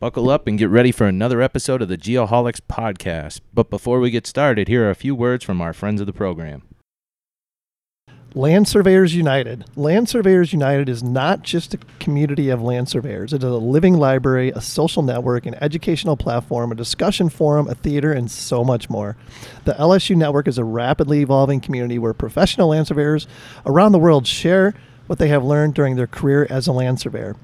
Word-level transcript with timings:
Buckle 0.00 0.30
up 0.30 0.46
and 0.46 0.56
get 0.56 0.68
ready 0.68 0.92
for 0.92 1.08
another 1.08 1.42
episode 1.42 1.82
of 1.82 1.88
the 1.88 1.98
Geoholics 1.98 2.60
podcast. 2.60 3.40
But 3.52 3.68
before 3.68 3.98
we 3.98 4.12
get 4.12 4.28
started, 4.28 4.68
here 4.68 4.86
are 4.86 4.90
a 4.90 4.94
few 4.94 5.12
words 5.12 5.42
from 5.44 5.60
our 5.60 5.72
friends 5.72 6.00
of 6.00 6.06
the 6.06 6.12
program. 6.12 6.62
Land 8.32 8.68
Surveyors 8.68 9.16
United. 9.16 9.64
Land 9.74 10.08
Surveyors 10.08 10.52
United 10.52 10.88
is 10.88 11.02
not 11.02 11.42
just 11.42 11.74
a 11.74 11.78
community 11.98 12.48
of 12.48 12.62
land 12.62 12.88
surveyors. 12.88 13.32
It 13.32 13.42
is 13.42 13.50
a 13.50 13.56
living 13.56 13.94
library, 13.94 14.50
a 14.50 14.60
social 14.60 15.02
network, 15.02 15.46
an 15.46 15.56
educational 15.56 16.16
platform, 16.16 16.70
a 16.70 16.76
discussion 16.76 17.28
forum, 17.28 17.66
a 17.66 17.74
theater, 17.74 18.12
and 18.12 18.30
so 18.30 18.62
much 18.62 18.88
more. 18.88 19.16
The 19.64 19.72
LSU 19.72 20.14
network 20.14 20.46
is 20.46 20.58
a 20.58 20.64
rapidly 20.64 21.22
evolving 21.22 21.60
community 21.60 21.98
where 21.98 22.14
professional 22.14 22.68
land 22.68 22.86
surveyors 22.86 23.26
around 23.66 23.90
the 23.90 23.98
world 23.98 24.28
share 24.28 24.74
what 25.08 25.18
they 25.18 25.28
have 25.28 25.42
learned 25.42 25.74
during 25.74 25.96
their 25.96 26.06
career 26.06 26.46
as 26.48 26.68
a 26.68 26.72
land 26.72 27.00
surveyor. 27.00 27.34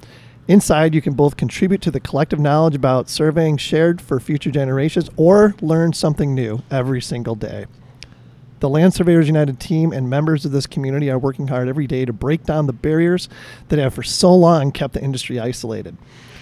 Inside, 0.46 0.94
you 0.94 1.00
can 1.00 1.14
both 1.14 1.38
contribute 1.38 1.80
to 1.82 1.90
the 1.90 2.00
collective 2.00 2.38
knowledge 2.38 2.74
about 2.74 3.08
surveying 3.08 3.56
shared 3.56 4.00
for 4.00 4.20
future 4.20 4.50
generations 4.50 5.08
or 5.16 5.54
learn 5.62 5.94
something 5.94 6.34
new 6.34 6.62
every 6.70 7.00
single 7.00 7.34
day. 7.34 7.64
The 8.60 8.68
Land 8.68 8.94
Surveyors 8.94 9.26
United 9.26 9.58
team 9.58 9.92
and 9.92 10.08
members 10.08 10.44
of 10.44 10.52
this 10.52 10.66
community 10.66 11.10
are 11.10 11.18
working 11.18 11.48
hard 11.48 11.68
every 11.68 11.86
day 11.86 12.04
to 12.04 12.12
break 12.12 12.44
down 12.44 12.66
the 12.66 12.72
barriers 12.72 13.28
that 13.68 13.78
have 13.78 13.94
for 13.94 14.02
so 14.02 14.34
long 14.34 14.70
kept 14.70 14.94
the 14.94 15.02
industry 15.02 15.40
isolated. 15.40 15.96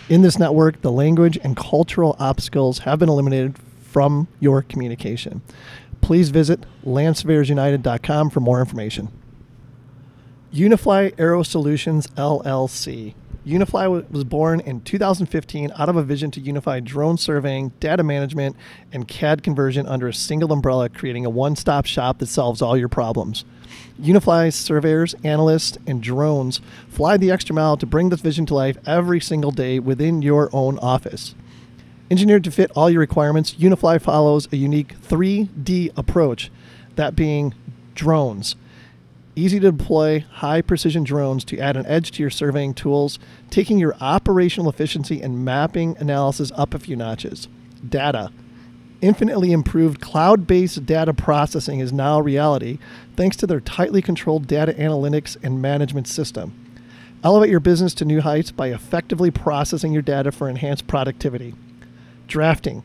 In 0.09 0.23
this 0.23 0.38
network, 0.38 0.82
the 0.82 0.93
language 0.93 1.38
and 1.43 1.57
cultural 1.57 2.16
obstacles 2.19 2.80
have 2.80 2.98
been 2.98 3.09
eliminated 3.09 3.57
from 3.82 4.27
your 4.41 4.62
communication. 4.62 5.43
Please 6.01 6.30
visit 6.30 6.65
landsurveyorsunited.com 6.84 8.30
for 8.30 8.41
more 8.41 8.60
information. 8.60 9.09
Unifly 10.52 11.12
Aero 11.19 11.43
Solutions 11.43 12.09
LLC. 12.09 13.15
Unifly 13.45 13.88
was 13.88 14.23
born 14.23 14.60
in 14.60 14.82
2015 14.82 15.73
out 15.77 15.88
of 15.88 15.96
a 15.96 16.02
vision 16.05 16.30
to 16.30 16.41
unify 16.41 16.78
drone 16.78 17.19
surveying, 17.19 17.70
data 17.80 18.05
management, 18.05 18.55
and 18.92 19.09
CAD 19.09 19.42
conversion 19.42 19.84
under 19.88 20.07
a 20.07 20.15
single 20.15 20.52
umbrella, 20.52 20.88
creating 20.88 21.26
a 21.26 21.30
one 21.30 21.57
stop 21.57 21.85
shop 21.85 22.18
that 22.18 22.29
solves 22.29 22.63
all 22.63 22.76
your 22.76 22.88
problems. 22.88 23.45
Unifly's 23.98 24.54
surveyors, 24.54 25.16
analysts, 25.24 25.76
and 25.88 26.01
drones 26.01 26.60
fly 26.88 27.16
the 27.16 27.32
extra 27.32 27.52
mile 27.52 27.76
to 27.76 27.87
bring 27.87 28.10
this 28.10 28.20
vision 28.20 28.46
to 28.46 28.54
life 28.54 28.76
every 28.87 29.20
single 29.20 29.51
day 29.51 29.80
within 29.80 30.23
your 30.23 30.48
own 30.52 30.79
office. 30.79 31.35
Engineered 32.13 32.45
to 32.45 32.51
fit 32.52 32.70
all 32.76 32.90
your 32.90 33.01
requirements, 33.01 33.57
Unifly 33.59 33.98
follows 33.98 34.46
a 34.52 34.57
unique 34.57 34.95
3D 35.01 35.90
approach, 35.96 36.52
that 36.95 37.16
being 37.16 37.54
drones 37.96 38.54
easy 39.35 39.59
to 39.61 39.73
deploy, 39.73 40.25
high 40.30 40.63
precision 40.63 41.05
drones 41.05 41.45
to 41.47 41.59
add 41.59 41.77
an 41.77 41.87
edge 41.87 42.11
to 42.13 42.23
your 42.23 42.30
surveying 42.30 42.75
tools, 42.75 43.19
taking 43.51 43.79
your 43.79 43.95
operational 44.01 44.69
efficiency 44.69 45.21
and 45.23 45.45
mapping 45.45 45.97
analysis 45.99 46.52
up 46.55 46.75
a 46.75 46.79
few 46.79 46.97
notches. 46.97 47.49
Data. 47.88 48.30
Infinitely 49.01 49.51
improved 49.51 50.01
cloud 50.01 50.47
based 50.47 50.87
data 50.87 51.13
processing 51.13 51.80
is 51.80 51.93
now 51.93 52.19
a 52.19 52.23
reality 52.23 52.79
thanks 53.16 53.37
to 53.38 53.47
their 53.47 53.60
tightly 53.60 54.01
controlled 54.01 54.47
data 54.47 54.73
analytics 54.75 55.37
and 55.43 55.60
management 55.60 56.07
system. 56.07 56.55
Elevate 57.25 57.51
your 57.51 57.60
business 57.60 57.95
to 57.95 58.05
new 58.05 58.21
heights 58.21 58.51
by 58.51 58.69
effectively 58.69 59.30
processing 59.30 59.93
your 59.93 60.03
data 60.03 60.30
for 60.30 60.49
enhanced 60.49 60.87
productivity. 60.87 61.55
Drafting. 62.27 62.85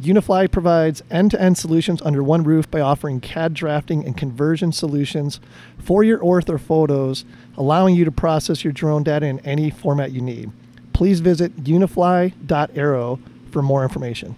Unifly 0.00 0.46
provides 0.46 1.02
end 1.10 1.32
to 1.32 1.40
end 1.40 1.58
solutions 1.58 2.00
under 2.02 2.22
one 2.22 2.44
roof 2.44 2.70
by 2.70 2.80
offering 2.80 3.20
CAD 3.20 3.52
drafting 3.52 4.04
and 4.04 4.16
conversion 4.16 4.70
solutions 4.70 5.40
for 5.78 6.04
your 6.04 6.20
ortho 6.20 6.60
photos, 6.60 7.24
allowing 7.56 7.96
you 7.96 8.04
to 8.04 8.12
process 8.12 8.62
your 8.62 8.72
drone 8.72 9.02
data 9.02 9.26
in 9.26 9.40
any 9.40 9.70
format 9.70 10.12
you 10.12 10.20
need. 10.20 10.52
Please 10.92 11.18
visit 11.18 11.52
unifly.aero 11.64 13.18
for 13.50 13.62
more 13.62 13.82
information. 13.82 14.36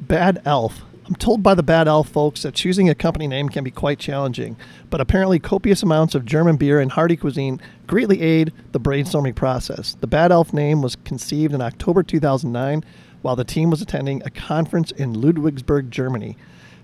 Bad 0.00 0.42
Elf. 0.44 0.82
I'm 1.06 1.16
told 1.16 1.42
by 1.42 1.54
the 1.54 1.62
Bad 1.62 1.88
Elf 1.88 2.08
folks 2.08 2.42
that 2.42 2.54
choosing 2.54 2.88
a 2.88 2.94
company 2.94 3.26
name 3.26 3.48
can 3.48 3.64
be 3.64 3.70
quite 3.70 3.98
challenging, 3.98 4.56
but 4.88 5.00
apparently 5.00 5.38
copious 5.38 5.82
amounts 5.82 6.14
of 6.14 6.24
German 6.24 6.56
beer 6.56 6.80
and 6.80 6.92
hearty 6.92 7.16
cuisine 7.16 7.60
greatly 7.86 8.20
aid 8.20 8.52
the 8.72 8.80
brainstorming 8.80 9.34
process. 9.34 9.96
The 10.00 10.06
Bad 10.06 10.32
Elf 10.32 10.52
name 10.52 10.82
was 10.82 10.96
conceived 10.96 11.54
in 11.54 11.60
October 11.60 12.02
2009 12.02 12.84
while 13.22 13.36
the 13.36 13.44
team 13.44 13.70
was 13.70 13.80
attending 13.80 14.22
a 14.24 14.30
conference 14.30 14.90
in 14.90 15.14
Ludwigsburg, 15.14 15.90
Germany. 15.90 16.36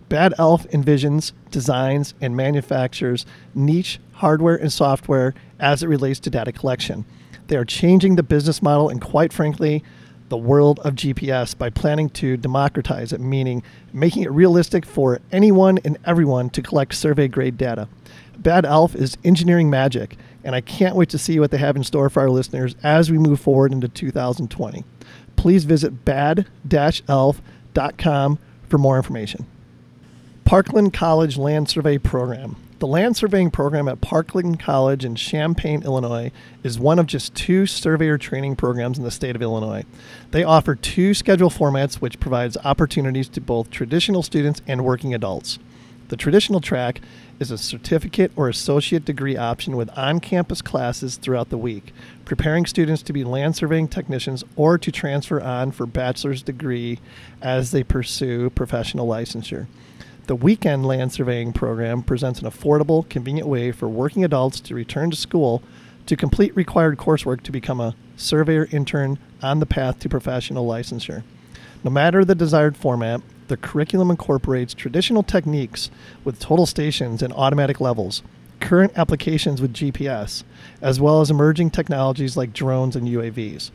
Bad 0.09 0.33
Elf 0.39 0.67
envisions, 0.69 1.33
designs, 1.51 2.15
and 2.21 2.35
manufactures 2.35 3.27
niche 3.55 4.01
hardware 4.13 4.57
and 4.57 4.73
software 4.73 5.35
as 5.61 5.83
it 5.83 5.89
relates 5.89 6.19
to 6.21 6.31
data 6.31 6.51
collection. 6.51 7.05
They 7.49 7.57
are 7.57 7.65
changing 7.65 8.17
the 8.17 8.23
business 8.23 8.63
model 8.63 8.89
and, 8.89 9.01
quite 9.01 9.33
frankly, 9.33 9.85
the 10.29 10.37
world 10.37 10.79
of 10.81 10.95
GPS 10.95 11.57
by 11.57 11.71
planning 11.71 12.11
to 12.11 12.37
democratize 12.37 13.13
it, 13.13 13.21
meaning 13.21 13.63
making 13.93 14.23
it 14.23 14.31
realistic 14.31 14.85
for 14.85 15.21
anyone 15.33 15.79
and 15.85 15.99
everyone 16.05 16.51
to 16.51 16.63
collect 16.63 16.95
survey 16.95 17.29
grade 17.29 17.57
data. 17.57 17.89
Bad 18.39 18.65
Elf 18.65 18.95
is 18.95 19.17
engineering 19.25 19.69
magic, 19.69 20.17
and 20.45 20.55
I 20.55 20.61
can't 20.61 20.97
wait 20.97 21.09
to 21.11 21.19
see 21.19 21.41
what 21.41 21.51
they 21.51 21.59
have 21.59 21.77
in 21.77 21.85
store 21.85 22.09
for 22.09 22.21
our 22.21 22.31
listeners 22.31 22.77
as 22.83 23.11
we 23.11 23.19
move 23.19 23.41
forward 23.41 23.73
into 23.73 23.89
2020 23.89 24.85
please 25.39 25.65
visit 25.65 26.05
bad-elf.com 26.05 26.39
for 28.69 28.79
more 28.79 28.97
information. 28.99 29.47
Parkland 30.45 30.93
College 30.93 31.39
Land 31.39 31.71
Survey 31.71 31.97
Program. 31.97 32.57
The 32.81 32.87
land 32.87 33.17
surveying 33.17 33.51
program 33.51 33.89
at 33.89 34.01
Parkland 34.01 34.61
College 34.61 35.05
in 35.05 35.17
Champaign, 35.17 35.83
Illinois, 35.83 36.31
is 36.63 36.79
one 36.79 37.01
of 37.01 37.07
just 37.07 37.35
two 37.35 37.67
surveyor 37.67 38.19
training 38.19 38.55
programs 38.55 38.99
in 38.99 39.05
the 39.05 39.11
state 39.11 39.35
of 39.35 39.43
Illinois. 39.43 39.85
They 40.31 40.45
offer 40.45 40.77
two 40.77 41.13
schedule 41.13 41.51
formats, 41.51 41.97
which 41.97 42.21
provides 42.21 42.57
opportunities 42.65 43.29
to 43.31 43.41
both 43.41 43.71
traditional 43.71 44.23
students 44.23 44.63
and 44.69 44.85
working 44.85 45.13
adults. 45.13 45.59
The 46.09 46.17
traditional 46.17 46.61
track 46.61 47.01
is 47.41 47.51
a 47.51 47.59
certificate 47.59 48.33
or 48.37 48.49
associate 48.49 49.05
degree 49.05 49.37
option 49.37 49.77
with 49.77 49.91
on 49.97 50.21
campus 50.21 50.61
classes 50.61 51.17
throughout 51.17 51.51
the 51.51 51.59
week, 51.59 51.93
preparing 52.25 52.67
students 52.67 53.03
to 53.03 53.13
be 53.13 53.25
land 53.25 53.57
surveying 53.57 53.89
technicians 53.89 54.45
or 54.57 54.79
to 54.79 54.91
transfer 54.91 55.41
on 55.41 55.71
for 55.71 55.87
bachelor's 55.87 56.43
degree 56.43 56.99
as 57.41 57.71
they 57.71 57.83
pursue 57.83 58.51
professional 58.51 59.07
licensure. 59.07 59.67
The 60.27 60.37
weekend 60.37 60.85
land 60.85 61.13
surveying 61.13 61.53
program 61.53 62.03
presents 62.03 62.41
an 62.41 62.51
affordable, 62.51 63.09
convenient 63.09 63.49
way 63.49 63.73
for 63.73 63.89
working 63.89 64.25
adults 64.25 64.61
to 64.61 64.75
return 64.75 65.11
to 65.11 65.17
school 65.17 65.63
to 66.07 66.17
complete 66.17 66.57
required 66.57 66.99
coursework 66.99 67.43
to 67.43 67.53
become 67.53 67.81
a 67.81 67.95
surveyor 68.17 68.69
intern 68.73 69.19
on 69.43 69.61
the 69.61 69.67
path 69.67 70.01
to 70.01 70.09
professional 70.09 70.67
licensure. 70.67 71.23
No 71.85 71.91
matter 71.91 72.25
the 72.25 72.35
desired 72.35 72.77
format, 72.77 73.23
the 73.49 73.57
curriculum 73.57 74.11
incorporates 74.11 74.75
traditional 74.75 75.23
techniques 75.23 75.91
with 76.25 76.39
total 76.39 76.67
stations 76.67 77.23
and 77.23 77.33
automatic 77.33 77.81
levels, 77.81 78.23
current 78.61 78.93
applications 78.97 79.61
with 79.61 79.75
GPS, 79.75 80.45
as 80.81 81.01
well 81.01 81.21
as 81.21 81.31
emerging 81.31 81.71
technologies 81.71 82.37
like 82.37 82.53
drones 82.53 82.97
and 82.97 83.09
UAVs. 83.09 83.71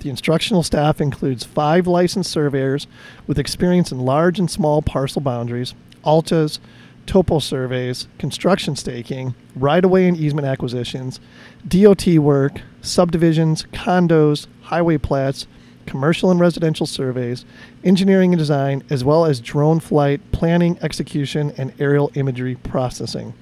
The 0.00 0.10
instructional 0.10 0.64
staff 0.64 1.00
includes 1.00 1.44
five 1.44 1.86
licensed 1.86 2.30
surveyors 2.30 2.86
with 3.26 3.38
experience 3.38 3.92
in 3.92 4.00
large 4.00 4.38
and 4.38 4.50
small 4.50 4.82
parcel 4.82 5.20
boundaries, 5.20 5.74
ALTAs, 6.04 6.58
topo 7.06 7.38
surveys, 7.38 8.08
construction 8.18 8.76
staking, 8.76 9.34
right 9.54 9.84
of 9.84 9.90
way 9.90 10.08
and 10.08 10.16
easement 10.16 10.46
acquisitions, 10.46 11.20
DOT 11.66 12.06
work, 12.18 12.60
subdivisions, 12.80 13.64
condos, 13.72 14.46
highway 14.62 14.98
plats, 14.98 15.46
commercial 15.86 16.30
and 16.30 16.40
residential 16.40 16.86
surveys, 16.86 17.44
engineering 17.84 18.32
and 18.32 18.38
design, 18.38 18.82
as 18.90 19.04
well 19.04 19.24
as 19.24 19.40
drone 19.40 19.80
flight, 19.80 20.20
planning, 20.32 20.78
execution, 20.82 21.52
and 21.56 21.72
aerial 21.78 22.10
imagery 22.14 22.56
processing. 22.56 23.34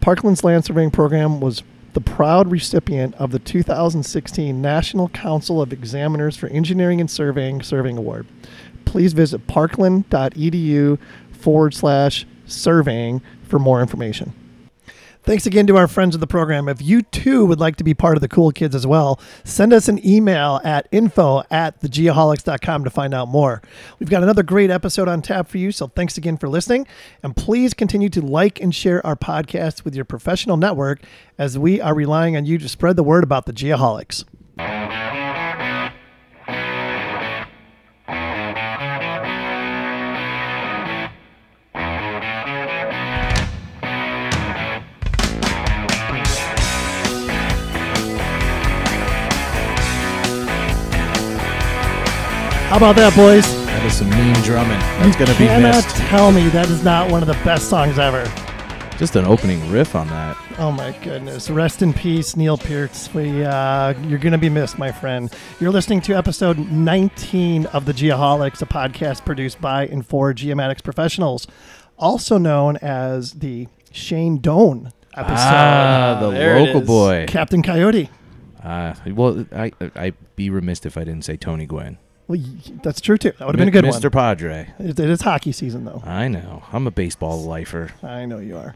Parkland's 0.00 0.44
land 0.44 0.64
surveying 0.64 0.90
program 0.90 1.40
was 1.40 1.62
the 1.92 2.00
proud 2.00 2.50
recipient 2.50 3.14
of 3.16 3.30
the 3.30 3.38
2016 3.38 4.60
National 4.60 5.08
Council 5.10 5.60
of 5.60 5.72
Examiners 5.72 6.36
for 6.36 6.48
Engineering 6.48 7.00
and 7.00 7.10
Surveying 7.10 7.62
Surveying 7.62 7.98
Award. 7.98 8.26
Please 8.84 9.12
visit 9.12 9.46
parkland.edu 9.46 10.98
forward 11.32 11.74
slash 11.74 12.26
surveying 12.46 13.20
for 13.44 13.58
more 13.58 13.80
information. 13.80 14.32
Thanks 15.24 15.46
again 15.46 15.68
to 15.68 15.76
our 15.76 15.86
friends 15.86 16.16
of 16.16 16.20
the 16.20 16.26
program. 16.26 16.68
If 16.68 16.82
you 16.82 17.02
too 17.02 17.46
would 17.46 17.60
like 17.60 17.76
to 17.76 17.84
be 17.84 17.94
part 17.94 18.16
of 18.16 18.22
the 18.22 18.28
cool 18.28 18.50
kids 18.50 18.74
as 18.74 18.88
well, 18.88 19.20
send 19.44 19.72
us 19.72 19.88
an 19.88 20.04
email 20.04 20.60
at 20.64 20.88
info 20.90 21.44
at 21.48 21.80
thegeoholics.com 21.80 22.82
to 22.82 22.90
find 22.90 23.14
out 23.14 23.28
more. 23.28 23.62
We've 24.00 24.10
got 24.10 24.24
another 24.24 24.42
great 24.42 24.68
episode 24.68 25.06
on 25.06 25.22
tap 25.22 25.46
for 25.46 25.58
you, 25.58 25.70
so 25.70 25.86
thanks 25.86 26.18
again 26.18 26.38
for 26.38 26.48
listening. 26.48 26.88
And 27.22 27.36
please 27.36 27.72
continue 27.72 28.08
to 28.08 28.20
like 28.20 28.60
and 28.60 28.74
share 28.74 29.04
our 29.06 29.14
podcast 29.14 29.84
with 29.84 29.94
your 29.94 30.04
professional 30.04 30.56
network 30.56 31.02
as 31.38 31.56
we 31.56 31.80
are 31.80 31.94
relying 31.94 32.36
on 32.36 32.44
you 32.44 32.58
to 32.58 32.68
spread 32.68 32.96
the 32.96 33.04
word 33.04 33.22
about 33.22 33.46
the 33.46 33.52
Geoholics. 33.52 34.24
How 52.72 52.78
about 52.78 52.96
that, 52.96 53.14
boys? 53.14 53.44
That 53.66 53.84
is 53.84 53.98
some 53.98 54.08
mean 54.08 54.32
drumming. 54.36 54.78
That's 54.78 55.14
gonna 55.14 55.36
be 55.36 55.44
missed. 55.44 55.50
cannot 55.60 55.74
missed. 55.84 55.96
tell 56.08 56.32
me 56.32 56.48
that 56.48 56.70
is 56.70 56.82
not 56.82 57.10
one 57.10 57.20
of 57.20 57.26
the 57.26 57.34
best 57.44 57.68
songs 57.68 57.98
ever. 57.98 58.24
Just 58.96 59.14
an 59.14 59.26
opening 59.26 59.70
riff 59.70 59.94
on 59.94 60.06
that. 60.08 60.38
Oh 60.58 60.72
my 60.72 60.92
goodness! 61.04 61.50
Rest 61.50 61.82
in 61.82 61.92
peace, 61.92 62.34
Neil 62.34 62.56
Peart. 62.56 63.10
We, 63.12 63.44
uh, 63.44 63.92
you're 64.08 64.18
gonna 64.18 64.38
be 64.38 64.48
missed, 64.48 64.78
my 64.78 64.90
friend. 64.90 65.30
You're 65.60 65.70
listening 65.70 66.00
to 66.00 66.14
episode 66.14 66.56
19 66.70 67.66
of 67.66 67.84
the 67.84 67.92
Geoholics, 67.92 68.62
a 68.62 68.66
podcast 68.66 69.26
produced 69.26 69.60
by 69.60 69.86
and 69.88 70.06
for 70.06 70.32
geomatics 70.32 70.82
professionals, 70.82 71.46
also 71.98 72.38
known 72.38 72.78
as 72.78 73.32
the 73.32 73.68
Shane 73.90 74.38
Doan 74.38 74.92
episode. 75.14 75.34
Ah, 75.36 76.18
the 76.22 76.30
there 76.30 76.58
local 76.58 76.80
is. 76.80 76.86
boy. 76.86 77.26
Captain 77.28 77.62
Coyote. 77.62 78.08
Uh, 78.64 78.94
well, 79.08 79.44
I 79.54 79.72
I'd 79.94 80.14
be 80.36 80.48
remiss 80.48 80.86
if 80.86 80.96
I 80.96 81.04
didn't 81.04 81.26
say 81.26 81.36
Tony 81.36 81.66
Gwynn. 81.66 81.98
Well, 82.32 82.40
y- 82.40 82.72
that's 82.82 83.00
true 83.02 83.18
too. 83.18 83.32
That 83.38 83.46
would 83.46 83.54
have 83.54 83.58
been 83.58 83.68
a 83.68 83.70
good 83.70 83.84
one. 83.84 83.92
Mr. 83.92 84.04
one. 84.04 84.10
Padre. 84.12 84.72
It, 84.78 84.98
it 84.98 85.10
is 85.10 85.20
hockey 85.20 85.52
season, 85.52 85.84
though. 85.84 86.02
I 86.04 86.28
know. 86.28 86.62
I'm 86.72 86.86
a 86.86 86.90
baseball 86.90 87.42
lifer. 87.44 87.90
I 88.02 88.24
know 88.24 88.38
you 88.38 88.56
are. 88.56 88.74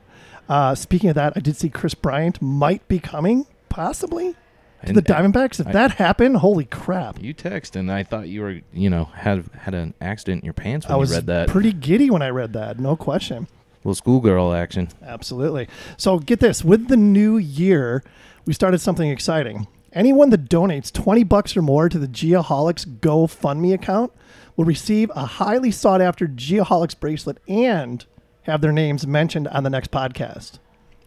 Uh, 0.48 0.74
speaking 0.74 1.08
of 1.08 1.14
that, 1.14 1.32
I 1.36 1.40
did 1.40 1.56
see 1.56 1.70
Kris 1.70 1.94
Bryant 1.94 2.42
might 2.42 2.86
be 2.86 2.98
coming, 2.98 3.46
possibly, 3.70 4.32
to 4.32 4.38
And- 4.82 4.96
the 4.96 5.00
Diamondbacks. 5.02 5.58
If 5.58 5.68
I- 5.68 5.72
that 5.72 5.92
happened, 5.92 6.36
holy 6.36 6.66
crap! 6.66 7.20
You 7.22 7.32
text, 7.32 7.76
and 7.76 7.90
I 7.90 8.02
thought 8.02 8.28
you 8.28 8.42
were, 8.42 8.60
you 8.74 8.90
know, 8.90 9.04
had 9.06 9.44
had 9.60 9.74
an 9.74 9.94
accident 10.02 10.42
in 10.42 10.44
your 10.44 10.52
pants 10.52 10.86
when 10.86 10.92
I 10.94 10.96
was 10.98 11.08
you 11.10 11.16
read 11.16 11.26
that. 11.28 11.48
pretty 11.48 11.72
giddy 11.72 12.10
when 12.10 12.20
I 12.22 12.28
read 12.28 12.52
that. 12.52 12.78
No 12.78 12.94
question. 12.94 13.48
Little 13.84 13.94
schoolgirl 13.94 14.52
action. 14.52 14.88
Absolutely. 15.02 15.66
So 15.96 16.18
get 16.18 16.40
this: 16.40 16.62
with 16.62 16.88
the 16.88 16.96
new 16.98 17.38
year, 17.38 18.04
we 18.44 18.52
started 18.52 18.80
something 18.80 19.08
exciting. 19.10 19.66
Anyone 19.96 20.28
that 20.28 20.50
donates 20.50 20.92
twenty 20.92 21.24
bucks 21.24 21.56
or 21.56 21.62
more 21.62 21.88
to 21.88 21.98
the 21.98 22.06
Geoholics 22.06 22.84
GoFundMe 23.00 23.72
account 23.72 24.12
will 24.54 24.66
receive 24.66 25.10
a 25.16 25.24
highly 25.24 25.70
sought 25.70 26.02
after 26.02 26.26
Geoholics 26.28 26.98
bracelet 27.00 27.38
and 27.48 28.04
have 28.42 28.60
their 28.60 28.72
names 28.72 29.06
mentioned 29.06 29.48
on 29.48 29.64
the 29.64 29.70
next 29.70 29.90
podcast. 29.90 30.58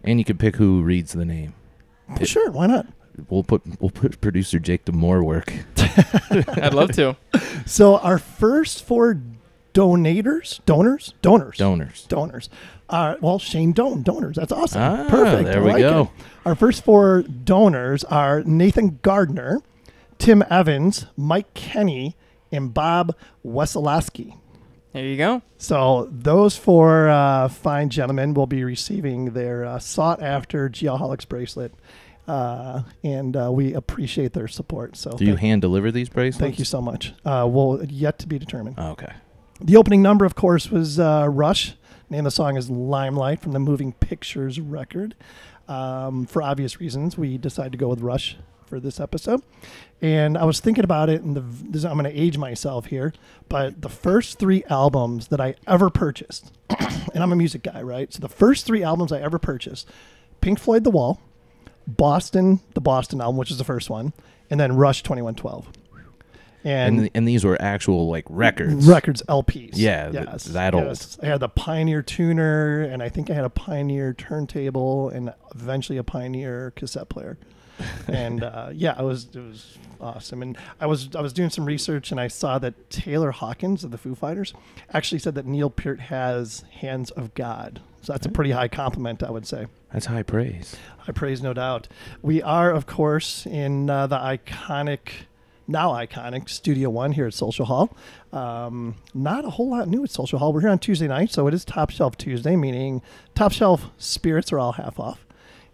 And 0.03 0.18
you 0.18 0.25
can 0.25 0.38
pick 0.39 0.56
who 0.56 0.81
reads 0.81 1.13
the 1.13 1.24
name. 1.24 1.53
Well, 2.07 2.25
sure, 2.25 2.50
why 2.50 2.65
not? 2.65 2.88
We'll 3.30 3.44
put 3.44 3.62
we'll 3.80 3.91
put 3.91 4.19
producer 4.21 4.57
Jake 4.57 4.86
to 4.86 4.91
more 4.91 5.24
work. 5.24 5.53
I'd 6.31 6.74
love 6.74 6.91
to. 6.94 7.15
So 7.68 7.97
our 8.00 8.18
first 8.18 8.83
four 8.83 9.21
donators, 9.75 10.62
donors, 10.65 11.13
donors, 11.21 11.57
Donors. 11.57 12.06
donors. 12.07 12.50
Uh, 12.89 13.15
well, 13.21 13.38
Shane 13.39 13.71
Doan, 13.71 14.01
donors. 14.03 14.36
That's 14.36 14.51
awesome. 14.51 14.81
Ah, 14.81 15.06
Perfect. 15.09 15.45
there 15.45 15.59
I 15.62 15.63
we 15.63 15.71
like 15.71 15.80
go. 15.81 16.01
it. 16.18 16.25
Our 16.45 16.56
first 16.56 16.83
four 16.83 17.21
donors 17.21 18.03
are 18.06 18.41
Nathan 18.44 19.00
Gardner, 19.03 19.62
Tim 20.18 20.44
Evans, 20.50 21.06
Mike 21.15 21.53
Kenny, 21.53 22.15
and 22.51 22.74
Bob 22.74 23.15
Wesolowski. 23.45 24.36
There 24.94 25.06
you 25.06 25.18
go. 25.18 25.44
So 25.59 26.09
those 26.12 26.57
four 26.57 27.09
uh, 27.09 27.47
fine 27.50 27.89
gentlemen 27.89 28.33
will 28.33 28.47
be 28.47 28.63
receiving 28.63 29.33
their 29.33 29.63
uh, 29.65 29.77
sought-after 29.77 30.68
Geoholics 30.69 31.27
bracelet, 31.27 31.74
uh, 32.27 32.81
and 33.03 33.36
uh, 33.38 33.51
we 33.51 33.74
appreciate 33.75 34.33
their 34.33 34.47
support. 34.47 34.95
So 34.97 35.12
Do 35.12 35.25
you 35.25 35.36
hand 35.36 35.62
deliver 35.62 35.91
these 35.91 36.09
bracelets? 36.09 36.39
thank 36.41 36.57
you 36.57 36.65
so 36.65 36.81
much. 36.81 37.13
Uh, 37.24 37.47
well, 37.47 37.81
yet 37.88 38.18
to 38.19 38.27
be 38.27 38.39
determined. 38.39 38.80
Okay. 38.80 39.12
The 39.62 39.75
opening 39.77 40.01
number, 40.01 40.25
of 40.25 40.33
course, 40.36 40.71
was 40.71 41.00
uh, 41.00 41.27
Rush. 41.30 41.74
Name 42.12 42.22
of 42.22 42.26
the 42.26 42.32
song 42.32 42.58
is 42.58 42.72
Limelight 42.72 43.40
from 43.40 43.52
the 43.52 43.60
Moving 43.60 43.94
Pictures 43.94 44.60
record. 44.60 45.14
Um, 45.68 46.26
for 46.26 46.42
obvious 46.42 46.80
reasons, 46.80 47.20
we 47.20 47.38
decided 47.38 47.72
to 47.74 47.78
go 47.78 47.88
with 47.88 48.00
Rush 48.00 48.36
for 48.66 48.80
this 48.80 49.00
episode. 49.00 49.44
And 50.02 50.36
I 50.36 50.46
was 50.46 50.60
thinking 50.60 50.84
about 50.84 51.10
it, 51.10 51.22
and 51.22 51.36
the, 51.36 51.42
this, 51.42 51.86
I'm 51.86 52.00
going 52.00 52.12
to 52.12 52.20
age 52.20 52.36
myself 52.36 52.88
here, 52.88 53.14
but 53.48 53.84
the 53.84 53.90
first 53.90 54.40
three 54.40 54.64
albums 54.72 55.28
that 55.28 55.40
I 55.40 55.54
ever 55.68 55.92
purchased, 55.92 56.52
and 57.14 57.22
I'm 57.22 57.32
a 57.32 57.36
music 57.36 57.62
guy, 57.62 57.84
right? 57.84 58.12
So 58.12 58.22
the 58.22 58.28
first 58.28 58.66
three 58.66 58.82
albums 58.82 59.12
I 59.12 59.20
ever 59.20 59.38
purchased 59.38 59.88
Pink 60.42 60.58
Floyd 60.58 60.86
The 60.86 60.92
Wall, 60.92 61.22
Boston, 61.86 62.60
the 62.74 62.82
Boston 62.82 63.22
album, 63.22 63.38
which 63.38 63.52
is 63.52 63.60
the 63.60 63.64
first 63.64 63.92
one, 63.92 64.14
and 64.50 64.60
then 64.60 64.76
Rush 64.76 65.04
2112. 65.04 65.68
And 66.64 67.00
And, 67.00 67.10
and 67.14 67.28
these 67.28 67.46
were 67.46 67.58
actual 67.62 68.10
like 68.10 68.26
records. 68.30 68.86
records 68.88 69.24
LPs. 69.30 69.72
Yeah, 69.74 70.10
th- 70.12 70.44
that 70.46 70.74
old. 70.74 70.86
yes. 70.86 71.18
I 71.24 71.28
had 71.28 71.40
the 71.40 71.50
Pioneer 71.50 72.02
tuner, 72.02 72.82
and 72.82 73.02
I 73.02 73.10
think 73.10 73.30
I 73.30 73.34
had 73.34 73.46
a 73.46 73.50
Pioneer 73.50 74.14
turntable, 74.14 75.10
and 75.10 75.34
eventually 75.56 75.98
a 75.98 76.04
Pioneer 76.04 76.72
cassette 76.76 77.10
player. 77.10 77.38
and 78.10 78.44
uh, 78.44 78.70
yeah, 78.74 78.94
I 78.98 79.04
was 79.04 79.28
it 79.34 79.40
was 79.40 79.78
awesome. 80.02 80.42
And 80.42 80.58
I 80.82 80.86
was 80.86 81.16
I 81.16 81.22
was 81.22 81.32
doing 81.32 81.50
some 81.50 81.64
research, 81.66 82.12
and 82.12 82.20
I 82.20 82.28
saw 82.28 82.60
that 82.60 82.90
Taylor 82.90 83.32
Hawkins 83.32 83.86
of 83.86 83.92
the 83.92 83.98
Foo 83.98 84.16
Fighters 84.16 84.54
actually 84.94 85.20
said 85.20 85.36
that 85.36 85.46
Neil 85.46 85.70
Peart 85.70 86.02
has 86.02 86.66
hands 86.82 87.10
of 87.12 87.34
God. 87.36 87.80
So 88.02 88.12
that's 88.14 88.26
a 88.26 88.30
pretty 88.30 88.52
high 88.52 88.68
compliment, 88.68 89.24
I 89.24 89.32
would 89.32 89.46
say. 89.48 89.68
That's 89.94 90.06
high 90.08 90.24
praise. 90.24 90.76
I 91.08 91.12
praise, 91.14 91.42
no 91.42 91.54
doubt. 91.54 91.88
We 92.22 92.42
are, 92.42 92.72
of 92.72 92.86
course, 92.86 93.46
in 93.46 93.90
uh, 93.90 94.08
the 94.08 94.18
iconic, 94.18 95.10
now 95.69 95.92
iconic 95.92 96.50
Studio 96.50 96.89
One 96.89 97.12
here 97.12 97.27
at 97.27 97.33
Social 97.33 97.66
Hall. 97.66 97.95
Um, 98.33 98.95
not 99.13 99.45
a 99.45 99.51
whole 99.51 99.69
lot 99.69 99.88
new 99.88 100.04
at 100.04 100.10
Social 100.10 100.39
Hall. 100.39 100.51
We're 100.51 100.62
here 100.62 100.69
on 100.69 100.80
Tuesday 100.80 101.07
night, 101.07 101.31
so 101.31 101.48
it 101.48 101.54
is 101.54 101.63
Top 101.63 101.92
Shelf 101.92 102.18
Tuesday, 102.18 102.56
meaning 102.56 103.01
top 103.36 103.51
shelf 103.51 103.86
spirits 103.98 104.51
are 104.51 104.60
all 104.60 104.74
half 104.74 105.00
off. 105.00 105.25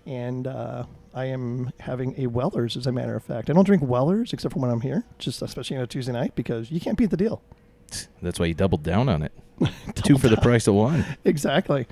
And 0.06 0.46
uh, 0.46 0.86
I 1.14 1.26
am 1.26 1.72
having 1.80 2.14
a 2.18 2.28
Weller's, 2.28 2.76
as 2.78 2.86
a 2.86 2.92
matter 2.92 3.16
of 3.16 3.24
fact. 3.24 3.50
I 3.50 3.54
don't 3.54 3.64
drink 3.64 3.82
Weller's 3.84 4.34
except 4.34 4.54
for 4.54 4.60
when 4.60 4.70
I'm 4.70 4.82
here, 4.82 5.06
just 5.18 5.42
especially 5.42 5.78
on 5.78 5.84
a 5.84 5.88
Tuesday 5.88 6.12
night, 6.12 6.36
because 6.36 6.70
you 6.70 6.80
can't 6.80 6.98
beat 6.98 7.10
the 7.10 7.18
deal. 7.18 7.42
That's 8.22 8.40
why 8.40 8.48
you 8.48 8.54
doubled 8.54 8.84
down 8.84 9.10
on 9.10 9.22
it. 9.22 9.32
Two 9.96 10.18
for 10.18 10.28
the 10.28 10.38
price 10.38 10.68
of 10.68 10.76
one. 10.76 11.06
exactly 11.26 11.88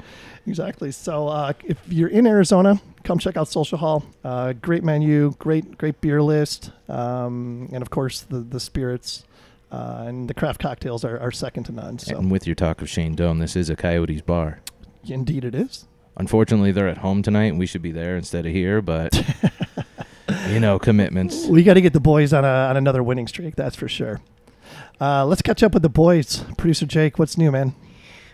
exactly 0.46 0.92
so 0.92 1.30
uh, 1.30 1.54
if 1.64 1.78
you're 1.88 2.10
in 2.10 2.28
arizona 2.28 2.82
come 3.06 3.18
check 3.18 3.38
out 3.38 3.48
social 3.48 3.78
hall 3.78 4.04
uh, 4.26 4.52
great 4.52 4.84
menu 4.84 5.32
great 5.40 5.78
great 5.78 6.02
beer 6.02 6.22
list 6.22 6.72
um, 6.90 7.70
and 7.72 7.82
of 7.82 7.90
course 7.90 8.20
the 8.22 8.40
the 8.40 8.60
spirits 8.60 9.24
uh, 9.72 10.04
and 10.06 10.30
the 10.30 10.34
craft 10.34 10.60
cocktails 10.60 11.06
are, 11.06 11.18
are 11.20 11.32
second 11.32 11.64
to 11.64 11.72
none 11.72 11.98
so 11.98 12.18
And 12.18 12.30
with 12.30 12.46
your 12.46 12.56
talk 12.56 12.82
of 12.82 12.90
Shane 12.90 13.16
Doan, 13.16 13.40
this 13.40 13.56
is 13.56 13.70
a 13.70 13.76
Coyotes 13.76 14.22
bar. 14.22 14.60
indeed 15.08 15.46
it 15.46 15.56
is 15.56 15.86
Unfortunately, 16.16 16.72
they're 16.72 16.88
at 16.88 17.00
home 17.00 17.24
tonight, 17.24 17.46
and 17.46 17.58
we 17.60 17.66
should 17.66 17.82
be 17.82 17.92
there 17.92 18.16
instead 18.18 18.46
of 18.46 18.52
here. 18.52 18.82
But 18.82 19.20
you 20.50 20.60
know, 20.60 20.78
commitments. 20.78 21.48
we 21.48 21.64
got 21.64 21.74
to 21.74 21.82
get 21.82 21.94
the 21.94 22.00
boys 22.00 22.34
on, 22.34 22.46
a, 22.46 22.48
on 22.48 22.78
another 22.78 23.02
winning 23.02 23.28
streak 23.28 23.56
that's 23.56 23.76
for 23.76 23.88
sure 23.88 24.22
uh, 25.02 25.26
let's 25.26 25.42
catch 25.42 25.64
up 25.64 25.74
with 25.74 25.84
the 25.84 25.90
boys 25.90 26.44
producer 26.58 26.86
jake 26.86 27.18
what's 27.20 27.38
new 27.38 27.52
man 27.52 27.76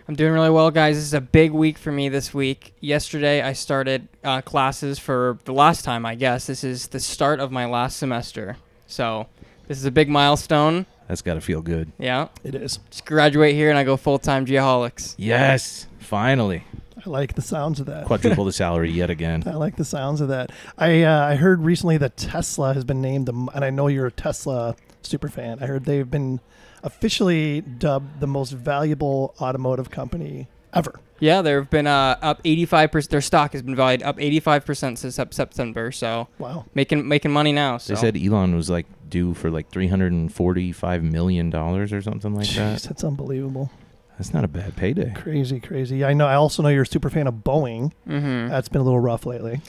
I'm 0.07 0.15
doing 0.15 0.33
really 0.33 0.49
well, 0.49 0.71
guys. 0.71 0.95
This 0.95 1.05
is 1.05 1.13
a 1.13 1.21
big 1.21 1.51
week 1.51 1.77
for 1.77 1.91
me 1.91 2.09
this 2.09 2.33
week. 2.33 2.73
Yesterday, 2.79 3.43
I 3.43 3.53
started 3.53 4.07
uh, 4.23 4.41
classes 4.41 4.97
for 4.97 5.37
the 5.45 5.53
last 5.53 5.85
time, 5.85 6.03
I 6.03 6.15
guess. 6.15 6.47
This 6.47 6.63
is 6.63 6.87
the 6.87 6.99
start 6.99 7.39
of 7.39 7.51
my 7.51 7.67
last 7.67 7.97
semester. 7.97 8.57
So, 8.87 9.27
this 9.67 9.77
is 9.77 9.85
a 9.85 9.91
big 9.91 10.09
milestone. 10.09 10.87
That's 11.07 11.21
got 11.21 11.35
to 11.35 11.41
feel 11.41 11.61
good. 11.61 11.91
Yeah. 11.99 12.29
it 12.43 12.55
is 12.55 12.79
Just 12.89 13.05
graduate 13.05 13.53
here 13.53 13.69
and 13.69 13.77
I 13.77 13.83
go 13.83 13.97
full 13.97 14.17
time 14.17 14.47
Geoholics. 14.47 15.13
Yes, 15.19 15.85
finally, 15.99 16.63
i 16.97 17.07
like 17.07 17.35
the 17.35 17.43
sounds 17.43 17.79
of 17.79 17.85
that 17.85 18.05
quadruple 18.07 18.45
the 18.45 18.51
salary 18.63 18.89
yet 18.89 19.11
again. 19.11 19.43
I 19.45 19.53
like 19.53 19.75
the 19.75 19.85
sounds 19.85 20.21
of 20.21 20.29
that. 20.29 20.51
I 20.75 21.03
uh, 21.03 21.27
I 21.27 21.35
heard 21.35 21.61
recently 21.61 21.97
that 21.97 22.17
Tesla 22.17 22.73
has 22.73 22.83
been 22.83 22.99
named 22.99 23.27
the, 23.27 23.33
and 23.53 23.63
I 23.63 23.69
know 23.69 23.85
you're 23.85 24.07
a 24.07 24.11
Tesla 24.11 24.75
super 25.03 25.27
fan. 25.29 25.59
I 25.61 25.65
heard 25.65 25.85
they've 25.85 26.09
been 26.09 26.39
officially 26.83 27.61
dubbed 27.61 28.19
the 28.19 28.27
most 28.27 28.51
valuable 28.51 29.33
automotive 29.41 29.89
company 29.91 30.47
ever. 30.73 30.99
Yeah, 31.21 31.41
they've 31.41 31.69
been 31.69 31.87
uh, 31.87 32.17
up 32.21 32.41
85%. 32.43 33.09
Their 33.09 33.19
stock 33.19 33.51
has 33.51 33.61
been 33.61 33.75
valued 33.75 34.03
up 34.03 34.17
85% 34.17 34.97
since 34.97 35.15
September. 35.35 35.91
So, 35.91 36.29
Wow. 36.37 36.65
making 36.73 37.07
making 37.07 37.31
money 37.31 37.51
now. 37.51 37.77
So. 37.77 37.93
They 37.93 37.99
said 37.99 38.15
Elon 38.17 38.55
was 38.55 38.69
like 38.69 38.85
due 39.09 39.33
for 39.33 39.49
like 39.51 39.69
three 39.69 39.87
hundred 39.87 40.13
and 40.13 40.33
forty-five 40.33 41.03
million 41.03 41.49
dollars 41.49 41.91
or 41.91 42.01
something 42.01 42.33
like 42.35 42.45
Jeez, 42.47 42.55
that. 42.55 42.83
that's 42.83 43.03
unbelievable. 43.03 43.69
That's 44.17 44.33
not 44.33 44.43
a 44.43 44.47
bad 44.49 44.75
payday. 44.75 45.13
Crazy, 45.15 45.59
crazy. 45.59 46.03
I 46.05 46.13
know. 46.13 46.27
I 46.27 46.35
also 46.35 46.61
know 46.63 46.69
you're 46.69 46.83
a 46.83 46.87
super 46.87 47.09
fan 47.09 47.25
of 47.27 47.35
Boeing. 47.35 47.91
hmm 48.05 48.47
That's 48.47 48.67
been 48.69 48.81
a 48.81 48.83
little 48.83 48.99
rough 48.99 49.25
lately. 49.25 49.61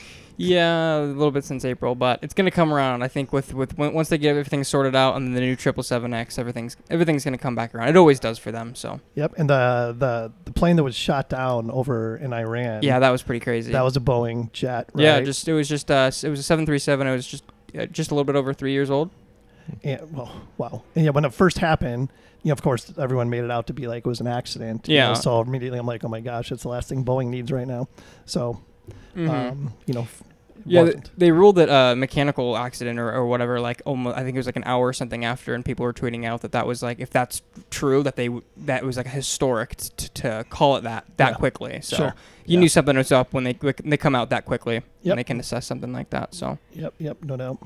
Yeah, 0.43 0.99
a 0.99 1.05
little 1.05 1.31
bit 1.31 1.45
since 1.45 1.65
April, 1.65 1.95
but 1.95 2.19
it's 2.23 2.33
gonna 2.35 2.51
come 2.51 2.73
around. 2.73 3.03
I 3.03 3.09
think 3.09 3.33
with 3.33 3.53
with 3.53 3.77
once 3.77 4.09
they 4.09 4.17
get 4.17 4.31
everything 4.31 4.65
sorted 4.65 4.97
out 4.97 5.17
and 5.17 5.37
the 5.37 5.41
new 5.41 5.55
triple 5.55 5.83
seven 5.83 6.15
X, 6.15 6.39
everything's 6.39 6.77
everything's 6.89 7.25
gonna 7.25 7.37
come 7.39 7.55
back 7.55 7.75
around. 7.75 7.89
It 7.89 7.97
always 7.97 8.19
does 8.21 8.39
for 8.39 8.51
them. 8.51 8.75
So 8.75 9.01
Yep. 9.17 9.35
And 9.37 9.51
the 9.51 9.95
the 9.99 10.33
the 10.47 10.53
plane 10.53 10.77
that 10.77 10.83
was 10.85 10.97
shot 10.97 11.29
down 11.29 11.71
over 11.71 12.17
in 12.17 12.33
Iran. 12.33 12.83
yeah, 12.83 12.99
that 13.01 13.11
was 13.11 13.23
pretty 13.23 13.41
crazy. 13.41 13.73
That 13.73 13.85
was 13.85 13.97
a 13.97 14.01
Boeing 14.01 14.51
jet. 14.53 14.89
Right? 14.95 15.03
yeah, 15.05 15.21
just 15.21 15.47
it 15.47 15.53
was 15.53 15.69
just 15.69 15.91
uh 15.91 16.11
it 16.23 16.29
was 16.29 16.41
a 16.41 16.43
seven 16.43 16.65
three 16.65 16.79
seven. 16.79 17.07
It 17.07 17.13
was 17.13 17.27
just 17.27 17.45
uh, 17.79 17.87
just 17.87 18.11
a 18.11 18.15
little 18.15 18.25
bit 18.25 18.37
over 18.37 18.55
three 18.55 18.73
years 18.73 18.91
old. 18.91 19.11
Yeah, 19.85 20.01
well, 20.11 20.33
wow. 20.59 20.83
And 20.97 21.05
yeah, 21.05 21.11
when 21.13 21.25
it 21.25 21.33
first 21.35 21.59
happened, 21.59 22.11
you 22.43 22.49
know, 22.49 22.55
of 22.55 22.63
course, 22.63 22.93
everyone 22.99 23.29
made 23.31 23.45
it 23.45 23.51
out 23.51 23.67
to 23.69 23.73
be 23.75 23.87
like 23.87 23.99
it 24.05 24.09
was 24.09 24.21
an 24.21 24.27
accident. 24.27 24.89
you 24.89 24.97
know, 24.99 25.09
Yeah. 25.09 25.13
so 25.13 25.41
immediately 25.43 25.79
I'm 25.79 25.87
like, 25.87 26.03
oh 26.03 26.09
my 26.09 26.21
gosh, 26.21 26.51
it's 26.51 26.63
the 26.63 26.69
last 26.71 26.89
thing 26.89 27.05
Boeing 27.05 27.27
needs 27.29 27.53
right 27.53 27.69
now. 27.69 27.87
So, 28.25 28.61
Mhm. 29.15 29.29
um, 29.31 29.73
you 29.87 29.95
know, 29.95 30.01
f- 30.03 30.23
Yeah, 30.67 30.83
th- 30.85 30.95
wasn't. 30.97 31.19
they 31.19 31.31
ruled 31.33 31.57
that 31.57 31.69
uh, 31.69 31.95
mechanical 31.97 32.57
accident 32.57 32.99
or, 32.99 33.13
or 33.13 33.27
whatever, 33.27 33.61
like 33.61 33.83
almost, 33.85 34.17
I 34.17 34.23
think 34.23 34.35
it 34.37 34.39
was 34.39 34.47
like 34.47 34.57
an 34.57 34.65
hour 34.65 34.87
or 34.87 34.93
something 34.93 35.25
after, 35.25 35.55
and 35.55 35.65
people 35.65 35.85
were 35.85 35.93
tweeting 35.93 36.25
out 36.27 36.43
that 36.43 36.53
that 36.53 36.67
was 36.67 36.83
like, 36.83 37.01
if 37.01 37.11
that's 37.11 37.43
true, 37.71 38.03
that 38.03 38.17
they 38.17 38.27
w- 38.27 38.45
that 38.59 38.85
was 38.85 38.97
like 38.97 39.07
a 39.07 39.11
historic 39.11 39.77
t- 39.77 39.89
t- 39.97 40.09
to 40.23 40.45
call 40.51 40.77
it 40.77 40.83
that 40.83 41.05
that 41.17 41.31
Yeah. 41.31 41.35
quickly. 41.37 41.81
So 41.83 41.97
Sure. 41.97 42.15
you 42.47 42.55
Yeah. 42.55 42.61
knew 42.61 42.69
something 42.69 42.97
was 42.97 43.13
up 43.13 43.33
when 43.33 43.45
they 43.45 43.53
when 43.61 43.75
they 43.85 43.97
come 43.97 44.15
out 44.15 44.31
that 44.31 44.45
quickly 44.45 44.83
Yep. 45.03 45.13
and 45.13 45.19
they 45.19 45.25
can 45.25 45.41
assess 45.41 45.67
something 45.67 45.93
like 45.93 46.11
that. 46.11 46.35
So 46.35 46.59
Yep, 46.75 46.95
yep, 46.99 47.17
no 47.25 47.37
doubt. 47.37 47.59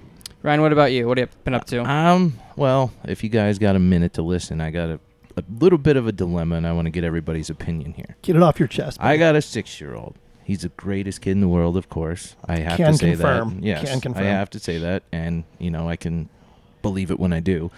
Ryan, 0.42 0.60
what 0.60 0.72
about 0.72 0.92
you? 0.92 1.08
What 1.08 1.16
have 1.18 1.30
you 1.30 1.36
been 1.44 1.54
up 1.54 1.64
to? 1.66 1.82
Um, 1.88 2.34
well, 2.56 2.92
if 3.06 3.24
you 3.24 3.30
guys 3.30 3.58
got 3.58 3.76
a 3.76 3.78
minute 3.78 4.12
to 4.14 4.22
listen, 4.22 4.60
I 4.60 4.70
got 4.70 4.90
a, 4.90 5.00
a 5.38 5.42
little 5.58 5.78
bit 5.78 5.96
of 5.96 6.06
a 6.06 6.12
dilemma, 6.12 6.56
and 6.56 6.66
I 6.66 6.72
want 6.72 6.84
to 6.86 6.90
get 6.90 7.02
everybody's 7.02 7.48
opinion 7.50 7.94
here. 7.94 8.16
Get 8.22 8.36
it 8.36 8.42
off 8.42 8.58
your 8.60 8.68
chest. 8.68 8.98
I 9.00 9.16
got 9.16 9.34
a 9.36 9.40
six-year-old. 9.42 10.16
He's 10.44 10.62
the 10.62 10.68
greatest 10.70 11.20
kid 11.22 11.32
in 11.32 11.40
the 11.40 11.48
world, 11.48 11.76
of 11.76 11.88
course. 11.88 12.36
I 12.46 12.58
have 12.58 12.76
Can 12.76 12.92
to 12.92 12.98
say 12.98 13.10
confirm. 13.12 13.56
that. 13.56 13.62
Yes, 13.66 13.88
Can 13.90 14.00
confirm. 14.00 14.24
I 14.24 14.26
have 14.28 14.50
to 14.50 14.58
say 14.58 14.78
that, 14.78 15.02
and 15.10 15.44
you 15.58 15.70
know, 15.70 15.88
I 15.88 15.96
can 15.96 16.28
believe 16.82 17.10
it 17.10 17.18
when 17.18 17.32
I 17.32 17.40
do. 17.40 17.70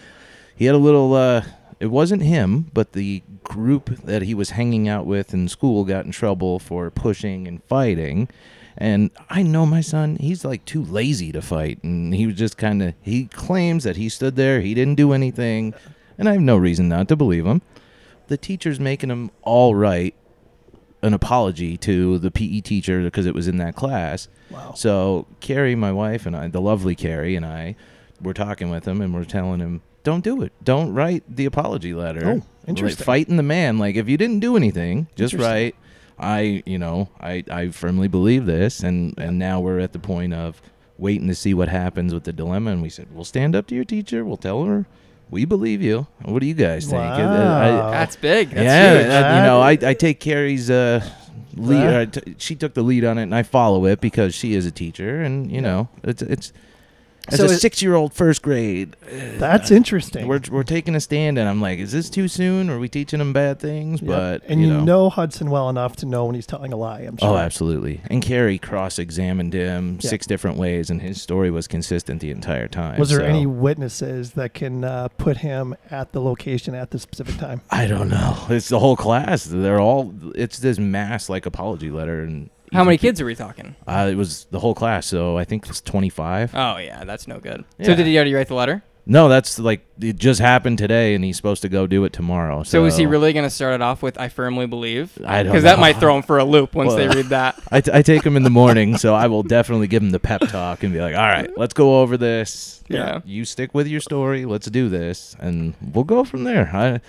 He 0.56 0.64
had 0.66 0.74
a 0.74 0.78
little. 0.78 1.14
uh 1.14 1.42
It 1.78 1.86
wasn't 1.90 2.22
him, 2.22 2.70
but 2.72 2.92
the 2.92 3.22
group 3.44 3.90
that 4.04 4.22
he 4.22 4.34
was 4.34 4.50
hanging 4.50 4.88
out 4.88 5.06
with 5.06 5.32
in 5.34 5.46
school 5.48 5.84
got 5.84 6.06
in 6.06 6.10
trouble 6.12 6.58
for 6.58 6.90
pushing 6.90 7.46
and 7.46 7.62
fighting. 7.64 8.28
And 8.78 9.10
I 9.30 9.42
know 9.42 9.64
my 9.64 9.80
son, 9.80 10.16
he's 10.16 10.44
like 10.44 10.64
too 10.64 10.82
lazy 10.82 11.32
to 11.32 11.40
fight. 11.42 11.82
And 11.84 12.14
he 12.14 12.26
was 12.26 12.36
just 12.36 12.58
kind 12.58 12.82
of, 12.82 12.94
he 13.00 13.24
claims 13.26 13.84
that 13.84 13.96
he 13.96 14.08
stood 14.10 14.36
there, 14.36 14.60
he 14.60 14.74
didn't 14.74 14.96
do 14.96 15.12
anything. 15.12 15.72
And 16.18 16.28
I 16.28 16.32
have 16.32 16.40
no 16.42 16.56
reason 16.58 16.88
not 16.88 17.08
to 17.08 17.16
believe 17.16 17.46
him. 17.46 17.62
The 18.28 18.36
teacher's 18.36 18.80
making 18.80 19.10
him 19.10 19.30
all 19.42 19.74
right 19.74 20.14
an 21.06 21.14
apology 21.14 21.76
to 21.78 22.18
the 22.18 22.30
PE 22.30 22.60
teacher 22.60 23.02
because 23.02 23.26
it 23.26 23.34
was 23.34 23.48
in 23.48 23.56
that 23.58 23.74
class. 23.74 24.28
Wow. 24.50 24.74
So 24.74 25.26
Carrie, 25.40 25.74
my 25.74 25.92
wife, 25.92 26.26
and 26.26 26.36
I, 26.36 26.48
the 26.48 26.60
lovely 26.60 26.94
Carrie, 26.94 27.36
and 27.36 27.46
I, 27.46 27.76
were 28.20 28.34
talking 28.34 28.70
with 28.70 28.86
him, 28.86 29.00
and 29.00 29.14
we're 29.14 29.24
telling 29.24 29.60
him, 29.60 29.82
"Don't 30.02 30.24
do 30.24 30.42
it. 30.42 30.52
Don't 30.62 30.92
write 30.92 31.24
the 31.28 31.44
apology 31.46 31.94
letter. 31.94 32.26
Oh, 32.26 32.32
Like, 32.34 32.42
interesting. 32.66 33.04
fighting 33.04 33.36
the 33.36 33.42
man. 33.42 33.78
Like 33.78 33.96
if 33.96 34.08
you 34.08 34.16
didn't 34.16 34.40
do 34.40 34.56
anything, 34.56 35.06
just 35.16 35.34
write. 35.34 35.74
I, 36.18 36.62
you 36.64 36.78
know, 36.78 37.10
I, 37.20 37.44
I 37.50 37.68
firmly 37.68 38.08
believe 38.08 38.46
this, 38.46 38.80
and 38.80 39.14
and 39.18 39.38
now 39.38 39.60
we're 39.60 39.80
at 39.80 39.92
the 39.92 39.98
point 39.98 40.32
of 40.34 40.60
waiting 40.98 41.28
to 41.28 41.34
see 41.34 41.52
what 41.52 41.68
happens 41.68 42.14
with 42.14 42.24
the 42.24 42.32
dilemma. 42.32 42.70
And 42.70 42.80
we 42.82 42.88
said, 42.88 43.08
we'll 43.12 43.24
stand 43.24 43.54
up 43.54 43.66
to 43.66 43.74
your 43.74 43.84
teacher. 43.84 44.24
We'll 44.24 44.38
tell 44.38 44.64
her 44.64 44.86
we 45.30 45.44
believe 45.44 45.82
you. 45.82 46.06
What 46.24 46.40
do 46.40 46.46
you 46.46 46.54
guys 46.54 46.84
think? 46.86 47.00
I- 47.02 47.88
I- 47.88 47.90
That's 47.90 48.16
big. 48.16 48.50
That's 48.50 48.62
yeah, 48.64 48.94
huge. 48.98 49.06
that- 49.08 49.36
you 49.36 49.42
know, 49.42 49.60
I, 49.60 49.70
I 49.90 49.94
take 49.94 50.20
Carrie's 50.20 50.70
uh, 50.70 51.04
lead. 51.56 51.82
That- 51.82 52.16
Uh, 52.18 52.20
t- 52.20 52.34
she 52.38 52.54
took 52.54 52.74
the 52.74 52.82
lead 52.82 53.04
on 53.04 53.18
it, 53.18 53.22
and 53.24 53.34
I 53.34 53.42
follow 53.42 53.86
it 53.86 54.00
because 54.00 54.34
she 54.34 54.54
is 54.54 54.66
a 54.66 54.70
teacher, 54.70 55.20
and 55.22 55.50
you 55.50 55.60
know, 55.60 55.88
it's 56.04 56.22
it's 56.22 56.52
as 57.28 57.38
So 57.38 57.44
a 57.46 57.48
six-year-old 57.48 58.12
first 58.12 58.42
grade. 58.42 58.96
That's 59.38 59.70
interesting. 59.70 60.26
We're 60.26 60.40
we're 60.50 60.62
taking 60.62 60.94
a 60.94 61.00
stand, 61.00 61.38
and 61.38 61.48
I'm 61.48 61.60
like, 61.60 61.78
is 61.78 61.92
this 61.92 62.08
too 62.10 62.28
soon? 62.28 62.70
Are 62.70 62.78
we 62.78 62.88
teaching 62.88 63.20
him 63.20 63.32
bad 63.32 63.58
things? 63.60 64.00
Yep. 64.00 64.08
But 64.08 64.42
and 64.50 64.60
you 64.60 64.68
know. 64.68 64.84
know. 64.84 65.10
Hudson 65.10 65.50
well 65.50 65.68
enough 65.68 65.96
to 65.96 66.06
know 66.06 66.24
when 66.26 66.34
he's 66.34 66.46
telling 66.46 66.72
a 66.72 66.76
lie. 66.76 67.00
I'm 67.00 67.16
sure. 67.16 67.30
Oh, 67.30 67.36
absolutely. 67.36 68.00
And 68.10 68.22
Carrie 68.22 68.58
cross-examined 68.58 69.52
him 69.52 69.98
Yeah. 70.00 70.10
six 70.10 70.26
different 70.26 70.56
ways, 70.58 70.90
and 70.90 71.00
his 71.02 71.20
story 71.22 71.50
was 71.50 71.66
consistent 71.66 72.20
the 72.20 72.30
entire 72.30 72.68
time. 72.68 72.98
Was 72.98 73.10
there 73.10 73.20
so- 73.20 73.24
any 73.26 73.46
witnesses 73.46 74.32
that 74.32 74.54
can 74.54 74.84
uh, 74.84 75.08
put 75.18 75.38
him 75.38 75.74
at 75.90 76.12
the 76.12 76.20
location 76.20 76.74
at 76.74 76.90
the 76.90 76.98
specific 76.98 77.36
time? 77.36 77.60
I 77.70 77.86
don't 77.86 78.08
know. 78.08 78.36
It's 78.48 78.68
the 78.68 78.78
whole 78.78 78.96
class. 78.96 79.44
They're 79.44 79.80
all. 79.80 80.12
It's 80.34 80.58
this 80.58 80.78
mass 80.78 81.28
like 81.28 81.46
apology 81.46 81.90
letter, 81.90 82.22
and 82.22 82.50
How 82.72 82.84
many 82.84 82.98
kids 82.98 83.20
are 83.20 83.24
we 83.24 83.34
talking? 83.34 83.76
Uh, 83.86 84.08
it 84.10 84.16
was 84.16 84.46
the 84.50 84.58
whole 84.58 84.74
class, 84.74 85.06
so 85.06 85.38
I 85.38 85.44
think 85.44 85.68
it's 85.68 85.80
25. 85.80 86.54
Oh 86.54 86.76
yeah, 86.78 87.04
that's 87.04 87.26
no 87.28 87.38
good. 87.38 87.64
Yeah. 87.78 87.86
So 87.86 87.94
did 87.94 88.06
he 88.06 88.16
already 88.16 88.34
write 88.34 88.48
the 88.48 88.54
letter? 88.54 88.82
No, 89.08 89.28
that's 89.28 89.60
like 89.60 89.86
it 90.00 90.16
just 90.16 90.40
happened 90.40 90.78
today, 90.78 91.14
and 91.14 91.24
he's 91.24 91.36
supposed 91.36 91.62
to 91.62 91.68
go 91.68 91.86
do 91.86 92.02
it 92.04 92.12
tomorrow. 92.12 92.64
So, 92.64 92.80
So, 92.80 92.84
is 92.86 92.96
he 92.96 93.06
really 93.06 93.32
going 93.32 93.44
to 93.46 93.50
start 93.50 93.74
it 93.74 93.80
off 93.80 94.02
with 94.02 94.18
"I 94.20 94.28
firmly 94.28 94.66
believe"? 94.66 95.16
I 95.24 95.44
don't 95.44 95.52
Because 95.52 95.62
that 95.62 95.76
know. 95.76 95.80
might 95.82 95.98
throw 95.98 96.16
him 96.16 96.22
for 96.24 96.38
a 96.38 96.44
loop 96.44 96.74
once 96.74 96.92
they 96.94 97.06
Well- 97.06 97.16
read 97.18 97.26
that. 97.26 97.54
I, 97.70 97.80
t- 97.82 97.90
I 97.94 98.02
take 98.02 98.24
him 98.26 98.36
in 98.36 98.42
the 98.42 98.50
morning, 98.50 98.96
so 98.96 99.14
I 99.14 99.28
will 99.28 99.44
definitely 99.44 99.86
give 99.86 100.02
him 100.02 100.10
the 100.10 100.18
pep 100.18 100.40
talk 100.48 100.82
and 100.82 100.92
be 100.92 101.00
like, 101.00 101.14
"All 101.14 101.22
right, 101.22 101.48
let's 101.56 101.72
go 101.72 102.00
over 102.00 102.16
this. 102.16 102.82
Yeah. 102.88 103.20
You 103.24 103.44
stick 103.44 103.74
with 103.74 103.86
your 103.86 104.00
story. 104.00 104.44
Let's 104.44 104.68
do 104.68 104.88
this, 104.88 105.36
and 105.38 105.74
we'll 105.80 106.02
go 106.02 106.24
from 106.24 106.42
there." 106.42 106.68
I 106.74 107.00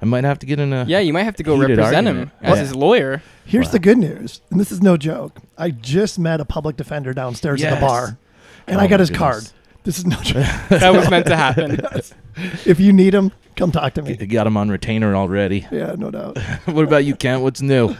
I 0.00 0.04
might 0.04 0.24
have 0.24 0.38
to 0.40 0.46
get 0.46 0.60
in 0.60 0.72
a 0.72 0.84
Yeah, 0.86 0.98
you 0.98 1.12
might 1.12 1.22
have 1.24 1.36
to 1.36 1.42
go 1.42 1.54
Heated 1.60 1.78
represent 1.78 2.06
argument. 2.08 2.30
him 2.30 2.38
as 2.42 2.56
Yeah. 2.58 2.62
his 2.62 2.74
lawyer. 2.74 3.22
Here's 3.44 3.66
Wow. 3.66 3.72
the 3.72 3.78
good 3.78 3.98
news, 3.98 4.40
and 4.50 4.60
this 4.60 4.70
is 4.72 4.82
no 4.82 4.96
joke. 4.96 5.38
I 5.56 5.70
just 5.70 6.18
met 6.18 6.40
a 6.40 6.44
public 6.44 6.76
defender 6.76 7.12
downstairs 7.14 7.62
at 7.64 7.74
the 7.74 7.80
bar, 7.80 8.18
and 8.66 8.78
Oh 8.78 8.80
I 8.82 8.86
got 8.86 9.00
his 9.00 9.10
goodness. 9.10 9.18
card. 9.18 9.44
This 9.84 9.98
is 9.98 10.06
no 10.06 10.16
joke. 10.22 10.44
That 10.68 10.92
was 10.92 11.08
meant 11.08 11.26
to 11.26 11.36
happen. 11.36 11.80
if 12.66 12.80
you 12.80 12.92
need 12.92 13.14
him, 13.14 13.30
come 13.54 13.70
talk 13.72 13.94
to 13.94 14.02
me. 14.02 14.16
You 14.18 14.26
got 14.26 14.46
him 14.46 14.56
on 14.56 14.68
retainer 14.68 15.14
already. 15.14 15.66
Yeah, 15.70 15.94
no 15.96 16.10
doubt. 16.10 16.38
what 16.66 16.84
about 16.84 17.04
you, 17.04 17.14
Kent? 17.14 17.42
What's 17.42 17.62
new? 17.62 17.96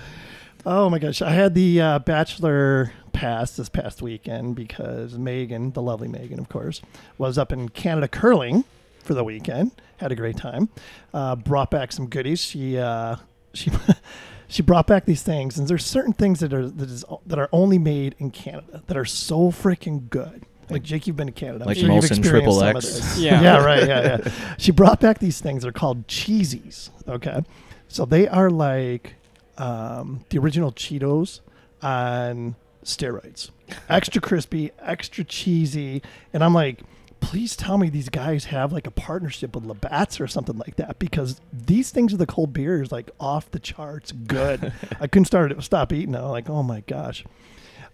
Oh 0.64 0.90
my 0.90 0.98
gosh, 0.98 1.22
I 1.22 1.30
had 1.30 1.54
the 1.54 1.80
uh, 1.80 1.98
bachelor 2.00 2.92
pass 3.12 3.52
this 3.56 3.68
past 3.68 4.02
weekend 4.02 4.56
because 4.56 5.16
Megan, 5.16 5.70
the 5.72 5.80
lovely 5.80 6.08
Megan, 6.08 6.40
of 6.40 6.48
course, 6.48 6.82
was 7.18 7.38
up 7.38 7.52
in 7.52 7.68
Canada 7.68 8.08
curling 8.08 8.64
for 9.06 9.14
the 9.14 9.24
weekend. 9.24 9.72
Had 9.98 10.12
a 10.12 10.16
great 10.16 10.36
time. 10.36 10.68
Uh, 11.14 11.36
brought 11.36 11.70
back 11.70 11.92
some 11.92 12.06
goodies. 12.08 12.40
She 12.40 12.78
uh, 12.78 13.16
she 13.54 13.70
she 14.48 14.62
brought 14.62 14.86
back 14.86 15.04
these 15.06 15.22
things, 15.22 15.58
and 15.58 15.66
there's 15.68 15.84
certain 15.84 16.12
things 16.12 16.40
that 16.40 16.52
are 16.52 16.68
that 16.68 16.90
is 16.90 17.04
that 17.26 17.38
are 17.38 17.48
only 17.52 17.78
made 17.78 18.14
in 18.18 18.30
Canada 18.30 18.82
that 18.86 18.96
are 18.96 19.04
so 19.04 19.50
freaking 19.50 20.10
good. 20.10 20.44
Like 20.68 20.82
Jake, 20.82 21.06
you've 21.06 21.16
been 21.16 21.28
to 21.28 21.32
Canada. 21.32 21.62
I'm 21.64 21.68
Like 21.68 21.76
sure 21.78 21.88
you've 21.90 22.02
Molson 22.02 22.18
experienced 22.18 22.30
Triple 22.30 22.58
some 22.58 22.68
of 22.70 22.76
X. 22.76 22.86
this. 22.86 23.18
Yeah. 23.20 23.40
yeah, 23.40 23.64
right. 23.64 23.86
Yeah, 23.86 24.18
yeah. 24.24 24.32
She 24.58 24.72
brought 24.72 25.00
back 25.00 25.20
these 25.20 25.40
things. 25.40 25.62
They're 25.62 25.70
called 25.72 26.08
cheesies. 26.08 26.90
Okay, 27.08 27.44
so 27.88 28.04
they 28.04 28.26
are 28.26 28.50
like 28.50 29.14
um, 29.58 30.24
the 30.30 30.38
original 30.38 30.72
Cheetos 30.72 31.40
on 31.82 32.56
steroids. 32.84 33.50
Extra 33.88 34.20
crispy, 34.20 34.72
extra 34.80 35.22
cheesy, 35.24 36.02
and 36.32 36.42
I'm 36.44 36.52
like, 36.54 36.80
please 37.26 37.56
tell 37.56 37.76
me 37.76 37.90
these 37.90 38.08
guys 38.08 38.44
have 38.44 38.72
like 38.72 38.86
a 38.86 38.90
partnership 38.90 39.56
with 39.56 39.64
Labatt's 39.64 40.20
or 40.20 40.28
something 40.28 40.56
like 40.58 40.76
that 40.76 41.00
because 41.00 41.40
these 41.52 41.90
things 41.90 42.14
are 42.14 42.16
the 42.16 42.26
cold 42.26 42.52
beers 42.52 42.92
like 42.92 43.10
off 43.18 43.50
the 43.50 43.58
charts 43.58 44.12
good. 44.12 44.72
I 45.00 45.08
couldn't 45.08 45.24
start 45.24 45.50
it, 45.50 45.60
stop 45.64 45.92
eating. 45.92 46.14
I'm 46.14 46.28
like, 46.28 46.48
oh 46.48 46.62
my 46.62 46.82
gosh. 46.86 47.24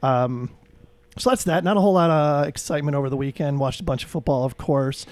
Um, 0.02 0.50
so 1.16 1.30
that's 1.30 1.44
that. 1.44 1.64
Not 1.64 1.78
a 1.78 1.80
whole 1.80 1.94
lot 1.94 2.10
of 2.10 2.46
excitement 2.46 2.94
over 2.94 3.08
the 3.08 3.16
weekend. 3.16 3.58
Watched 3.58 3.80
a 3.80 3.84
bunch 3.84 4.04
of 4.04 4.10
football, 4.10 4.44
of 4.44 4.58
course. 4.58 5.06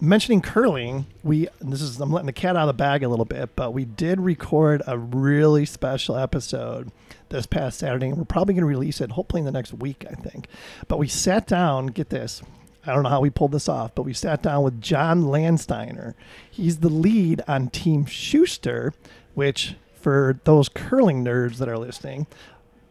Mentioning 0.00 0.40
curling, 0.40 1.06
we 1.24 1.48
this 1.60 1.82
is 1.82 2.00
I'm 2.00 2.12
letting 2.12 2.26
the 2.26 2.32
cat 2.32 2.54
out 2.54 2.62
of 2.62 2.66
the 2.68 2.74
bag 2.74 3.02
a 3.02 3.08
little 3.08 3.24
bit, 3.24 3.56
but 3.56 3.74
we 3.74 3.84
did 3.84 4.20
record 4.20 4.82
a 4.86 4.96
really 4.96 5.64
special 5.64 6.16
episode 6.16 6.92
this 7.30 7.46
past 7.46 7.80
Saturday, 7.80 8.06
and 8.06 8.18
we're 8.18 8.24
probably 8.24 8.54
going 8.54 8.62
to 8.62 8.66
release 8.66 9.00
it 9.00 9.10
hopefully 9.10 9.40
in 9.40 9.46
the 9.46 9.52
next 9.52 9.72
week, 9.74 10.04
I 10.08 10.14
think. 10.14 10.46
But 10.86 11.00
we 11.00 11.08
sat 11.08 11.48
down. 11.48 11.88
Get 11.88 12.10
this. 12.10 12.40
I 12.86 12.92
don't 12.92 13.02
know 13.02 13.08
how 13.08 13.20
we 13.20 13.30
pulled 13.30 13.52
this 13.52 13.68
off, 13.68 13.94
but 13.94 14.02
we 14.02 14.12
sat 14.12 14.42
down 14.42 14.62
with 14.62 14.80
John 14.80 15.24
Landsteiner. 15.24 16.14
He's 16.50 16.78
the 16.78 16.88
lead 16.88 17.42
on 17.48 17.68
Team 17.68 18.04
Shuster, 18.06 18.92
which 19.34 19.76
for 19.94 20.38
those 20.44 20.68
curling 20.68 21.24
nerds 21.24 21.56
that 21.56 21.68
are 21.68 21.78
listening, 21.78 22.26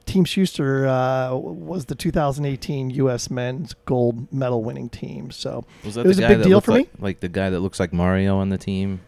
Team 0.06 0.26
Shuster 0.26 0.88
uh, 0.88 1.34
was 1.36 1.86
the 1.86 1.96
2018 1.96 2.90
U.S. 2.90 3.30
men's 3.30 3.74
gold 3.86 4.32
medal 4.34 4.64
winning 4.64 4.90
team. 4.90 5.32
So 5.32 5.64
Was 5.84 5.98
It 5.98 6.06
was 6.06 6.20
a 6.20 6.28
big 6.28 6.40
that 6.40 6.44
deal 6.44 6.60
for 6.60 6.72
like, 6.72 6.90
Like 7.00 7.20
the 7.20 7.30
guy 7.30 7.50
that 7.50 7.60
looks 7.60 7.80
like 7.80 7.94
Mario 7.94 8.38
on 8.38 8.50
the 8.50 8.58
team? 8.58 9.02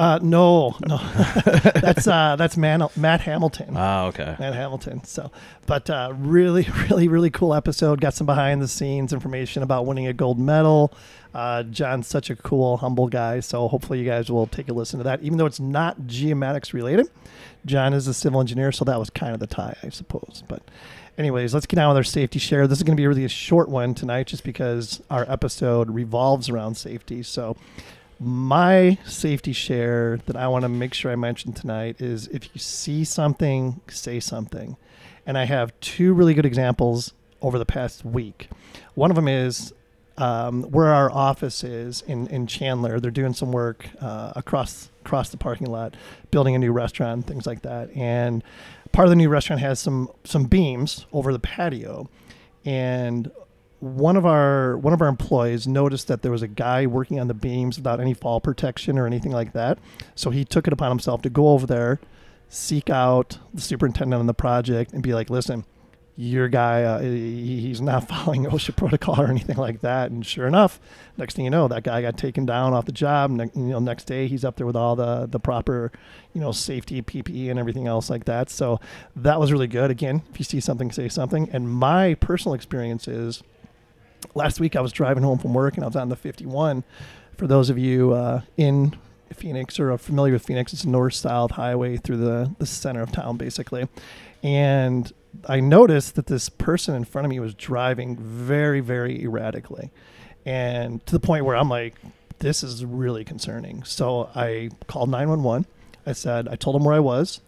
Uh, 0.00 0.18
no, 0.22 0.74
no, 0.86 0.96
that's 1.74 2.06
uh, 2.08 2.34
that's 2.36 2.56
Man- 2.56 2.88
Matt 2.96 3.20
Hamilton. 3.20 3.74
Ah, 3.76 4.06
okay. 4.06 4.34
Matt 4.40 4.54
Hamilton. 4.54 5.04
So, 5.04 5.30
but 5.66 5.90
uh, 5.90 6.14
really, 6.16 6.66
really, 6.88 7.06
really 7.06 7.28
cool 7.28 7.52
episode. 7.52 8.00
Got 8.00 8.14
some 8.14 8.26
behind 8.26 8.62
the 8.62 8.68
scenes 8.68 9.12
information 9.12 9.62
about 9.62 9.84
winning 9.84 10.06
a 10.06 10.14
gold 10.14 10.38
medal. 10.38 10.94
Uh, 11.34 11.64
John's 11.64 12.06
such 12.06 12.30
a 12.30 12.36
cool, 12.36 12.78
humble 12.78 13.08
guy. 13.08 13.40
So 13.40 13.68
hopefully 13.68 13.98
you 13.98 14.06
guys 14.06 14.30
will 14.30 14.46
take 14.46 14.70
a 14.70 14.72
listen 14.72 14.96
to 15.00 15.04
that. 15.04 15.22
Even 15.22 15.36
though 15.36 15.44
it's 15.44 15.60
not 15.60 16.00
geomatics 16.02 16.72
related, 16.72 17.10
John 17.66 17.92
is 17.92 18.08
a 18.08 18.14
civil 18.14 18.40
engineer, 18.40 18.72
so 18.72 18.86
that 18.86 18.98
was 18.98 19.10
kind 19.10 19.34
of 19.34 19.40
the 19.40 19.46
tie, 19.46 19.76
I 19.82 19.90
suppose. 19.90 20.42
But 20.48 20.62
anyways, 21.18 21.52
let's 21.52 21.66
get 21.66 21.78
on 21.78 21.88
with 21.88 21.98
our 21.98 22.04
safety 22.04 22.38
share. 22.38 22.66
This 22.66 22.78
is 22.78 22.84
going 22.84 22.96
to 22.96 23.00
be 23.00 23.06
really 23.06 23.26
a 23.26 23.28
short 23.28 23.68
one 23.68 23.94
tonight, 23.94 24.28
just 24.28 24.44
because 24.44 25.02
our 25.10 25.30
episode 25.30 25.90
revolves 25.90 26.48
around 26.48 26.76
safety. 26.76 27.22
So 27.22 27.58
my 28.20 28.98
safety 29.06 29.52
share 29.52 30.18
that 30.26 30.36
I 30.36 30.46
want 30.46 30.62
to 30.62 30.68
make 30.68 30.92
sure 30.92 31.10
I 31.10 31.16
mention 31.16 31.54
tonight 31.54 32.00
is 32.00 32.26
if 32.28 32.50
you 32.54 32.60
see 32.60 33.02
something, 33.02 33.80
say 33.88 34.20
something. 34.20 34.76
And 35.26 35.38
I 35.38 35.44
have 35.44 35.78
two 35.80 36.12
really 36.12 36.34
good 36.34 36.44
examples 36.44 37.14
over 37.40 37.58
the 37.58 37.64
past 37.64 38.04
week. 38.04 38.48
One 38.94 39.10
of 39.10 39.16
them 39.16 39.26
is 39.26 39.72
um, 40.18 40.64
where 40.64 40.92
our 40.92 41.10
office 41.10 41.64
is 41.64 42.02
in, 42.02 42.26
in 42.26 42.46
Chandler. 42.46 43.00
They're 43.00 43.10
doing 43.10 43.32
some 43.32 43.52
work 43.52 43.88
uh, 44.00 44.34
across 44.36 44.90
across 45.02 45.30
the 45.30 45.38
parking 45.38 45.68
lot, 45.68 45.96
building 46.30 46.54
a 46.54 46.58
new 46.58 46.72
restaurant, 46.72 47.26
things 47.26 47.46
like 47.46 47.62
that. 47.62 47.90
And 47.96 48.44
part 48.92 49.06
of 49.06 49.10
the 49.10 49.16
new 49.16 49.30
restaurant 49.30 49.62
has 49.62 49.80
some 49.80 50.10
some 50.24 50.44
beams 50.44 51.06
over 51.12 51.32
the 51.32 51.38
patio. 51.38 52.10
and 52.66 53.30
one 53.80 54.16
of 54.16 54.24
our 54.26 54.76
one 54.78 54.92
of 54.92 55.00
our 55.00 55.08
employees 55.08 55.66
noticed 55.66 56.06
that 56.08 56.22
there 56.22 56.30
was 56.30 56.42
a 56.42 56.48
guy 56.48 56.86
working 56.86 57.18
on 57.18 57.28
the 57.28 57.34
beams 57.34 57.76
without 57.78 57.98
any 58.00 58.14
fall 58.14 58.40
protection 58.40 58.98
or 58.98 59.06
anything 59.06 59.32
like 59.32 59.52
that. 59.54 59.78
So 60.14 60.30
he 60.30 60.44
took 60.44 60.66
it 60.66 60.72
upon 60.72 60.90
himself 60.90 61.22
to 61.22 61.30
go 61.30 61.48
over 61.48 61.66
there, 61.66 61.98
seek 62.48 62.90
out 62.90 63.38
the 63.54 63.60
superintendent 63.60 64.20
on 64.20 64.26
the 64.26 64.34
project, 64.34 64.92
and 64.92 65.02
be 65.02 65.14
like, 65.14 65.30
"Listen, 65.30 65.64
your 66.14 66.48
guy, 66.48 66.82
uh, 66.82 67.00
he- 67.00 67.60
he's 67.62 67.80
not 67.80 68.06
following 68.08 68.44
OSHA 68.44 68.76
protocol 68.76 69.18
or 69.18 69.28
anything 69.28 69.56
like 69.56 69.80
that." 69.80 70.10
And 70.10 70.26
sure 70.26 70.46
enough, 70.46 70.78
next 71.16 71.34
thing 71.36 71.46
you 71.46 71.50
know, 71.50 71.66
that 71.68 71.82
guy 71.82 72.02
got 72.02 72.18
taken 72.18 72.44
down 72.44 72.74
off 72.74 72.84
the 72.84 72.92
job. 72.92 73.30
You 73.30 73.50
know, 73.54 73.78
next 73.78 74.04
day 74.04 74.26
he's 74.26 74.44
up 74.44 74.56
there 74.56 74.66
with 74.66 74.76
all 74.76 74.94
the 74.94 75.26
the 75.26 75.40
proper, 75.40 75.90
you 76.34 76.40
know, 76.42 76.52
safety 76.52 77.00
PPE 77.00 77.48
and 77.48 77.58
everything 77.58 77.86
else 77.86 78.10
like 78.10 78.26
that. 78.26 78.50
So 78.50 78.78
that 79.16 79.40
was 79.40 79.50
really 79.52 79.68
good. 79.68 79.90
Again, 79.90 80.20
if 80.30 80.38
you 80.38 80.44
see 80.44 80.60
something, 80.60 80.92
say 80.92 81.08
something. 81.08 81.48
And 81.50 81.66
my 81.70 82.12
personal 82.12 82.54
experience 82.54 83.08
is 83.08 83.42
last 84.34 84.60
week 84.60 84.76
I 84.76 84.80
was 84.80 84.92
driving 84.92 85.22
home 85.22 85.38
from 85.38 85.54
work 85.54 85.74
and 85.74 85.84
I 85.84 85.86
was 85.86 85.96
on 85.96 86.08
the 86.08 86.16
51. 86.16 86.84
For 87.36 87.46
those 87.46 87.70
of 87.70 87.78
you 87.78 88.12
uh, 88.12 88.42
in 88.56 88.96
Phoenix 89.34 89.78
or 89.78 89.92
are 89.92 89.98
familiar 89.98 90.34
with 90.34 90.44
Phoenix, 90.44 90.72
it's 90.72 90.84
a 90.84 90.88
north-south 90.88 91.52
highway 91.52 91.96
through 91.96 92.18
the, 92.18 92.54
the 92.58 92.66
center 92.66 93.02
of 93.02 93.12
town, 93.12 93.36
basically. 93.36 93.88
And 94.42 95.12
I 95.48 95.60
noticed 95.60 96.16
that 96.16 96.26
this 96.26 96.48
person 96.48 96.94
in 96.94 97.04
front 97.04 97.26
of 97.26 97.30
me 97.30 97.40
was 97.40 97.54
driving 97.54 98.16
very, 98.16 98.80
very 98.80 99.22
erratically, 99.22 99.90
and 100.44 101.04
to 101.06 101.12
the 101.12 101.20
point 101.20 101.44
where 101.44 101.54
I'm 101.56 101.68
like, 101.68 101.94
"This 102.38 102.62
is 102.62 102.84
really 102.84 103.24
concerning." 103.24 103.84
So 103.84 104.30
I 104.34 104.70
called 104.86 105.10
911. 105.10 105.66
I 106.06 106.12
said, 106.12 106.48
I 106.48 106.56
told 106.56 106.76
him 106.76 106.84
where 106.84 106.94
I 106.94 107.00
was, 107.00 107.40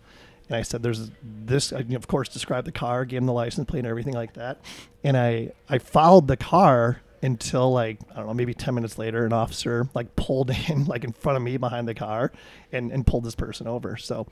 and 0.52 0.58
I 0.58 0.62
said, 0.62 0.82
"There's 0.82 1.10
this." 1.22 1.72
I, 1.72 1.78
of 1.94 2.06
course, 2.06 2.28
described 2.28 2.66
the 2.66 2.72
car, 2.72 3.04
gave 3.04 3.18
him 3.18 3.26
the 3.26 3.32
license 3.32 3.66
plate, 3.66 3.80
and 3.80 3.88
everything 3.88 4.14
like 4.14 4.34
that. 4.34 4.60
And 5.02 5.16
I 5.16 5.52
I 5.68 5.78
followed 5.78 6.28
the 6.28 6.36
car 6.36 7.00
until 7.22 7.72
like 7.72 7.98
I 8.10 8.16
don't 8.16 8.26
know, 8.26 8.34
maybe 8.34 8.52
ten 8.52 8.74
minutes 8.74 8.98
later, 8.98 9.24
an 9.24 9.32
officer 9.32 9.88
like 9.94 10.14
pulled 10.14 10.50
in 10.68 10.84
like 10.84 11.04
in 11.04 11.12
front 11.12 11.36
of 11.36 11.42
me 11.42 11.56
behind 11.56 11.88
the 11.88 11.94
car, 11.94 12.32
and 12.70 12.92
and 12.92 13.06
pulled 13.06 13.24
this 13.24 13.34
person 13.34 13.66
over. 13.66 13.96
So. 13.96 14.26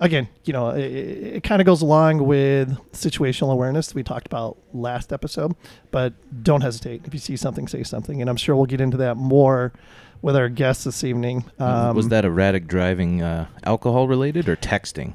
Again, 0.00 0.26
you 0.44 0.52
know, 0.52 0.70
it, 0.70 0.82
it 0.82 1.42
kind 1.44 1.62
of 1.62 1.66
goes 1.66 1.80
along 1.80 2.26
with 2.26 2.76
situational 2.90 3.52
awareness 3.52 3.94
we 3.94 4.02
talked 4.02 4.26
about 4.26 4.58
last 4.72 5.12
episode, 5.12 5.54
but 5.92 6.12
don't 6.42 6.60
hesitate. 6.60 7.02
If 7.04 7.14
you 7.14 7.20
see 7.20 7.36
something, 7.36 7.68
say 7.68 7.84
something. 7.84 8.20
And 8.20 8.28
I'm 8.28 8.34
sure 8.36 8.56
we'll 8.56 8.66
get 8.66 8.80
into 8.80 8.96
that 8.96 9.16
more 9.16 9.72
with 10.20 10.34
our 10.34 10.48
guests 10.48 10.84
this 10.84 11.04
evening. 11.04 11.44
Um, 11.60 11.94
was 11.94 12.08
that 12.08 12.24
erratic 12.24 12.66
driving 12.66 13.22
uh, 13.22 13.46
alcohol 13.62 14.08
related 14.08 14.48
or 14.48 14.56
texting? 14.56 15.14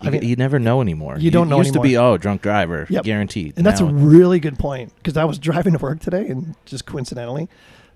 You, 0.00 0.10
mean- 0.12 0.22
you 0.22 0.36
never 0.36 0.58
know 0.60 0.80
anymore. 0.80 1.16
You 1.18 1.30
don't 1.30 1.48
know 1.48 1.58
Used 1.58 1.74
to 1.74 1.80
be 1.80 1.96
oh 1.96 2.16
drunk 2.16 2.40
driver, 2.42 2.86
Yep. 2.88 3.02
guaranteed. 3.04 3.54
And 3.56 3.66
that's 3.66 3.80
a 3.80 3.84
really 3.84 4.38
good 4.38 4.58
point 4.58 4.92
because 4.96 5.16
I 5.16 5.24
was 5.24 5.38
driving 5.40 5.72
to 5.72 5.78
work 5.80 5.98
today, 6.00 6.28
and 6.28 6.54
just 6.66 6.86
coincidentally, 6.86 7.48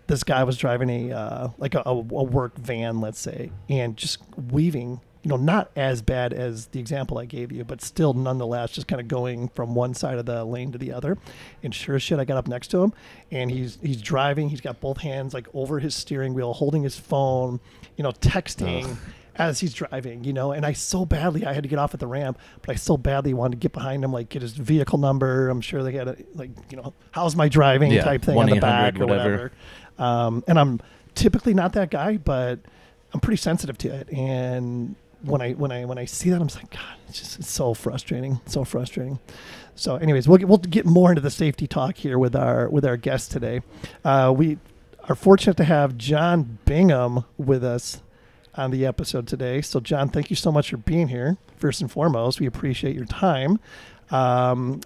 this 0.09 0.25
guy 0.25 0.43
was 0.43 0.57
driving 0.57 0.91
a 0.91 1.12
uh, 1.12 1.49
like 1.59 1.75
a, 1.76 1.83
a, 1.87 1.91
a 1.93 2.02
work 2.02 2.59
van, 2.59 3.00
let's 3.00 3.21
say, 3.21 3.52
and 3.69 3.97
just 3.97 4.19
weaving. 4.50 5.00
You 5.25 5.29
know, 5.29 5.37
not 5.37 5.71
as 5.76 6.02
bad 6.02 6.33
as 6.33 6.67
the 6.67 6.81
example 6.81 7.19
I 7.19 7.26
gave 7.26 7.52
you, 7.52 7.62
but 7.64 7.81
still, 7.81 8.12
nonetheless, 8.12 8.73
just 8.73 8.88
kind 8.88 9.00
of 9.00 9.07
going 9.07 9.47
from 9.50 9.76
one 9.76 9.95
side 9.95 10.19
of 10.19 10.26
the 10.26 10.45
lane 10.45 10.73
to 10.73 10.79
the 10.79 10.93
other. 10.93 11.17
And 11.62 11.73
sure 11.73 11.95
as 11.95 12.02
shit, 12.02 12.19
I 12.19 12.25
got 12.25 12.37
up 12.37 12.49
next 12.49 12.73
to 12.73 12.83
him, 12.83 12.93
and 13.31 13.49
he's 13.49 13.79
he's 13.81 14.02
driving. 14.02 14.49
He's 14.49 14.61
got 14.61 14.81
both 14.81 14.99
hands 14.99 15.33
like 15.35 15.47
over 15.55 15.79
his 15.79 15.95
steering 15.95 16.35
wheel, 16.35 16.52
holding 16.52 16.83
his 16.83 16.99
phone. 16.99 17.61
You 17.97 18.02
know, 18.02 18.11
texting. 18.11 18.91
Ugh. 18.91 18.97
As 19.37 19.61
he's 19.61 19.73
driving, 19.73 20.25
you 20.25 20.33
know, 20.33 20.53
and 20.53 20.67
I 20.67 20.73
so 20.73 21.05
badly 21.05 21.47
I 21.47 21.53
had 21.53 21.62
to 21.62 21.69
get 21.69 21.79
off 21.79 21.95
at 21.95 22.01
the 22.01 22.07
ramp, 22.07 22.39
but 22.61 22.71
I 22.71 22.75
so 22.77 22.97
badly 22.97 23.33
wanted 23.35 23.53
to 23.53 23.57
get 23.59 23.73
behind 23.73 24.05
him, 24.05 24.12
like 24.12 24.29
get 24.29 24.43
his 24.43 24.53
vehicle 24.53 24.99
number. 24.99 25.49
I'm 25.49 25.61
sure 25.61 25.83
they 25.83 25.93
had 25.93 26.09
a 26.09 26.17
like, 26.35 26.51
you 26.71 26.77
know, 26.77 26.93
how's 27.12 27.35
my 27.35 27.49
driving 27.49 27.93
Yeah, 27.93 28.05
type 28.05 28.23
thing 28.23 28.37
on 28.39 28.49
the 28.49 28.61
back 28.61 29.01
or 29.01 29.07
whatever. 29.07 29.31
whatever. 29.31 29.53
Um, 29.99 30.45
and 30.47 30.59
I'm 30.59 30.81
typically 31.15 31.55
not 31.55 31.73
that 31.75 31.91
guy, 31.91 32.17
but 32.17 32.61
I'm 33.12 33.21
pretty 33.21 33.39
sensitive 33.39 33.79
to 33.79 33.95
it. 33.95 34.11
And 34.12 34.97
when 35.23 35.41
I 35.41 35.53
when 35.53 35.73
I 35.73 35.85
when 35.85 35.99
I 35.99 36.05
see 36.05 36.31
that, 36.31 36.41
I'm 36.41 36.49
like, 36.49 36.71
God, 36.71 36.97
it's 37.09 37.18
just 37.18 37.38
it's 37.38 37.51
so 37.51 37.75
frustrating, 37.75 38.40
so 38.47 38.64
frustrating. 38.64 39.18
So, 39.75 39.97
anyways, 39.97 40.29
we'll 40.29 40.38
get, 40.38 40.49
we'll 40.49 40.59
get 40.59 40.85
more 40.85 41.11
into 41.11 41.23
the 41.23 41.31
safety 41.31 41.66
talk 41.66 41.97
here 41.97 42.18
with 42.18 42.37
our 42.37 42.68
with 42.68 42.85
our 42.85 42.97
guest 42.97 43.31
today. 43.31 43.62
Uh, 44.05 44.33
we 44.37 44.59
are 45.09 45.14
fortunate 45.14 45.57
to 45.57 45.64
have 45.64 45.97
John 45.97 46.59
Bingham 46.64 47.25
with 47.38 47.64
us 47.64 48.03
on 48.55 48.71
the 48.71 48.87
episode 48.87 49.27
today. 49.27 49.61
So, 49.61 49.81
John, 49.81 50.09
thank 50.09 50.31
you 50.31 50.37
so 50.37 50.53
much 50.53 50.71
for 50.71 50.77
being 50.77 51.09
here. 51.09 51.37
First 51.57 51.81
and 51.81 51.91
foremost, 51.91 52.41
we 52.41 52.47
appreciate 52.47 52.95
your 52.95 53.07
time. 53.07 53.59
Um, 54.11 54.81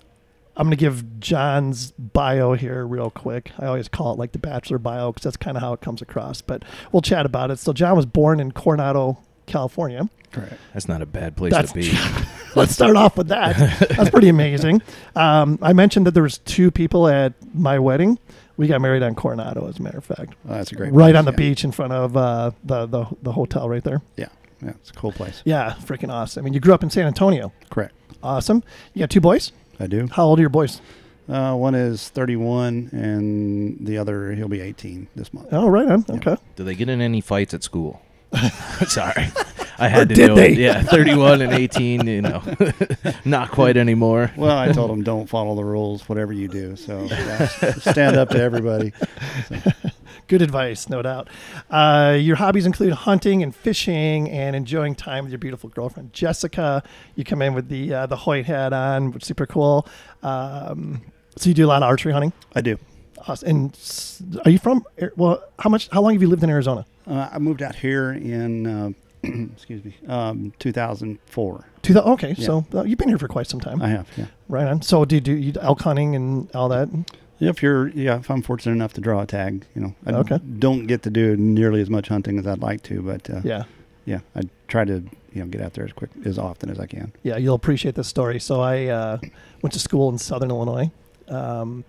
I'm 0.56 0.66
going 0.66 0.70
to 0.70 0.76
give 0.76 1.20
John's 1.20 1.90
bio 1.92 2.54
here 2.54 2.86
real 2.86 3.10
quick. 3.10 3.52
I 3.58 3.66
always 3.66 3.88
call 3.88 4.12
it 4.12 4.18
like 4.18 4.32
the 4.32 4.38
bachelor 4.38 4.78
bio 4.78 5.12
because 5.12 5.24
that's 5.24 5.36
kind 5.36 5.56
of 5.56 5.62
how 5.62 5.72
it 5.72 5.80
comes 5.80 6.00
across, 6.00 6.40
but 6.40 6.64
we'll 6.92 7.02
chat 7.02 7.26
about 7.26 7.50
it. 7.50 7.58
So, 7.58 7.72
John 7.72 7.96
was 7.96 8.06
born 8.06 8.40
in 8.40 8.52
Coronado, 8.52 9.18
California. 9.46 10.08
Correct. 10.32 10.54
That's 10.74 10.88
not 10.88 11.02
a 11.02 11.06
bad 11.06 11.36
place 11.36 11.52
That's 11.52 11.72
to 11.72 11.78
be. 11.78 11.92
Let's 12.54 12.72
start 12.72 12.96
off 12.96 13.16
with 13.16 13.28
that. 13.28 13.56
That's 13.96 14.10
pretty 14.10 14.28
amazing. 14.28 14.82
Um, 15.14 15.58
I 15.62 15.72
mentioned 15.72 16.06
that 16.06 16.10
there 16.10 16.22
was 16.22 16.36
two 16.36 16.70
people 16.70 17.08
at 17.08 17.32
my 17.54 17.78
wedding. 17.78 18.18
We 18.56 18.66
got 18.66 18.80
married 18.80 19.02
on 19.02 19.14
Coronado, 19.14 19.68
as 19.68 19.78
a 19.78 19.82
matter 19.82 19.98
of 19.98 20.04
fact, 20.04 20.34
Oh, 20.48 20.54
that's 20.54 20.72
a 20.72 20.74
great. 20.74 20.92
right 20.92 21.12
place, 21.12 21.16
on 21.16 21.24
the 21.26 21.30
yeah. 21.32 21.36
beach 21.36 21.64
in 21.64 21.72
front 21.72 21.92
of 21.92 22.16
uh, 22.16 22.52
the, 22.64 22.86
the 22.86 23.06
the 23.22 23.32
hotel 23.32 23.68
right 23.68 23.84
there. 23.84 24.00
Yeah, 24.16 24.28
yeah, 24.62 24.70
it's 24.70 24.90
a 24.90 24.94
cool 24.94 25.12
place. 25.12 25.42
Yeah, 25.44 25.74
freaking 25.80 26.10
awesome. 26.12 26.42
I 26.42 26.44
mean, 26.44 26.54
you 26.54 26.60
grew 26.60 26.72
up 26.74 26.82
in 26.82 26.90
San 26.90 27.06
Antonio. 27.06 27.52
Correct. 27.70 27.94
Awesome. 28.22 28.62
You 28.94 29.00
got 29.00 29.10
two 29.10 29.20
boys. 29.20 29.52
I 29.78 29.86
do. 29.86 30.08
How 30.10 30.24
old 30.24 30.38
are 30.38 30.42
your 30.42 30.48
boys? 30.48 30.80
Uh, 31.28 31.54
one 31.54 31.74
is 31.74 32.08
31, 32.10 32.90
and 32.92 33.84
the 33.86 33.98
other 33.98 34.32
he'll 34.32 34.48
be 34.48 34.60
18 34.60 35.08
this 35.16 35.34
month. 35.34 35.48
Oh, 35.52 35.68
right 35.68 35.86
on. 35.88 36.04
Yeah. 36.08 36.14
Okay. 36.16 36.36
Do 36.54 36.64
they 36.64 36.74
get 36.74 36.88
in 36.88 37.00
any 37.00 37.20
fights 37.20 37.52
at 37.52 37.62
school? 37.62 38.00
Sorry, 38.86 39.26
I 39.78 39.88
had 39.88 40.02
Or 40.02 40.06
to 40.06 40.14
did 40.14 40.28
know. 40.28 40.34
they? 40.36 40.50
Yeah, 40.54 40.82
31 40.82 41.42
and 41.42 41.52
18. 41.52 42.06
You 42.06 42.22
know, 42.22 42.42
not 43.24 43.50
quite 43.50 43.76
anymore. 43.76 44.32
Well, 44.36 44.56
I 44.56 44.72
told 44.72 44.90
him 44.90 45.02
don't 45.02 45.26
follow 45.28 45.54
the 45.54 45.64
rules, 45.64 46.08
whatever 46.08 46.32
you 46.32 46.48
do. 46.48 46.76
So 46.76 47.02
yeah, 47.04 47.46
stand 47.46 48.16
up 48.16 48.30
to 48.30 48.40
everybody. 48.40 48.92
Good 50.28 50.42
advice, 50.42 50.88
no 50.88 51.02
doubt. 51.02 51.28
Uh, 51.70 52.16
your 52.18 52.34
hobbies 52.36 52.66
include 52.66 52.92
hunting 52.92 53.44
and 53.44 53.54
fishing 53.54 54.28
and 54.28 54.56
enjoying 54.56 54.96
time 54.96 55.22
with 55.24 55.30
your 55.30 55.38
beautiful 55.38 55.70
girlfriend 55.70 56.12
Jessica. 56.12 56.82
You 57.14 57.22
come 57.24 57.42
in 57.42 57.54
with 57.54 57.68
the 57.68 57.94
uh, 57.94 58.06
the 58.06 58.16
Hoyt 58.16 58.44
hat 58.46 58.72
on, 58.72 59.12
which 59.12 59.22
is 59.22 59.28
super 59.28 59.46
cool. 59.46 59.86
Um, 60.24 61.02
so 61.36 61.48
you 61.48 61.54
do 61.54 61.64
a 61.66 61.68
lot 61.68 61.82
of 61.82 61.88
archery 61.88 62.12
hunting. 62.12 62.32
I 62.56 62.60
do. 62.60 62.76
Awesome. 63.28 63.48
And 63.48 63.78
are 64.44 64.50
you 64.50 64.58
from? 64.58 64.84
Well, 65.16 65.44
how 65.60 65.70
much? 65.70 65.88
How 65.90 66.00
long 66.00 66.12
have 66.14 66.22
you 66.22 66.28
lived 66.28 66.42
in 66.42 66.50
Arizona? 66.50 66.86
Uh, 67.06 67.28
I 67.32 67.38
moved 67.38 67.62
out 67.62 67.76
here 67.76 68.10
in, 68.10 68.66
uh, 68.66 68.90
excuse 69.54 69.84
me, 69.84 69.94
um, 70.08 70.52
2004. 70.58 71.64
Two 71.82 71.92
thou- 71.94 72.02
okay, 72.12 72.34
Yeah. 72.36 72.46
so 72.46 72.66
uh, 72.74 72.82
you've 72.82 72.98
been 72.98 73.08
here 73.08 73.18
for 73.18 73.28
quite 73.28 73.46
some 73.46 73.60
time, 73.60 73.80
I 73.82 73.88
have, 73.88 74.08
yeah. 74.16 74.26
right 74.48 74.66
on. 74.66 74.82
So 74.82 75.04
do 75.04 75.14
you 75.16 75.20
do 75.20 75.32
you 75.32 75.52
do 75.52 75.60
elk 75.60 75.80
hunting 75.82 76.14
and 76.16 76.48
all 76.54 76.68
that? 76.70 76.88
If 77.38 77.62
you're, 77.62 77.88
yeah, 77.88 78.16
if 78.18 78.30
I'm 78.30 78.40
fortunate 78.42 78.72
enough 78.72 78.94
to 78.94 79.00
draw 79.02 79.20
a 79.20 79.26
tag, 79.26 79.66
you 79.74 79.82
know, 79.82 79.94
I 80.06 80.12
Okay. 80.12 80.38
don't 80.58 80.86
get 80.86 81.02
to 81.02 81.10
do 81.10 81.36
nearly 81.36 81.82
as 81.82 81.90
much 81.90 82.08
hunting 82.08 82.38
as 82.38 82.46
I'd 82.46 82.60
like 82.62 82.82
to, 82.84 83.02
but 83.02 83.28
uh, 83.28 83.40
Yeah. 83.44 83.64
yeah, 84.06 84.20
I 84.34 84.42
try 84.68 84.84
to, 84.86 85.02
you 85.34 85.42
know, 85.42 85.46
get 85.46 85.60
out 85.60 85.74
there 85.74 85.84
as 85.84 85.92
quick, 85.92 86.08
as 86.24 86.38
often 86.38 86.70
as 86.70 86.80
I 86.80 86.86
can. 86.86 87.12
Yeah, 87.22 87.36
you'll 87.36 87.54
appreciate 87.54 87.94
this 87.94 88.08
story. 88.08 88.40
So 88.40 88.60
I 88.62 88.86
uh, 88.86 89.18
went 89.62 89.74
to 89.74 89.78
school 89.78 90.08
in 90.08 90.16
Southern 90.16 90.48
Illinois, 90.50 90.90
um, 91.28 91.84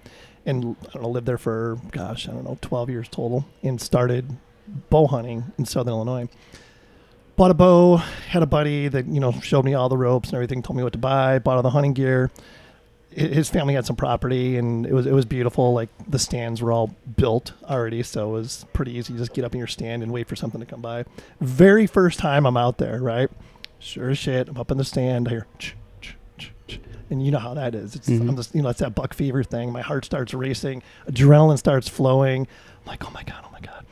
and 0.46 0.76
I 0.90 0.92
don't 0.94 1.04
know, 1.04 1.10
lived 1.10 1.28
there 1.28 1.38
for 1.38 1.78
gosh, 1.92 2.28
I 2.28 2.34
don't 2.34 2.44
know, 2.44 2.58
twelve 2.62 2.90
years 2.90 3.08
total, 3.08 3.46
and 3.64 3.80
started 3.80 4.26
bow 4.90 5.08
hunting 5.08 5.46
in 5.58 5.64
Southern 5.66 5.94
Illinois. 5.94 6.28
Bought 7.38 7.52
a 7.52 7.54
bow, 7.54 7.98
had 7.98 8.42
a 8.42 8.48
buddy 8.48 8.88
that 8.88 9.06
you 9.06 9.20
know 9.20 9.32
showed 9.42 9.64
me 9.64 9.76
all 9.76 9.90
the 9.90 9.98
ropes 9.98 10.30
and 10.30 10.36
everything, 10.36 10.64
told 10.64 10.76
me 10.76 10.84
what 10.84 10.94
to 10.94 11.00
buy. 11.00 11.38
Bought 11.40 11.58
all 11.58 11.62
the 11.62 11.70
hunting 11.70 11.94
gear. 11.94 12.32
His 13.12 13.50
family 13.50 13.74
had 13.76 13.86
some 13.86 13.96
property, 13.96 14.58
and 14.58 14.86
it 14.88 14.94
was 14.94 15.06
it 15.06 15.14
was 15.14 15.24
beautiful. 15.26 15.74
Like 15.74 15.90
the 16.08 16.18
stands 16.20 16.62
were 16.64 16.72
all 16.72 16.96
built 17.16 17.54
already, 17.70 18.02
so 18.04 18.30
it 18.30 18.34
was 18.34 18.66
pretty 18.74 18.98
easy. 18.98 19.14
to 19.14 19.20
Just 19.20 19.34
get 19.34 19.46
up 19.46 19.54
in 19.54 19.60
your 19.60 19.68
stand 19.68 20.02
and 20.04 20.12
wait 20.12 20.28
for 20.28 20.36
something 20.36 20.60
to 20.60 20.66
come 20.66 20.82
by. 20.82 21.06
Very 21.40 21.86
first 21.88 22.18
time 22.20 22.46
I'm 22.48 22.58
out 22.58 22.80
there, 22.80 23.00
right? 23.02 23.30
Sure 23.80 24.10
as 24.10 24.18
shit, 24.18 24.50
I'm 24.50 24.58
up 24.58 24.72
in 24.72 24.78
the 24.80 24.84
stand. 24.84 25.28
I 25.28 25.32
hear, 25.32 25.48
ch, 25.60 25.76
ch, 26.02 26.16
ch, 26.40 26.52
ch. 26.68 26.80
and 27.12 27.24
you 27.24 27.30
know 27.32 27.38
how 27.40 27.54
that 27.54 27.76
is. 27.76 27.96
It's 27.96 28.10
Mhm. 28.10 28.30
I'm 28.30 28.36
just 28.36 28.56
you 28.56 28.64
know 28.64 28.70
it's 28.70 28.80
that 28.80 28.96
buck 28.96 29.14
fever 29.14 29.44
thing. 29.44 29.72
My 29.72 29.82
heart 29.82 30.06
starts 30.06 30.34
racing, 30.34 30.82
adrenaline 31.08 31.60
starts 31.60 31.88
flowing. 31.88 32.48
I'm 32.82 32.88
like, 32.88 33.06
oh 33.08 33.12
my 33.12 33.22
god, 33.24 33.44
oh 33.46 33.52
my 33.52 33.60
god. 33.60 33.86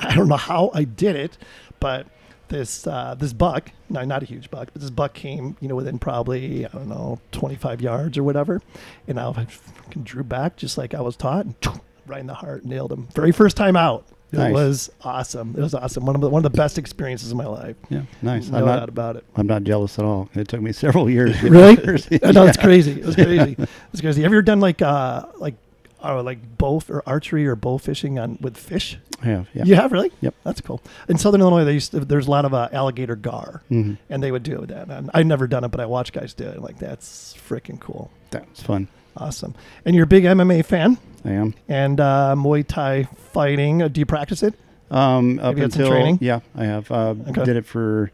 I 0.04 0.14
don't 0.14 0.28
know 0.28 0.36
how 0.36 0.70
I 0.72 0.84
did 0.84 1.16
it, 1.16 1.36
but 1.80 2.06
this 2.48 2.86
uh, 2.86 3.14
this 3.18 3.32
buck, 3.32 3.70
no, 3.88 4.04
not 4.04 4.22
a 4.22 4.26
huge 4.26 4.50
buck, 4.50 4.70
but 4.72 4.80
this 4.82 4.90
buck 4.90 5.14
came, 5.14 5.56
you 5.60 5.68
know, 5.68 5.74
within 5.76 5.98
probably 5.98 6.64
I 6.66 6.68
don't 6.68 6.88
know 6.88 7.20
25 7.32 7.80
yards 7.80 8.16
or 8.18 8.22
whatever, 8.24 8.60
and 9.06 9.18
I 9.20 9.32
fucking 9.44 10.02
drew 10.04 10.24
back 10.24 10.56
just 10.56 10.76
like 10.78 10.94
I 10.94 11.00
was 11.00 11.16
taught, 11.16 11.46
and 11.46 11.54
right 12.06 12.20
in 12.20 12.26
the 12.26 12.34
heart, 12.34 12.64
nailed 12.64 12.92
him. 12.92 13.08
Very 13.14 13.32
first 13.32 13.56
time 13.56 13.76
out, 13.76 14.04
It 14.32 14.36
Nice. 14.38 14.52
was 14.52 14.90
awesome. 15.02 15.54
It 15.56 15.60
was 15.62 15.74
awesome. 15.74 16.04
One 16.06 16.14
of 16.14 16.20
the 16.20 16.28
one 16.30 16.44
of 16.44 16.50
the 16.50 16.56
best 16.56 16.78
experiences 16.78 17.30
of 17.30 17.36
my 17.36 17.46
life. 17.46 17.76
Yeah, 17.90 18.02
nice. 18.22 18.48
No 18.48 18.58
I'm 18.58 18.64
doubt 18.66 18.80
not. 18.80 18.88
about 18.88 19.16
it. 19.16 19.24
I'm 19.36 19.46
not 19.46 19.62
jealous 19.64 19.98
at 19.98 20.04
all. 20.04 20.28
It 20.34 20.48
took 20.48 20.60
me 20.60 20.72
several 20.72 21.08
years. 21.10 21.40
Really? 21.42 21.76
my 21.76 21.82
first- 21.82 22.08
I 22.24 22.32
know 22.32 22.46
it's 22.46 22.56
crazy. 22.68 22.92
It 23.00 23.04
was 23.06 23.14
crazy. 23.14 23.56
It's 23.92 24.00
crazy. 24.00 24.22
Have 24.22 24.32
you 24.32 24.38
ever 24.38 24.42
done 24.42 24.60
like 24.60 24.80
uh 24.82 25.26
like 25.38 25.54
uh, 26.02 26.22
like 26.22 26.58
bow 26.58 26.82
or 26.88 27.02
archery 27.06 27.46
or 27.46 27.56
bow 27.56 27.78
fishing 27.78 28.18
on 28.18 28.38
with 28.40 28.56
fish? 28.56 28.98
I 29.22 29.26
have. 29.26 29.48
Yeah. 29.54 29.64
You 29.64 29.74
have 29.74 29.90
really? 29.92 30.12
Yep. 30.20 30.34
That's 30.44 30.60
cool. 30.60 30.80
In 31.08 31.18
Southern 31.18 31.40
Illinois, 31.40 31.64
they 31.64 31.72
used 31.74 31.90
to, 31.90 32.00
there's 32.00 32.26
a 32.26 32.30
lot 32.30 32.44
of 32.44 32.54
uh, 32.54 32.68
alligator 32.72 33.16
gar, 33.16 33.62
hmm 33.68 33.94
and 34.08 34.22
they 34.22 34.30
would 34.30 34.42
do 34.44 34.64
that. 34.66 34.88
And 34.90 35.10
I've 35.12 35.26
never 35.26 35.46
done 35.46 35.64
it, 35.64 35.68
but 35.70 35.80
I 35.80 35.86
watch 35.86 36.12
guys 36.12 36.34
do 36.34 36.44
it. 36.48 36.56
I'm 36.56 36.62
like, 36.62 36.78
that's 36.78 37.34
freaking 37.48 37.80
cool. 37.80 38.10
That's 38.30 38.62
fun. 38.62 38.88
Awesome. 39.16 39.54
And 39.84 39.96
you're 39.96 40.04
a 40.04 40.06
big 40.06 40.22
MMA 40.24 40.64
fan 40.64 40.98
I 41.24 41.30
am. 41.32 41.54
and 41.68 41.98
uh, 41.98 42.34
Muay 42.38 42.64
Thai 42.66 43.04
fighting. 43.32 43.82
Uh, 43.82 43.88
do 43.88 44.00
you 44.00 44.06
practice 44.06 44.42
it? 44.44 44.54
Um, 44.90 45.38
up 45.40 45.46
Have 45.46 45.56
you 45.58 45.62
had 45.62 45.72
some 45.72 45.82
until 45.82 45.92
training? 45.92 46.18
yeah, 46.20 46.40
I 46.54 46.64
have. 46.64 46.90
Uh, 46.90 47.14
Okay. 47.28 47.44
Did 47.44 47.56
it 47.56 47.66
for 47.66 48.12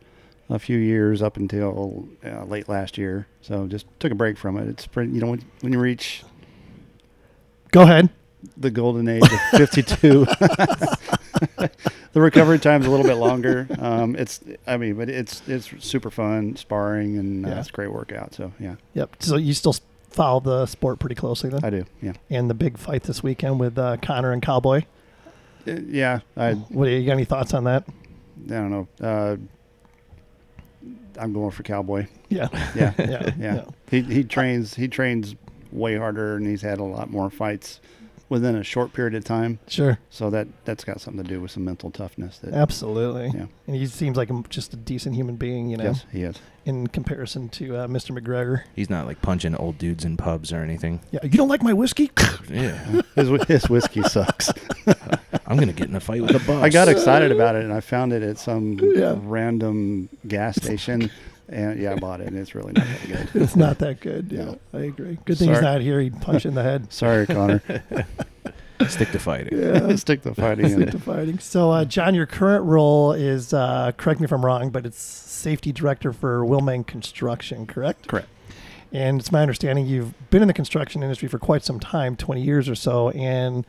a 0.50 0.58
few 0.58 0.78
years 0.78 1.20
up 1.22 1.36
until 1.36 2.08
uh, 2.24 2.44
late 2.44 2.68
last 2.68 2.96
year. 2.98 3.26
So 3.42 3.66
just 3.66 3.86
took 4.00 4.12
a 4.12 4.14
break 4.14 4.36
from 4.38 4.56
it. 4.58 4.68
It's 4.68 4.86
pretty. 4.86 5.12
You 5.12 5.20
know, 5.20 5.26
when, 5.28 5.42
when 5.60 5.72
you 5.72 5.78
reach 5.78 6.22
Go 7.74 7.82
ahead. 7.82 8.08
the 8.56 8.70
golden 8.70 9.08
age 9.08 9.22
of 9.22 9.40
52, 9.58 10.24
the 10.26 11.70
recovery 12.20 12.58
time's 12.58 12.86
a 12.86 12.90
little 12.90 13.04
bit 13.06 13.14
longer. 13.16 13.66
Um, 13.78 14.14
it's. 14.16 14.40
I 14.66 14.76
mean, 14.76 14.94
but 14.94 15.08
it's 15.08 15.42
it's 15.48 15.70
super 15.84 16.10
fun 16.10 16.54
sparring 16.56 17.18
and 17.18 17.44
uh, 17.44 17.48
Yeah. 17.48 17.58
it's 17.60 17.68
a 17.70 17.72
great 17.72 17.92
workout. 17.92 18.34
So 18.34 18.52
yeah, 18.60 18.76
Yep. 18.94 19.16
So 19.20 19.36
you 19.36 19.54
still 19.54 19.72
s- 19.72 19.80
follow 20.10 20.40
the 20.40 20.66
sport 20.66 20.98
pretty 21.00 21.14
closely 21.16 21.50
then? 21.50 21.64
I 21.64 21.70
do. 21.70 21.84
Yeah. 22.00 22.12
and 22.30 22.48
the 22.48 22.54
big 22.54 22.78
fight 22.78 23.02
this 23.04 23.22
weekend 23.22 23.58
with 23.58 23.76
uh, 23.78 23.96
Conor 24.02 24.32
and 24.32 24.40
Cowboy. 24.42 24.82
Uh, 25.66 25.72
yeah. 25.88 26.20
I. 26.36 26.52
What 26.52 26.84
do 26.86 26.90
you 26.92 27.04
got 27.06 27.12
any 27.12 27.24
thoughts 27.24 27.54
on 27.54 27.64
that? 27.64 27.84
I 28.46 28.48
don't 28.50 28.70
know. 28.70 28.88
Uh, 29.00 29.36
I'm 31.18 31.32
going 31.32 31.50
for 31.50 31.62
cowboy. 31.62 32.06
Yeah. 32.28 32.48
Yeah. 32.76 32.92
Yeah. 32.98 33.30
Yeah. 33.38 33.64
He 33.90 34.02
he 34.02 34.22
trains 34.24 34.74
he 34.74 34.86
trains 34.88 35.34
way 35.74 35.96
harder 35.96 36.36
and 36.36 36.46
he's 36.46 36.62
had 36.62 36.78
a 36.78 36.84
lot 36.84 37.10
more 37.10 37.28
fights 37.30 37.80
within 38.30 38.56
a 38.56 38.64
short 38.64 38.92
period 38.94 39.14
of 39.14 39.22
time. 39.22 39.58
Sure. 39.68 39.98
So 40.08 40.30
that 40.30 40.48
that's 40.64 40.82
got 40.82 41.00
something 41.00 41.22
to 41.22 41.28
do 41.28 41.40
with 41.42 41.50
some 41.50 41.64
mental 41.64 41.90
toughness. 41.90 42.38
That 42.38 42.54
Absolutely. 42.54 43.30
Yeah. 43.38 43.46
And 43.66 43.76
he 43.76 43.86
seems 43.86 44.16
like 44.16 44.30
a, 44.30 44.42
just 44.48 44.72
a 44.72 44.76
decent 44.76 45.14
human 45.14 45.36
being, 45.36 45.68
you 45.68 45.76
know, 45.76 45.84
yes, 45.84 46.04
he 46.10 46.22
is. 46.22 46.36
in 46.64 46.86
comparison 46.86 47.50
to 47.50 47.76
uh, 47.76 47.86
Mr. 47.86 48.18
McGregor. 48.18 48.62
He's 48.74 48.88
not 48.88 49.06
like 49.06 49.20
punching 49.20 49.54
old 49.56 49.76
dudes 49.76 50.04
in 50.06 50.16
pubs 50.16 50.52
or 50.54 50.62
anything. 50.62 51.00
Yeah. 51.10 51.20
You 51.22 51.30
don't 51.36 51.48
like 51.48 51.62
my 51.62 51.74
whiskey? 51.74 52.10
Yeah, 52.50 53.00
His 53.14 53.28
his 53.44 53.68
whiskey 53.70 54.02
sucks. 54.02 54.50
I'm 55.46 55.56
gonna 55.58 55.72
get 55.72 55.88
in 55.88 55.94
a 55.96 56.00
fight 56.00 56.20
with 56.22 56.30
a 56.34 56.38
bus. 56.46 56.62
I 56.62 56.68
got 56.68 56.88
excited 56.88 57.32
about 57.32 57.56
it 57.56 57.64
and 57.64 57.72
I 57.72 57.80
found 57.80 58.12
it 58.12 58.22
at 58.22 58.38
some 58.38 58.78
Yeah. 58.82 59.16
random 59.20 60.08
gas 60.28 60.56
station. 60.56 61.10
And 61.48 61.78
yeah, 61.78 61.92
I 61.92 61.96
bought 61.96 62.20
it 62.20 62.28
and 62.28 62.38
it's 62.38 62.54
really 62.54 62.72
not 62.72 62.86
that 62.86 63.06
good. 63.06 63.28
it's 63.42 63.56
not 63.56 63.78
that 63.78 64.00
good. 64.00 64.32
Yeah. 64.32 64.44
No. 64.44 64.58
I 64.72 64.78
agree. 64.84 65.18
Good 65.24 65.38
thing 65.38 65.50
he's 65.50 65.60
not 65.60 65.80
here. 65.80 66.00
He'd 66.00 66.20
punch 66.20 66.46
in 66.46 66.54
the 66.54 66.62
head. 66.62 66.92
Sorry, 66.92 67.26
Conor. 67.26 67.62
stick 68.88 69.10
to 69.12 69.18
fighting. 69.18 69.58
Yeah. 69.58 69.94
Stick 69.96 70.22
the 70.22 70.34
fighting 70.34 70.68
Stick 70.68 70.90
to 70.90 70.98
fighting. 70.98 71.38
So, 71.38 71.70
uh, 71.70 71.84
John, 71.84 72.14
your 72.14 72.26
current 72.26 72.64
role 72.64 73.12
is, 73.12 73.52
uh, 73.52 73.92
correct 73.96 74.20
me 74.20 74.24
if 74.24 74.32
I'm 74.32 74.44
wrong, 74.44 74.70
but 74.70 74.86
it's 74.86 75.00
safety 75.00 75.72
director 75.72 76.12
for 76.12 76.40
Willmeng 76.40 76.86
Construction, 76.86 77.66
correct? 77.66 78.08
Correct. 78.08 78.28
And 78.92 79.20
it's 79.20 79.32
my 79.32 79.42
understanding 79.42 79.86
you've 79.86 80.14
been 80.30 80.40
in 80.40 80.48
the 80.48 80.54
construction 80.54 81.02
industry 81.02 81.28
for 81.28 81.38
quite 81.38 81.64
some 81.64 81.80
time, 81.80 82.16
20 82.16 82.40
years 82.40 82.68
or 82.68 82.74
so, 82.74 83.10
and 83.10 83.66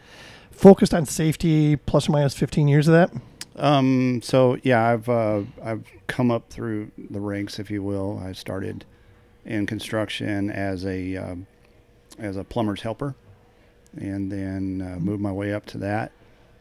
focused 0.52 0.94
on 0.94 1.06
safety 1.06 1.76
plus 1.76 2.08
or 2.08 2.14
minus 2.14 2.36
15 2.36 2.68
years 2.68 2.88
of 2.88 2.94
that. 2.94 3.12
Um, 3.58 4.22
so 4.22 4.58
yeah, 4.64 4.86
I've 4.90 5.08
uh, 5.08 5.42
I've 5.64 5.86
come 6.08 6.32
up 6.32 6.50
through 6.50 6.92
the 6.98 7.20
ranks, 7.20 7.60
if 7.60 7.72
you 7.72 7.82
will. 7.84 8.22
I 8.24 8.34
started 8.34 8.86
in 9.46 9.66
construction 9.66 10.50
as 10.50 10.86
a 10.86 11.16
um, 11.18 11.48
as 12.18 12.38
a 12.38 12.44
plumber's 12.44 12.82
helper, 12.82 13.16
and 13.96 14.32
then 14.32 14.82
uh, 14.82 15.00
moved 15.00 15.22
my 15.22 15.32
way 15.32 15.54
up 15.54 15.66
to 15.68 15.78
that. 15.80 16.12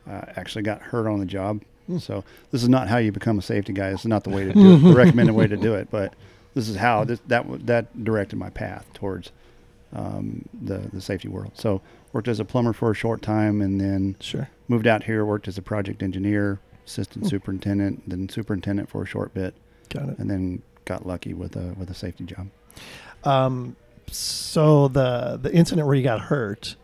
Uh, 0.08 0.22
actually, 0.36 0.62
got 0.62 0.82
hurt 0.82 1.06
on 1.06 1.18
the 1.18 1.26
job. 1.26 1.62
Hmm. 1.86 1.98
So 1.98 2.24
this 2.50 2.62
is 2.62 2.68
not 2.68 2.88
how 2.88 2.98
you 2.98 3.10
become 3.12 3.38
a 3.38 3.42
safety 3.42 3.72
guy. 3.72 3.90
This 3.90 4.00
is 4.00 4.06
not 4.06 4.24
the 4.24 4.30
way 4.30 4.44
to 4.44 4.52
do 4.52 4.74
it, 4.74 4.78
the 4.78 4.94
recommended 4.94 5.34
way 5.34 5.46
to 5.46 5.56
do 5.56 5.74
it. 5.74 5.88
But 5.90 6.14
this 6.54 6.68
is 6.68 6.76
how 6.76 7.04
this, 7.04 7.20
that 7.26 7.66
that 7.66 8.04
directed 8.04 8.36
my 8.36 8.50
path 8.50 8.86
towards 8.94 9.32
um, 9.92 10.44
the 10.62 10.78
the 10.92 11.00
safety 11.00 11.28
world. 11.28 11.52
So 11.54 11.80
worked 12.12 12.28
as 12.28 12.38
a 12.38 12.44
plumber 12.44 12.72
for 12.72 12.92
a 12.92 12.94
short 12.94 13.20
time, 13.22 13.60
and 13.60 13.80
then 13.80 14.14
Sure. 14.20 14.48
moved 14.68 14.86
out 14.86 15.02
here, 15.04 15.24
worked 15.24 15.48
as 15.48 15.58
a 15.58 15.62
project 15.62 16.00
engineer, 16.02 16.60
assistant 16.86 17.24
Hmm. 17.24 17.28
superintendent, 17.30 18.08
then 18.08 18.28
superintendent 18.28 18.88
for 18.88 19.02
a 19.02 19.06
short 19.06 19.32
bit, 19.34 19.54
Got 19.90 20.10
it. 20.10 20.18
and 20.18 20.30
then 20.30 20.62
got 20.84 21.06
lucky 21.06 21.32
with 21.34 21.56
a 21.56 21.74
with 21.78 21.90
a 21.90 21.94
safety 21.94 22.24
job. 22.24 22.48
Um, 23.24 23.76
so 24.10 24.88
the 24.88 25.38
the 25.42 25.52
incident 25.54 25.86
where 25.86 25.96
you 25.96 26.02
got 26.02 26.20
hurt, 26.22 26.76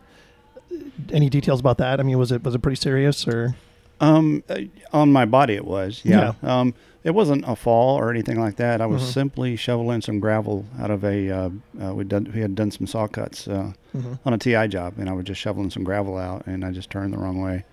any 1.11 1.29
details 1.29 1.59
about 1.59 1.77
that? 1.79 1.99
I 1.99 2.03
mean, 2.03 2.17
was 2.17 2.31
it 2.31 2.43
was 2.43 2.55
it 2.55 2.59
pretty 2.61 2.77
serious 2.81 3.27
or? 3.27 3.55
Um, 3.99 4.43
uh, 4.49 4.61
on 4.93 5.11
my 5.11 5.25
body 5.25 5.53
it 5.53 5.65
was, 5.65 6.01
yeah. 6.03 6.33
Um, 6.41 6.73
it 7.03 7.11
wasn't 7.11 7.43
a 7.47 7.55
fall 7.55 7.97
or 7.99 8.09
anything 8.09 8.39
like 8.39 8.55
that. 8.55 8.81
I 8.81 8.87
was 8.87 9.03
Mhm. 9.03 9.13
simply 9.13 9.55
shoveling 9.55 10.01
some 10.01 10.19
gravel 10.19 10.65
out 10.79 10.89
of 10.89 11.03
a. 11.03 11.29
Uh, 11.29 11.49
uh, 11.79 11.93
we 11.93 12.03
done 12.03 12.31
we 12.33 12.41
had 12.41 12.55
done 12.55 12.71
some 12.71 12.87
saw 12.87 13.07
cuts 13.07 13.47
uh, 13.47 13.73
Mhm. 13.95 14.17
on 14.25 14.33
a 14.33 14.39
TI 14.39 14.67
job, 14.67 14.95
and 14.97 15.07
I 15.07 15.13
was 15.13 15.25
just 15.25 15.39
shoveling 15.39 15.69
some 15.69 15.83
gravel 15.83 16.17
out, 16.17 16.47
and 16.47 16.65
I 16.65 16.71
just 16.71 16.89
turned 16.89 17.13
the 17.13 17.19
wrong 17.19 17.41
way, 17.41 17.63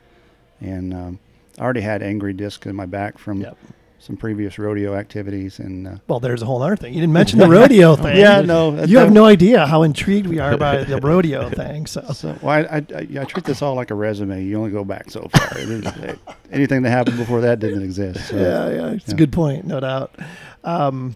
and 0.61 0.93
um, 0.93 1.19
I 1.59 1.63
already 1.65 1.81
had 1.81 2.03
angry 2.03 2.33
disc 2.33 2.67
in 2.67 2.75
my 2.77 2.87
back 2.87 3.19
from 3.19 3.41
Yep. 3.41 3.57
some 3.99 4.17
previous 4.17 4.59
rodeo 4.59 4.95
activities, 4.95 5.59
and 5.59 5.87
uh, 5.89 5.95
Well, 6.07 6.21
there's 6.21 6.41
a 6.43 6.47
whole 6.47 6.63
other 6.63 6.77
thing. 6.77 6.95
You 6.95 7.01
didn't 7.01 7.13
mention 7.13 7.39
the 7.41 7.49
rodeo 7.59 7.97
thing. 7.97 8.17
yeah, 8.17 8.41
no, 8.43 8.85
You 8.85 8.99
have 8.99 9.13
no 9.13 9.25
idea 9.25 9.67
how 9.67 9.83
intrigued 9.83 10.27
we 10.29 10.39
are 10.39 10.57
by 10.57 10.85
the 10.85 10.99
rodeo 11.01 11.51
thing. 11.61 11.87
So, 11.87 12.03
So, 12.13 12.37
well, 12.41 12.51
I, 12.71 12.77
I, 12.77 12.77
I, 12.95 13.21
I 13.21 13.25
treat 13.25 13.45
this 13.45 13.61
all 13.61 13.75
like 13.75 13.91
a 13.91 13.95
resume. 13.95 14.45
You 14.45 14.57
only 14.57 14.71
go 14.71 14.85
back 14.85 15.11
so 15.11 15.29
far. 15.33 15.59
It 15.59 15.69
is- 15.69 15.87
it- 15.97 16.19
anything 16.53 16.83
that 16.83 16.91
happened 16.91 17.19
before 17.19 17.41
that 17.43 17.59
didn't 17.59 17.83
exist. 17.83 18.29
So. 18.29 18.37
yeah, 18.37 18.71
yeah, 18.71 18.93
it's 18.93 19.13
a 19.13 19.17
good 19.17 19.33
point, 19.33 19.67
no 19.67 19.81
doubt. 19.81 20.15
Um, 20.65 21.15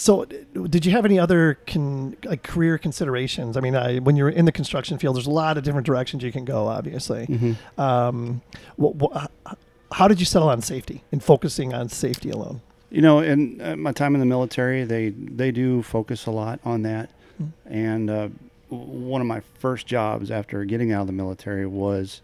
so, 0.00 0.24
did 0.24 0.86
you 0.86 0.92
have 0.92 1.04
any 1.04 1.18
other 1.18 1.58
con- 1.66 2.16
like 2.24 2.42
career 2.42 2.78
considerations? 2.78 3.56
I 3.56 3.60
mean, 3.60 3.76
I, 3.76 3.98
when 3.98 4.16
you're 4.16 4.28
in 4.30 4.44
the 4.44 4.52
construction 4.52 4.98
field, 4.98 5.16
there's 5.16 5.26
a 5.26 5.30
lot 5.30 5.58
of 5.58 5.64
different 5.64 5.86
directions 5.86 6.22
you 6.22 6.32
can 6.32 6.44
go. 6.44 6.66
Obviously, 6.68 7.26
Mhm. 7.26 7.56
um, 7.78 8.40
wh- 8.80 8.96
wh- 9.02 9.54
how 9.92 10.08
did 10.08 10.18
you 10.20 10.26
settle 10.26 10.48
on 10.48 10.62
safety 10.62 11.02
and 11.12 11.22
focusing 11.22 11.74
on 11.74 11.88
safety 11.88 12.30
alone? 12.30 12.60
You 12.90 13.02
know, 13.02 13.20
in 13.20 13.60
uh, 13.60 13.76
my 13.76 13.92
time 13.92 14.14
in 14.14 14.20
the 14.20 14.26
military, 14.26 14.84
they 14.84 15.10
they 15.10 15.50
do 15.52 15.82
focus 15.82 16.26
a 16.26 16.30
lot 16.30 16.60
on 16.64 16.82
that. 16.82 17.10
Mm. 17.40 17.52
And 17.66 18.10
uh, 18.10 18.28
one 18.68 19.20
of 19.20 19.26
my 19.26 19.40
first 19.58 19.86
jobs 19.86 20.30
after 20.30 20.64
getting 20.64 20.92
out 20.92 21.02
of 21.02 21.06
the 21.06 21.12
military 21.12 21.66
was 21.66 22.22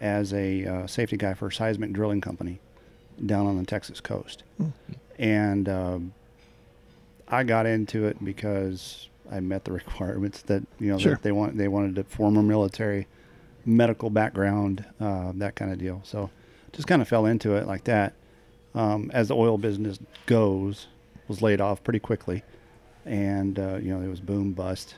as 0.00 0.32
a 0.32 0.64
uh, 0.66 0.86
safety 0.86 1.16
guy 1.16 1.34
for 1.34 1.46
a 1.48 1.52
seismic 1.52 1.92
drilling 1.92 2.20
company 2.20 2.58
down 3.24 3.46
on 3.46 3.56
the 3.56 3.64
Texas 3.64 4.00
coast. 4.00 4.42
Mm. 4.60 4.72
And 5.18 5.68
um, 5.68 6.12
I 7.28 7.42
got 7.44 7.66
into 7.66 8.06
it 8.06 8.24
because 8.24 9.08
I 9.30 9.40
met 9.40 9.64
the 9.64 9.72
requirements 9.80 10.42
that 10.42 10.62
you 10.78 10.88
know 10.92 10.98
Sure. 10.98 11.12
that 11.14 11.22
they 11.22 11.32
want. 11.32 11.56
They 11.56 11.68
wanted 11.68 11.98
a 11.98 12.04
former 12.04 12.42
military, 12.42 13.06
medical 13.64 14.10
background, 14.10 14.84
uh, 15.00 15.32
that 15.36 15.56
kind 15.56 15.72
of 15.72 15.78
deal. 15.78 16.00
So 16.04 16.30
just 16.72 16.86
kind 16.88 17.02
of 17.02 17.08
fell 17.08 17.26
into 17.26 17.54
it 17.54 17.66
like 17.66 17.84
that. 17.84 18.12
Um, 18.74 19.10
as 19.14 19.28
the 19.28 19.36
oil 19.36 19.56
business 19.58 19.98
goes, 20.26 20.86
was 21.28 21.40
laid 21.40 21.60
off 21.60 21.82
pretty 21.82 21.98
quickly, 21.98 22.42
and 23.04 23.58
uh, 23.58 23.76
you 23.76 23.92
know 23.96 24.00
it 24.04 24.08
was 24.08 24.20
boom 24.20 24.52
bust. 24.52 24.96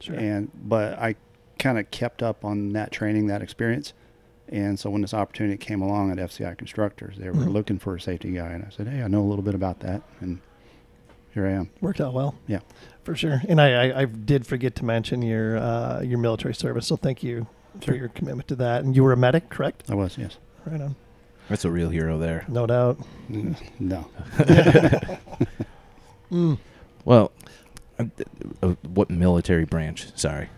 Sure. 0.00 0.16
And 0.16 0.50
but 0.68 0.98
I 0.98 1.16
kind 1.58 1.78
of 1.78 1.90
kept 1.90 2.22
up 2.22 2.44
on 2.44 2.72
that 2.72 2.92
training, 2.92 3.26
that 3.26 3.42
experience. 3.42 3.92
And 4.50 4.78
so 4.78 4.88
when 4.88 5.02
this 5.02 5.12
opportunity 5.12 5.58
came 5.58 5.82
along 5.82 6.10
at 6.10 6.16
FCI 6.18 6.56
Constructors, 6.56 7.18
they 7.18 7.28
were 7.28 7.34
Mhm. 7.34 7.52
looking 7.52 7.78
for 7.78 7.94
a 7.96 8.00
safety 8.00 8.30
guy, 8.32 8.48
and 8.52 8.64
I 8.64 8.70
said, 8.70 8.88
"Hey, 8.88 9.02
I 9.02 9.08
know 9.08 9.20
a 9.20 9.28
little 9.28 9.42
bit 9.44 9.54
about 9.54 9.80
that," 9.80 10.00
and 10.20 10.38
here 11.38 11.46
I 11.46 11.52
am. 11.52 11.70
Worked 11.80 12.00
out 12.00 12.12
well. 12.12 12.34
Yeah. 12.48 12.60
for 13.04 13.14
sure. 13.14 13.40
And 13.48 13.60
I, 13.60 13.88
I, 13.90 14.00
I 14.00 14.04
did 14.06 14.46
forget 14.46 14.74
to 14.76 14.84
mention 14.84 15.22
your 15.22 15.56
uh, 15.56 16.00
your 16.00 16.18
military 16.18 16.54
service, 16.54 16.86
so 16.88 16.96
thank 16.96 17.22
you 17.22 17.46
for 17.80 17.94
your 17.94 18.08
commitment 18.08 18.48
to 18.48 18.56
that. 18.56 18.82
And 18.84 18.96
you 18.96 19.04
were 19.04 19.12
a 19.12 19.16
medic, 19.16 19.48
correct? 19.48 19.84
I 19.90 19.94
was, 19.94 20.18
yes. 20.18 20.36
Right 20.66 20.80
on, 20.80 20.96
That's 21.48 21.64
a 21.64 21.70
real 21.70 21.90
hero 21.90 22.18
there. 22.18 22.44
no 22.48 22.66
doubt. 22.66 22.98
No, 23.78 24.10
Mm. 26.30 26.58
Well, 27.06 27.32
uh, 27.98 28.04
uh, 28.62 28.68
what 28.86 29.08
military 29.08 29.64
branch? 29.64 30.08
Sorry, 30.14 30.48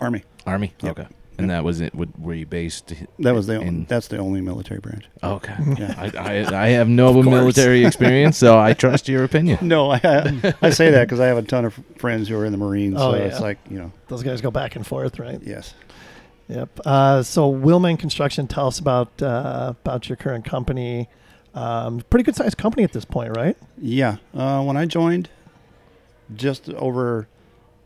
Army. 0.00 0.22
Army. 0.46 0.72
Yep. 0.80 0.98
Okay, 0.98 1.08
and 1.38 1.50
that 1.50 1.64
was 1.64 1.80
it. 1.80 1.94
Would, 1.94 2.16
were 2.22 2.34
you 2.34 2.46
based? 2.46 2.92
That 3.18 3.34
was 3.34 3.46
the 3.46 3.54
in- 3.60 3.68
only, 3.68 3.84
that's 3.84 4.08
the 4.08 4.18
only 4.18 4.40
military 4.40 4.80
branch. 4.80 5.04
Okay, 5.22 5.54
Yeah. 5.78 5.94
I, 5.98 6.18
I 6.18 6.64
I 6.64 6.68
have 6.70 6.88
no 6.88 7.12
military 7.22 7.84
experience, 7.84 8.36
so 8.38 8.58
I 8.58 8.72
trust 8.74 9.08
your 9.08 9.24
opinion. 9.24 9.58
No, 9.62 9.90
I 9.92 10.54
I 10.62 10.70
say 10.70 10.90
that 10.90 11.04
because 11.06 11.20
I 11.20 11.26
have 11.26 11.38
a 11.38 11.42
ton 11.42 11.64
of 11.64 11.74
friends 11.98 12.28
who 12.28 12.36
are 12.38 12.44
in 12.44 12.52
the 12.52 12.58
Marines, 12.58 12.96
Oh, 12.98 13.12
so 13.12 13.16
yeah. 13.16 13.22
it's 13.24 13.40
like 13.40 13.58
you 13.70 13.78
know, 13.78 13.92
Those 14.08 14.22
guys 14.22 14.40
go 14.40 14.50
back 14.50 14.76
and 14.76 14.86
forth, 14.86 15.18
right? 15.18 15.40
yes. 15.42 15.74
Yep. 16.48 16.80
Uh, 16.84 17.22
so 17.22 17.50
Willmeng 17.50 17.98
Construction, 17.98 18.46
tell 18.46 18.66
us 18.66 18.78
about 18.78 19.22
uh, 19.22 19.74
about 19.82 20.08
your 20.08 20.16
current 20.16 20.44
company. 20.44 21.08
Um, 21.54 22.02
pretty 22.10 22.24
good 22.24 22.34
sized 22.36 22.58
company 22.58 22.82
at 22.82 22.92
this 22.92 23.04
point, 23.04 23.36
right? 23.36 23.56
Yeah. 23.78 24.16
Uh, 24.34 24.62
when 24.64 24.76
I 24.76 24.84
joined 24.86 25.30
just 26.34 26.68
over 26.70 27.28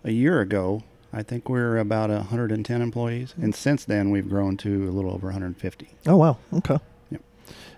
a 0.04 0.10
year 0.10 0.40
ago, 0.40 0.82
I 1.16 1.22
think 1.22 1.48
we 1.48 1.58
are 1.58 1.78
about 1.78 2.10
110 2.10 2.82
employees. 2.82 3.32
And 3.40 3.54
since 3.54 3.86
then, 3.86 4.10
we've 4.10 4.28
grown 4.28 4.58
to 4.58 4.86
a 4.86 4.92
little 4.92 5.10
over 5.10 5.28
150. 5.28 5.88
Oh 6.06 6.16
wow. 6.16 6.36
Okay. 6.52 6.78
Yep. 7.10 7.22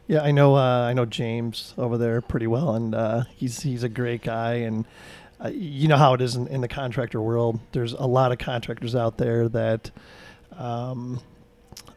Yeah, 0.08 0.22
I 0.22 0.32
know. 0.32 0.56
Uh, 0.56 0.86
I 0.88 0.92
know 0.92 1.04
James 1.04 1.72
over 1.78 1.96
there 1.96 2.20
pretty 2.20 2.48
well, 2.48 2.74
and 2.74 2.96
uh, 2.96 3.22
he's 3.36 3.60
he's 3.60 3.84
a 3.84 3.88
great 3.88 4.22
guy. 4.22 4.54
And 4.54 4.86
uh, 5.42 5.50
you 5.54 5.86
know 5.86 5.96
how 5.96 6.14
it 6.14 6.20
is 6.20 6.34
in, 6.34 6.48
in 6.48 6.62
the 6.62 6.68
contractor 6.68 7.22
world. 7.22 7.60
There's 7.70 7.92
a 7.92 8.06
lot 8.06 8.32
of 8.32 8.38
contractors 8.38 8.96
out 8.96 9.18
there 9.18 9.48
that, 9.50 9.92
um, 10.56 11.20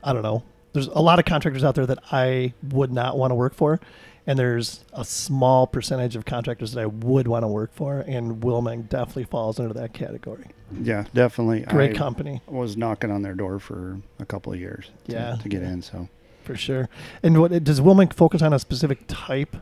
I 0.04 0.14
don't 0.14 0.22
know. 0.22 0.44
There's 0.74 0.88
a 0.90 1.02
lot 1.02 1.18
of 1.18 1.26
contractors 1.26 1.64
out 1.64 1.74
there 1.74 1.88
that 1.88 2.04
I 2.12 2.54
would 2.70 2.92
not 2.92 3.18
want 3.18 3.32
to 3.32 3.36
work 3.36 3.56
for, 3.56 3.80
and 4.28 4.38
there's 4.38 4.84
a 4.94 5.04
small 5.06 5.68
percentage 5.68 6.16
of 6.16 6.26
contractors 6.26 6.74
that 6.74 6.82
I 6.82 6.86
would 6.86 7.28
want 7.28 7.44
to 7.44 7.48
work 7.48 7.74
for, 7.74 8.00
and 8.02 8.42
Willmeng 8.42 8.88
definitely 8.90 9.24
falls 9.26 9.60
under 9.60 9.74
that 9.74 9.94
category. 9.94 10.46
Yeah, 10.82 11.06
definitely. 11.14 11.62
Great 11.62 11.92
I 11.92 11.98
company. 11.98 12.42
was 12.48 12.78
knocking 12.78 13.12
on 13.12 13.22
their 13.24 13.34
door 13.34 13.60
for 13.60 14.00
a 14.20 14.26
couple 14.26 14.54
of 14.54 14.60
years 14.60 14.90
to, 15.06 15.12
Yeah. 15.14 15.36
to 15.42 15.50
get 15.50 15.64
in. 15.64 15.82
So, 15.82 16.08
For 16.44 16.56
sure. 16.56 16.88
And 17.24 17.40
what 17.40 17.64
does 17.64 17.82
Willmeng 17.82 18.14
focus 18.14 18.42
on 18.42 18.54
a 18.54 18.60
specific 18.60 19.00
type 19.08 19.56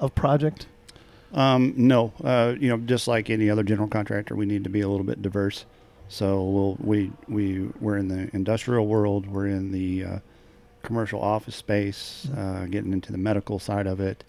of 0.00 0.14
project? 0.14 0.66
um, 1.34 1.74
no, 1.76 2.12
uh, 2.22 2.54
you 2.58 2.68
know, 2.68 2.76
just 2.76 3.08
like 3.08 3.28
any 3.28 3.50
other 3.50 3.64
general 3.64 3.88
contractor, 3.88 4.36
we 4.36 4.46
need 4.46 4.62
to 4.64 4.70
be 4.70 4.80
a 4.80 4.88
little 4.88 5.04
bit 5.04 5.20
diverse. 5.20 5.64
So 6.08 6.44
we'll, 6.44 6.76
we 6.80 7.10
we 7.28 7.70
we're 7.80 7.96
in 7.96 8.06
the 8.08 8.30
industrial 8.34 8.86
world, 8.86 9.26
we're 9.26 9.48
in 9.48 9.72
the 9.72 10.04
uh, 10.04 10.18
commercial 10.84 11.20
office 11.20 11.56
space, 11.56 12.28
uh, 12.36 12.66
getting 12.66 12.92
into 12.92 13.10
the 13.10 13.18
medical 13.18 13.58
side 13.58 13.86
of 13.86 14.00
it, 14.00 14.22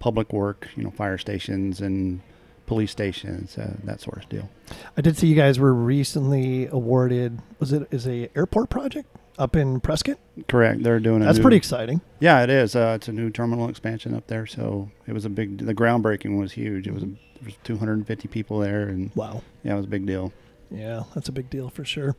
public 0.00 0.32
work, 0.32 0.68
you 0.76 0.82
know, 0.82 0.90
fire 0.90 1.18
stations 1.18 1.80
and 1.80 2.20
police 2.66 2.90
stations, 2.90 3.56
uh, 3.56 3.74
that 3.84 4.00
sort 4.00 4.18
of 4.24 4.28
deal. 4.28 4.48
I 4.96 5.00
did 5.00 5.16
see 5.16 5.26
you 5.26 5.34
guys 5.36 5.58
were 5.58 5.72
recently 5.72 6.66
awarded. 6.66 7.38
Was 7.60 7.72
it 7.72 7.88
is 7.90 8.06
a 8.06 8.28
airport 8.36 8.68
project 8.70 9.08
up 9.38 9.56
in 9.56 9.80
Prescott? 9.80 10.18
Correct. 10.48 10.82
They're 10.82 11.00
doing 11.00 11.20
That's 11.20 11.38
new- 11.38 11.42
pretty 11.42 11.56
exciting. 11.56 12.00
Yeah, 12.20 12.42
it 12.42 12.50
is. 12.50 12.76
Uh, 12.76 12.92
it's 12.96 13.08
a 13.08 13.12
new 13.12 13.30
terminal 13.30 13.68
expansion 13.68 14.14
up 14.14 14.26
there, 14.26 14.46
so 14.46 14.90
it 15.06 15.12
was 15.12 15.24
a 15.24 15.30
big. 15.30 15.58
The 15.64 15.74
groundbreaking 15.74 16.38
was 16.38 16.52
huge. 16.52 16.86
It 16.86 16.92
was, 16.94 17.02
a, 17.02 17.06
there 17.06 17.44
was 17.46 17.54
250 17.64 18.28
people 18.28 18.58
there, 18.58 18.82
and 18.88 19.10
Wow. 19.14 19.42
yeah, 19.64 19.72
it 19.72 19.76
was 19.76 19.86
a 19.86 19.88
big 19.88 20.04
deal. 20.06 20.32
Yeah, 20.70 21.04
that's 21.14 21.28
a 21.28 21.32
big 21.32 21.48
deal 21.48 21.70
for 21.70 21.84
sure. 21.84 22.14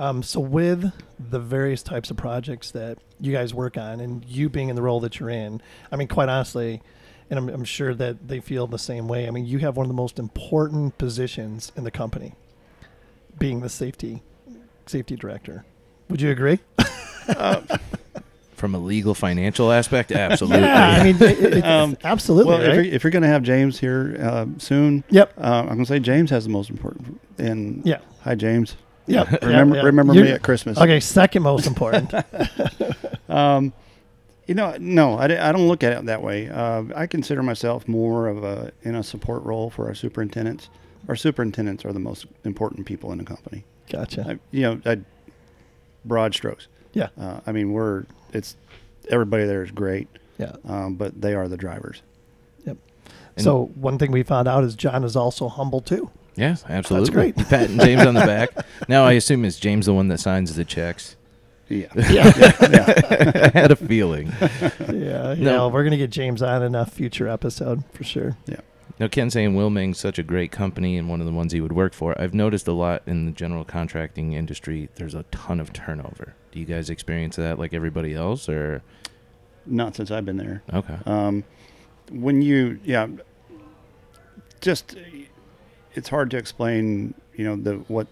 Um, 0.00 0.22
so 0.24 0.40
with 0.40 0.92
the 1.20 1.38
various 1.38 1.82
types 1.82 2.10
of 2.10 2.16
projects 2.16 2.70
that 2.72 2.98
you 3.20 3.32
guys 3.32 3.54
work 3.54 3.76
on, 3.78 4.00
and 4.00 4.24
you 4.24 4.48
being 4.48 4.68
in 4.68 4.76
the 4.76 4.82
role 4.82 4.98
that 5.00 5.20
you're 5.20 5.30
in, 5.30 5.62
I 5.92 5.96
mean, 5.96 6.08
quite 6.08 6.28
honestly, 6.28 6.82
and 7.30 7.38
I'm, 7.38 7.48
I'm 7.48 7.64
sure 7.64 7.94
that 7.94 8.26
they 8.26 8.40
feel 8.40 8.66
the 8.66 8.78
same 8.78 9.06
way. 9.06 9.28
I 9.28 9.30
mean, 9.30 9.46
you 9.46 9.58
have 9.60 9.76
one 9.76 9.84
of 9.84 9.88
the 9.88 9.94
most 9.94 10.18
important 10.18 10.98
positions 10.98 11.70
in 11.76 11.84
the 11.84 11.90
company, 11.92 12.34
being 13.38 13.60
the 13.60 13.68
safety 13.68 14.22
safety 14.86 15.14
director. 15.16 15.64
Would 16.08 16.20
you 16.20 16.30
agree? 16.30 16.58
From 18.56 18.74
a 18.76 18.78
legal 18.78 19.14
financial 19.14 19.72
aspect, 19.72 20.12
absolutely. 20.12 20.60
Yeah, 20.62 20.88
I 21.00 21.04
mean, 21.04 21.16
it, 21.16 21.22
it- 21.56 21.64
Um, 21.72 21.96
absolutely 22.04 22.50
well, 22.52 22.60
if, 22.62 22.74
you're, 22.74 22.84
you're 22.84 23.10
going 23.10 23.22
to 23.22 23.28
have 23.28 23.42
James 23.42 23.78
here 23.78 24.16
uh, 24.20 24.46
soon, 24.58 25.02
Yep. 25.10 25.32
uh, 25.38 25.40
I'm 25.40 25.66
going 25.66 25.78
to 25.80 25.86
say 25.86 25.98
James 26.00 26.30
has 26.30 26.44
the 26.44 26.50
most 26.50 26.68
important. 26.70 27.20
And 27.38 27.82
Yeah. 27.84 27.98
hi, 28.22 28.34
James. 28.34 28.76
Yep. 29.06 29.42
Remember, 29.42 29.74
yeah, 29.76 29.82
yeah. 29.82 29.86
remember 29.86 30.14
You're- 30.14 30.28
me 30.28 30.34
at 30.34 30.42
Christmas. 30.42 30.78
Okay, 30.78 31.00
second 31.00 31.42
most 31.42 31.66
important. 31.66 32.12
Um, 33.28 33.72
you 34.46 34.54
know, 34.54 34.76
no, 34.78 35.14
I, 35.14 35.24
I 35.24 35.52
don't 35.52 35.66
look 35.66 35.82
at 35.82 35.92
it 35.94 36.04
that 36.04 36.22
way. 36.22 36.50
Uh, 36.50 36.82
I 36.94 37.06
consider 37.06 37.42
myself 37.42 37.88
more 37.88 38.28
of 38.28 38.44
a 38.44 38.72
in 38.82 38.94
a 38.94 39.02
support 39.02 39.42
role 39.44 39.70
for 39.70 39.86
our 39.86 39.94
superintendents. 39.94 40.68
Our 41.08 41.16
superintendents 41.16 41.84
are 41.86 41.92
the 41.94 41.98
most 41.98 42.26
important 42.44 42.84
people 42.84 43.10
in 43.10 43.16
the 43.18 43.24
company. 43.24 43.64
Gotcha. 43.90 44.26
I, 44.28 44.38
you 44.50 44.62
know, 44.62 44.80
I, 44.84 44.98
broad 46.04 46.34
strokes. 46.34 46.66
Yeah. 46.92 47.08
Uh, 47.18 47.40
I 47.46 47.52
mean, 47.52 47.72
we're 47.72 48.04
it's 48.34 48.56
everybody 49.08 49.44
there 49.46 49.62
is 49.62 49.70
great, 49.70 50.08
Yeah. 50.38 50.56
um, 50.66 50.96
but 50.96 51.18
they 51.22 51.32
are 51.34 51.48
the 51.48 51.56
drivers. 51.56 52.02
Yep. 52.66 52.76
And- 53.36 53.44
so 53.44 53.70
one 53.76 53.96
thing 53.98 54.12
we 54.12 54.22
found 54.24 54.46
out 54.46 54.62
is 54.64 54.74
John 54.74 55.04
is 55.04 55.16
also 55.16 55.48
humble 55.48 55.80
too. 55.80 56.10
Yeah, 56.36 56.56
absolutely. 56.68 57.06
That's 57.06 57.14
great. 57.14 57.36
Patting 57.48 57.78
James 57.78 58.06
on 58.06 58.14
the 58.14 58.20
back. 58.20 58.50
Now 58.88 59.04
I 59.04 59.12
assume 59.12 59.44
it's 59.44 59.58
James 59.58 59.86
the 59.86 59.94
one 59.94 60.08
that 60.08 60.18
signs 60.18 60.54
the 60.54 60.64
checks. 60.64 61.16
Yeah. 61.68 61.86
Yeah. 61.94 62.32
yeah 62.70 63.50
I 63.54 63.58
had 63.58 63.70
a 63.70 63.76
feeling. 63.76 64.32
yeah. 64.40 64.70
Yeah. 64.92 65.34
No. 65.34 65.68
We're 65.68 65.84
gonna 65.84 65.96
get 65.96 66.10
James 66.10 66.42
on 66.42 66.62
in 66.62 66.74
a 66.74 66.84
future 66.86 67.28
episode 67.28 67.84
for 67.92 68.04
sure. 68.04 68.36
Yeah. 68.46 68.60
Now, 68.98 69.08
Kent 69.08 69.32
saying 69.32 69.54
Willmeng's 69.56 69.98
such 69.98 70.18
a 70.18 70.22
great 70.22 70.52
company 70.52 70.96
and 70.98 71.08
one 71.08 71.20
of 71.20 71.26
the 71.26 71.32
ones 71.32 71.52
he 71.52 71.60
would 71.60 71.72
work 71.72 71.92
for. 71.94 72.14
I've 72.20 72.34
noticed 72.34 72.68
a 72.68 72.72
lot 72.72 73.02
in 73.06 73.24
the 73.26 73.32
general 73.32 73.64
contracting 73.64 74.34
industry. 74.34 74.90
There's 74.96 75.14
a 75.14 75.24
ton 75.32 75.58
of 75.60 75.72
turnover. 75.72 76.34
Do 76.52 76.60
you 76.60 76.66
guys 76.66 76.88
experience 76.90 77.36
that 77.36 77.58
like 77.58 77.72
everybody 77.74 78.14
else, 78.14 78.48
or 78.50 78.82
Not 79.66 79.96
since 79.96 80.10
I've 80.10 80.26
been 80.26 80.36
there. 80.36 80.62
okay? 80.72 80.98
Um, 81.06 81.42
when 82.12 82.42
you, 82.42 82.78
yeah, 82.84 83.08
just 84.60 84.94
it's 85.94 86.08
hard 86.08 86.30
to 86.32 86.36
explain. 86.36 87.14
You 87.34 87.44
know 87.44 87.56
the 87.56 87.74
what 87.88 88.06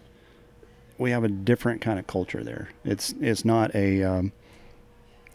we 0.98 1.10
have 1.10 1.24
a 1.24 1.28
different 1.28 1.80
kind 1.80 1.98
of 1.98 2.06
culture 2.06 2.42
there. 2.44 2.68
It's 2.84 3.14
it's 3.20 3.44
not 3.44 3.74
a 3.74 4.02
um, 4.02 4.32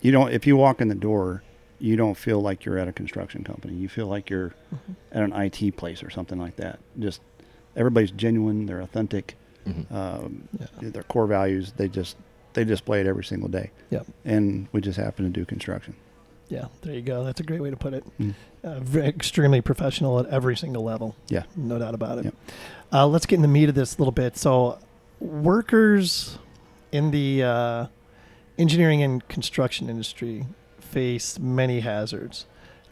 you 0.01 0.11
don't 0.11 0.31
if 0.31 0.45
you 0.47 0.55
walk 0.57 0.81
in 0.81 0.87
the 0.87 0.95
door, 0.95 1.43
you 1.79 1.95
don't 1.95 2.15
feel 2.15 2.41
like 2.41 2.65
you're 2.65 2.77
at 2.77 2.87
a 2.87 2.93
construction 2.93 3.43
company. 3.43 3.73
You 3.73 3.87
feel 3.89 4.07
like 4.07 4.29
you're 4.29 4.53
at 5.11 5.23
an 5.23 5.33
IT 5.33 5.75
place 5.77 6.03
or 6.03 6.09
something 6.09 6.39
like 6.39 6.55
that. 6.57 6.79
Just 6.99 7.21
everybody's 7.75 8.11
genuine. 8.11 8.65
They're 8.65 8.81
authentic. 8.81 9.35
Mhm. 9.67 9.91
Um, 9.91 10.47
Yeah. 10.59 10.89
Their 10.89 11.03
core 11.03 11.27
values. 11.27 11.73
They 11.77 11.87
just 11.87 12.17
they 12.53 12.63
display 12.63 13.01
it 13.01 13.07
every 13.07 13.23
single 13.23 13.49
day. 13.49 13.71
Yep. 13.89 14.05
And 14.23 14.67
we 14.71 14.81
just 14.81 14.97
happen 14.97 15.25
to 15.25 15.31
do 15.31 15.43
construction. 15.45 15.95
Yeah. 16.49 16.65
There 16.81 16.93
you 16.93 17.01
go. 17.01 17.23
That's 17.23 17.39
a 17.39 17.43
great 17.43 17.61
way 17.61 17.69
to 17.69 17.77
put 17.77 17.93
it. 17.93 18.03
Mm. 18.19 18.33
Uh, 18.63 18.79
ve- 18.79 19.01
extremely 19.01 19.61
professional 19.61 20.19
at 20.19 20.27
every 20.27 20.55
single 20.55 20.83
level. 20.83 21.15
Yeah. 21.27 21.43
No 21.55 21.79
doubt 21.79 21.93
about 21.95 22.19
it. 22.19 22.25
Yep. 22.25 22.35
Uh, 22.93 23.07
let's 23.07 23.25
get 23.25 23.37
in 23.37 23.41
the 23.41 23.47
meat 23.47 23.69
of 23.69 23.75
this 23.75 23.95
a 23.95 23.97
little 23.97 24.11
bit. 24.11 24.37
So, 24.37 24.79
workers 25.19 26.37
in 26.91 27.11
the 27.11 27.43
uh, 27.43 27.87
engineering 28.57 29.01
and 29.01 29.27
construction 29.27 29.89
industry 29.89 30.45
face 30.79 31.39
many 31.39 31.81
hazards. 31.81 32.45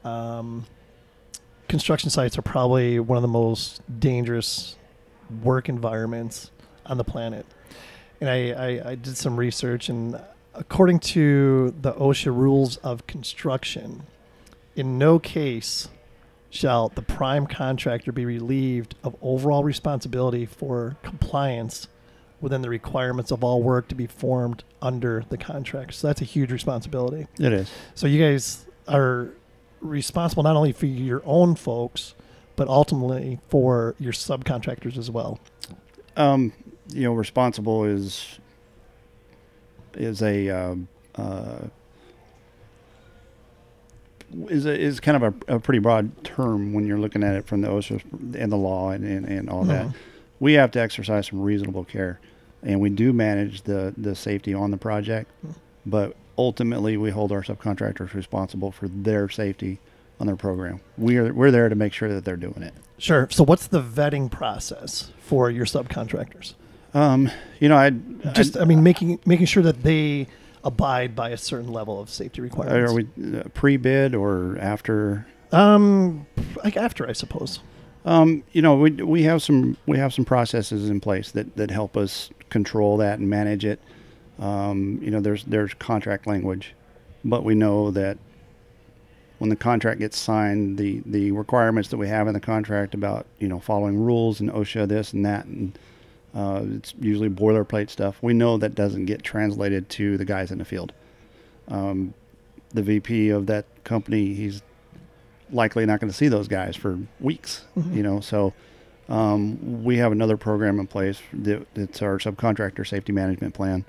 Um, 0.04 0.66
construction 1.68 2.10
sites 2.10 2.38
are 2.38 2.42
probably 2.42 3.00
one 3.00 3.18
of 3.18 3.22
the 3.22 3.28
most 3.28 3.82
dangerous 4.00 4.76
work 5.42 5.70
environments 5.70 6.52
on 6.86 6.98
the 6.98 7.04
planet. 7.04 7.46
And 8.20 8.30
I, 8.30 8.52
I, 8.52 8.90
I 8.92 8.96
did 8.96 9.18
some 9.18 9.38
research, 9.38 9.90
and 9.90 10.20
according 10.54 11.00
to 11.00 11.74
the 11.82 11.94
OSHA 11.94 12.36
rules 12.36 12.78
of 12.78 13.08
construction, 13.08 14.04
in 14.76 14.98
no 14.98 15.20
case 15.20 15.90
shall 16.50 16.90
the 16.90 17.02
prime 17.02 17.48
contractor 17.48 18.12
be 18.12 18.26
relieved 18.26 18.96
of 19.04 19.16
overall 19.22 19.64
responsibility 19.64 20.46
for 20.46 20.98
compliance 21.02 21.88
within 22.42 22.62
the 22.62 22.70
requirements 22.70 23.32
of 23.32 23.44
all 23.44 23.64
work 23.64 23.88
to 23.88 23.96
be 23.96 24.06
formed 24.06 24.64
under 24.82 25.24
the 25.30 25.38
contract. 25.38 25.96
So 25.96 26.08
that's 26.08 26.22
a 26.22 26.26
huge 26.26 26.52
responsibility. 26.52 27.28
It 27.40 27.54
is. 27.54 27.72
So 27.96 28.06
you 28.06 28.24
guys 28.24 28.66
are 28.88 29.30
responsible 29.82 30.44
not 30.44 30.56
only 30.56 30.74
for 30.74 30.86
your 30.86 31.24
own 31.26 31.56
folks, 31.56 32.14
but 32.56 32.68
ultimately 32.68 33.40
for 33.50 33.96
your 33.98 34.14
subcontractors 34.14 34.98
as 34.98 35.10
well. 35.10 35.40
Um, 36.16 36.54
you 36.90 37.04
know, 37.04 37.14
responsible 37.14 37.86
is 37.86 38.40
is 39.96 40.22
a 40.22 40.50
um, 40.50 40.88
uh, 41.16 41.60
is 44.50 44.66
a, 44.66 44.78
is 44.80 45.00
kind 45.00 45.24
of 45.24 45.36
a, 45.48 45.56
a 45.56 45.60
pretty 45.60 45.80
broad 45.80 46.24
term 46.24 46.74
when 46.74 46.88
you're 46.88 46.98
looking 47.00 47.24
at 47.24 47.36
it 47.36 47.46
from 47.46 47.62
the 47.62 47.68
OSHA 47.68 48.02
and 48.36 48.52
the 48.52 48.56
law 48.58 48.90
and, 48.90 49.06
and, 49.06 49.26
and 49.28 49.50
all 49.50 49.64
that. 49.66 49.88
Mhm. 49.88 49.94
We 50.40 50.54
have 50.54 50.72
to 50.72 50.80
exercise 50.82 51.28
some 51.28 51.42
reasonable 51.42 51.84
care, 51.86 52.20
and 52.64 52.80
we 52.82 52.90
do 52.90 53.14
manage 53.14 53.62
the 53.64 53.94
the 53.98 54.16
safety 54.16 54.54
on 54.54 54.72
the 54.72 54.78
project, 54.78 55.30
but 55.86 56.16
ultimately 56.38 56.98
we 56.98 57.12
hold 57.12 57.32
our 57.32 57.44
subcontractors 57.44 58.14
responsible 58.14 58.72
for 58.72 58.88
their 58.88 59.30
safety 59.30 59.80
on 60.20 60.28
their 60.28 60.36
program. 60.36 60.82
We 60.98 61.18
are 61.18 61.32
we're 61.34 61.52
there 61.52 61.70
to 61.70 61.76
make 61.76 61.94
sure 61.94 62.10
that 62.14 62.26
they're 62.26 62.36
doing 62.36 62.64
it. 62.64 62.74
Sure. 62.98 63.28
So 63.32 63.44
what's 63.44 63.68
the 63.68 63.82
vetting 63.82 64.32
process 64.32 65.12
for 65.20 65.50
your 65.52 65.66
subcontractors? 65.66 66.54
Um, 66.94 67.32
you 67.60 67.70
know, 67.70 67.78
I 67.78 67.92
Just, 68.34 68.58
I 68.58 68.66
mean, 68.66 68.84
making 68.84 69.20
making 69.26 69.48
sure 69.48 69.64
that 69.64 69.84
they 69.84 70.28
abide 70.64 71.16
by 71.16 71.30
a 71.30 71.38
certain 71.38 71.72
level 71.72 72.00
of 72.00 72.10
safety 72.10 72.42
requirements. 72.42 72.92
Are 72.92 72.96
we 72.96 73.40
uh, 73.40 73.44
pre-bid 73.54 74.16
or 74.16 74.58
after? 74.60 75.26
Um, 75.52 76.26
like 76.64 76.78
after, 76.78 77.08
I 77.08 77.14
suppose. 77.14 77.60
Um, 78.06 78.44
you 78.52 78.62
know, 78.62 78.76
we 78.76 78.92
we 78.92 79.24
have 79.24 79.42
some 79.42 79.78
we 79.86 79.98
have 79.98 80.14
some 80.14 80.26
processes 80.26 80.90
in 80.90 81.00
place 81.00 81.32
that 81.32 81.56
that 81.56 81.72
help 81.72 81.96
us 81.98 82.30
control 82.50 82.98
that 82.98 83.20
and 83.20 83.30
manage 83.30 83.66
it. 83.66 83.80
Um, 84.40 85.00
you 85.02 85.10
know, 85.10 85.22
there's 85.22 85.44
there's 85.46 85.74
contract 85.76 86.28
language, 86.28 86.76
but 87.24 87.44
we 87.44 87.56
know 87.56 87.92
that 87.92 88.18
when 89.38 89.50
the 89.50 89.56
contract 89.56 90.00
gets 90.00 90.18
signed, 90.18 90.78
the 90.78 91.02
the 91.06 91.32
requirements 91.32 91.90
that 91.90 91.98
we 91.98 92.08
have 92.08 92.28
in 92.28 92.34
the 92.34 92.40
contract 92.40 92.94
about 92.94 93.26
you 93.40 93.48
know 93.48 93.60
following 93.60 93.98
rules 93.98 94.40
and 94.40 94.52
OSHA 94.52 94.88
this 94.88 95.14
and 95.14 95.26
that 95.26 95.46
and 95.46 95.78
uh, 96.36 96.64
it's 96.76 96.94
usually 97.00 97.30
boilerplate 97.30 97.90
stuff. 97.90 98.18
We 98.22 98.34
know 98.34 98.58
that 98.58 98.76
doesn't 98.76 99.06
get 99.06 99.24
translated 99.24 99.90
to 99.90 100.18
the 100.18 100.26
guys 100.26 100.52
in 100.52 100.58
the 100.58 100.66
field. 100.66 100.94
Um, 101.68 102.14
the 102.74 102.82
VP 102.82 103.30
of 103.30 103.46
that 103.48 103.66
company, 103.84 104.34
he's 104.34 104.62
likely 105.52 105.86
not 105.86 106.00
going 106.00 106.12
to 106.12 106.18
see 106.18 106.28
those 106.28 106.48
guys 106.48 106.76
for 106.76 106.98
weeks. 107.20 107.66
Mhm. 107.78 107.96
You 107.96 108.04
know, 108.04 108.20
so 108.20 108.54
um, 109.10 109.84
we 109.84 109.98
have 109.98 110.12
another 110.12 110.38
program 110.38 110.80
in 110.80 110.88
place. 110.88 111.22
That, 111.34 111.68
it's 111.76 112.02
our 112.02 112.18
subcontractor 112.18 112.88
safety 112.88 113.12
management 113.12 113.54
plan. 113.54 113.86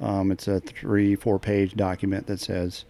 Um, 0.00 0.30
it's 0.32 0.48
a 0.48 0.60
three, 0.60 1.14
four 1.16 1.38
page 1.38 1.74
document 1.74 2.26
that 2.26 2.40
says, 2.40 2.84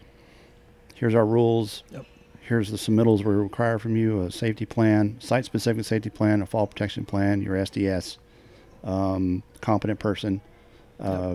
here's 0.95 1.15
our 1.15 1.27
rules. 1.27 1.83
Yep. 1.91 2.07
Here's 2.47 2.71
the 2.71 2.77
submittals 2.77 3.25
we 3.25 3.35
require 3.35 3.79
from 3.79 3.97
you: 3.97 4.23
a 4.23 4.31
safety 4.31 4.67
plan, 4.67 5.17
site-specific 5.19 5.85
safety 5.85 6.11
plan, 6.11 6.43
a 6.43 6.47
fall 6.47 6.67
protection 6.67 7.07
plan, 7.07 7.41
your 7.41 7.57
SDS, 7.57 8.19
um, 8.85 9.43
competent 9.61 9.99
person, 9.99 10.41
uh, 11.01 11.35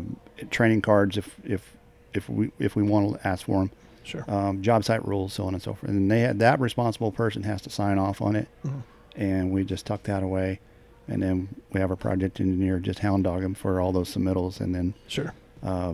training 0.51 0.81
cards 0.81 1.17
if 1.17 1.35
if 1.43 1.73
if 2.13 2.29
we 2.29 2.51
if 2.59 2.75
we 2.75 2.83
want 2.83 3.13
to 3.19 3.27
ask 3.27 3.45
for 3.45 3.59
them, 3.59 3.71
Sure. 4.03 4.23
um, 4.27 4.61
job 4.61 4.83
site 4.83 5.05
rules, 5.05 5.33
so 5.33 5.45
on 5.45 5.53
and 5.53 5.61
so 5.61 5.73
forth. 5.73 5.91
And 5.91 6.09
they 6.09 6.21
had, 6.21 6.39
that 6.39 6.59
responsible 6.59 7.11
person 7.11 7.43
has 7.43 7.61
to 7.63 7.69
sign 7.69 7.97
off 7.99 8.21
on 8.21 8.35
it, 8.35 8.47
Mhm. 8.65 8.81
and 9.15 9.51
we 9.51 9.63
just 9.63 9.85
tuck 9.85 10.03
that 10.03 10.23
away, 10.23 10.59
and 11.07 11.21
then 11.21 11.49
we 11.73 11.79
have 11.79 11.89
our 11.91 11.95
project 11.95 12.39
engineer 12.39 12.79
just 12.79 12.99
hound 12.99 13.23
dog 13.25 13.41
them 13.41 13.53
for 13.53 13.79
all 13.79 13.91
those 13.91 14.13
submittals, 14.15 14.59
and 14.61 14.73
then 14.73 14.93
Sure. 15.07 15.33
uh, 15.63 15.93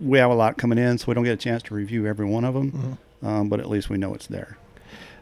we 0.00 0.18
have 0.18 0.30
a 0.30 0.34
lot 0.34 0.56
coming 0.56 0.78
in, 0.78 0.98
so 0.98 1.06
we 1.08 1.14
don't 1.14 1.24
get 1.24 1.32
a 1.32 1.36
chance 1.36 1.62
to 1.64 1.74
review 1.74 2.06
every 2.06 2.26
one 2.26 2.44
of 2.44 2.54
them, 2.54 2.98
Mhm. 3.22 3.26
um, 3.26 3.48
but 3.48 3.58
at 3.58 3.68
least 3.68 3.90
we 3.90 3.98
know 3.98 4.14
it's 4.14 4.28
there. 4.28 4.56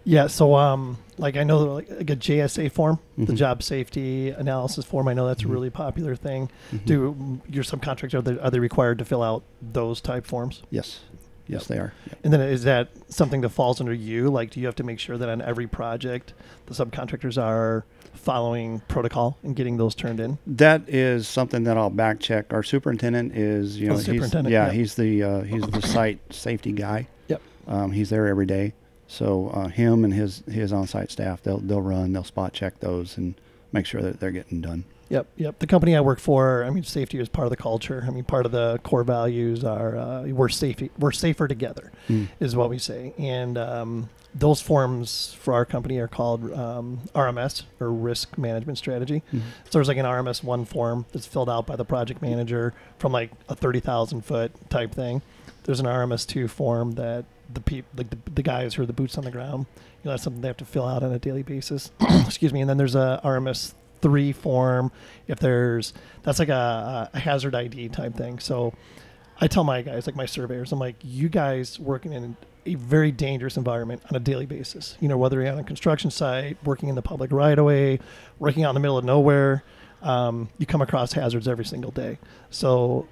Yeah, 0.08 0.28
so 0.28 0.54
um, 0.54 0.98
like 1.18 1.36
I 1.36 1.42
know 1.42 1.58
like, 1.74 1.90
like 1.90 2.10
a 2.10 2.14
JSA 2.16 2.70
form, 2.70 3.00
the 3.18 3.32
Mhm. 3.32 3.36
job 3.36 3.62
safety 3.62 4.30
analysis 4.30 4.84
form. 4.84 5.08
I 5.08 5.14
know 5.14 5.26
that's 5.26 5.42
Mhm. 5.42 5.46
a 5.46 5.52
really 5.52 5.70
popular 5.70 6.14
thing. 6.14 6.48
Mhm. 6.72 6.84
Do 6.84 7.40
your 7.50 7.64
subcontractors 7.64 8.14
are 8.14 8.22
they, 8.22 8.38
are 8.38 8.50
they 8.50 8.60
required 8.60 8.98
to 9.00 9.04
fill 9.04 9.22
out 9.22 9.42
those 9.60 10.00
type 10.00 10.24
forms? 10.24 10.62
Yes, 10.70 11.00
yes, 11.48 11.62
Yep. 11.62 11.68
they 11.68 11.78
are. 11.78 11.92
Yep. 12.06 12.18
And 12.22 12.32
then 12.32 12.40
is 12.40 12.62
that 12.62 12.88
something 13.08 13.40
that 13.40 13.48
falls 13.48 13.80
under 13.80 13.92
you? 13.92 14.30
Like, 14.30 14.50
do 14.52 14.60
you 14.60 14.66
have 14.66 14.76
to 14.76 14.84
make 14.84 15.00
sure 15.00 15.18
that 15.18 15.28
on 15.28 15.42
every 15.42 15.66
project 15.66 16.34
the 16.66 16.74
subcontractors 16.74 17.36
are 17.36 17.84
following 18.14 18.82
protocol 18.86 19.36
and 19.42 19.56
getting 19.56 19.76
those 19.76 19.96
turned 19.96 20.20
in? 20.20 20.38
That 20.46 20.82
is 20.88 21.26
something 21.26 21.64
that 21.64 21.76
I'll 21.76 21.90
back 21.90 22.20
check. 22.20 22.52
Our 22.54 22.62
superintendent 22.62 23.36
is, 23.36 23.78
you 23.80 23.86
Oh, 23.88 23.90
know, 23.90 23.96
he's, 23.96 24.06
superintendent, 24.06 24.52
yeah, 24.52 24.66
yeah. 24.66 24.72
he's 24.72 24.94
the 24.94 25.22
uh, 25.24 25.40
he's 25.42 25.62
the 25.66 25.82
site 25.82 26.20
safety 26.30 26.70
guy. 26.70 27.08
Yep. 27.26 27.42
Um, 27.66 27.90
he's 27.90 28.10
there 28.10 28.28
every 28.28 28.46
day, 28.46 28.72
so 29.08 29.48
uh, 29.54 29.68
him 29.68 30.04
and 30.04 30.12
his 30.14 30.42
his 30.50 30.72
on-site 30.72 31.10
staff 31.10 31.42
they'll 31.42 31.58
they'll 31.58 31.82
run, 31.82 32.12
they'll 32.12 32.24
spot 32.24 32.52
check 32.52 32.80
those 32.80 33.16
and 33.16 33.34
make 33.72 33.86
sure 33.86 34.00
that 34.02 34.20
they're 34.20 34.30
getting 34.30 34.60
done. 34.60 34.84
Yep, 35.08 35.26
yep. 35.36 35.58
The 35.60 35.68
company 35.68 35.94
I 35.94 36.00
work 36.00 36.18
for, 36.18 36.64
I 36.64 36.70
mean, 36.70 36.82
safety 36.82 37.20
is 37.20 37.28
part 37.28 37.46
of 37.46 37.50
the 37.50 37.56
culture. 37.56 38.04
I 38.08 38.10
mean, 38.10 38.24
part 38.24 38.44
of 38.44 38.50
the 38.50 38.78
core 38.82 39.04
values 39.04 39.62
are 39.62 39.96
uh, 39.96 40.22
we're 40.24 40.48
safe, 40.48 40.82
we're 40.98 41.12
safer 41.12 41.46
together, 41.46 41.92
Mm. 42.08 42.26
is 42.40 42.56
what 42.56 42.70
we 42.70 42.78
say. 42.78 43.14
And 43.16 43.56
um, 43.56 44.08
those 44.34 44.60
forms 44.60 45.36
for 45.38 45.54
our 45.54 45.64
company 45.64 45.98
are 45.98 46.08
called 46.08 46.52
um, 46.52 47.02
RMS 47.14 47.62
or 47.78 47.92
Risk 47.92 48.36
Management 48.36 48.78
Strategy. 48.78 49.22
Mhm. 49.32 49.42
So 49.66 49.70
there's 49.78 49.86
like 49.88 49.96
an 49.96 50.06
RMS 50.06 50.42
one 50.42 50.64
form 50.64 51.06
that's 51.12 51.26
filled 51.26 51.48
out 51.48 51.66
by 51.68 51.76
the 51.76 51.84
project 51.84 52.20
manager 52.20 52.74
from 52.98 53.12
like 53.12 53.30
a 53.48 53.54
thirty 53.54 53.78
thousand 53.80 54.22
foot 54.24 54.50
type 54.70 54.92
thing. 54.92 55.22
There's 55.64 55.78
an 55.78 55.86
RMS 55.86 56.26
two 56.26 56.48
form 56.48 56.92
that 56.92 57.24
the 57.52 57.60
peop, 57.60 57.84
like 57.96 58.10
the, 58.10 58.18
the 58.34 58.42
guys 58.42 58.74
who 58.74 58.82
are 58.82 58.86
the 58.86 58.92
boots 58.92 59.16
on 59.18 59.24
the 59.24 59.30
ground, 59.30 59.66
you 59.76 59.84
know, 60.04 60.10
that's 60.12 60.22
something 60.22 60.42
they 60.42 60.48
have 60.48 60.56
to 60.58 60.64
fill 60.64 60.86
out 60.86 61.02
on 61.02 61.12
a 61.12 61.18
daily 61.18 61.42
basis. 61.42 61.90
Excuse 62.00 62.52
me. 62.52 62.60
And 62.60 62.70
then 62.70 62.76
there's 62.76 62.94
a 62.94 63.20
RMS 63.24 63.74
three 64.00 64.32
form. 64.32 64.92
If 65.26 65.38
there's 65.38 65.92
that's 66.22 66.38
like 66.38 66.48
a, 66.48 67.10
a 67.12 67.18
hazard 67.18 67.54
ID 67.54 67.88
type 67.90 68.14
thing. 68.14 68.38
So 68.38 68.74
I 69.40 69.48
tell 69.48 69.64
my 69.64 69.82
guys, 69.82 70.06
like 70.06 70.16
my 70.16 70.26
surveyors, 70.26 70.72
I'm 70.72 70.78
like, 70.78 70.96
you 71.02 71.28
guys 71.28 71.78
working 71.78 72.12
in 72.12 72.36
a 72.64 72.74
very 72.74 73.12
dangerous 73.12 73.56
environment 73.56 74.02
on 74.10 74.16
a 74.16 74.20
daily 74.20 74.46
basis. 74.46 74.96
You 75.00 75.08
know, 75.08 75.16
whether 75.18 75.40
you're 75.40 75.52
on 75.52 75.58
a 75.58 75.64
construction 75.64 76.10
site, 76.10 76.56
working 76.64 76.88
in 76.88 76.94
the 76.94 77.02
public 77.02 77.30
right 77.32 77.58
of 77.58 77.64
way, 77.64 78.00
working 78.38 78.64
out 78.64 78.70
in 78.70 78.74
the 78.74 78.80
middle 78.80 78.98
of 78.98 79.04
nowhere, 79.04 79.62
um, 80.02 80.48
you 80.58 80.66
come 80.66 80.82
across 80.82 81.12
hazards 81.12 81.48
every 81.48 81.64
single 81.64 81.90
day. 81.90 82.18
So, 82.50 83.06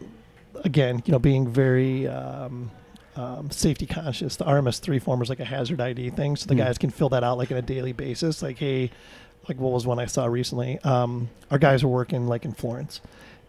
again, 0.65 1.03
you 1.07 1.13
know, 1.13 1.19
being 1.19 1.47
very 1.49 2.09
um, 2.09 2.71
um, 3.17 3.51
safety 3.51 3.87
conscious, 3.87 4.37
the 4.37 4.45
RMS 4.45 4.81
three 4.81 4.99
form 4.99 5.23
is 5.23 5.29
like 5.29 5.41
a 5.41 5.45
hazard 5.45 5.81
ID 5.81 6.11
thing, 6.11 6.37
so 6.37 6.47
the 6.47 6.55
Hmm. 6.55 6.59
guys 6.61 6.79
can 6.79 6.91
fill 6.91 7.09
that 7.11 7.23
out 7.25 7.39
like 7.39 7.51
on 7.53 7.57
a 7.59 7.63
daily 7.63 7.93
basis. 7.93 8.43
Like, 8.43 8.59
hey, 8.59 8.91
like 9.49 9.59
what 9.59 9.73
was 9.73 9.87
one 9.87 9.99
I 9.99 10.07
saw 10.07 10.27
recently? 10.27 10.79
Um, 10.81 11.29
our 11.51 11.59
guys 11.59 11.85
were 11.85 11.91
working 11.91 12.27
like 12.27 12.45
in 12.45 12.53
Florence, 12.53 13.01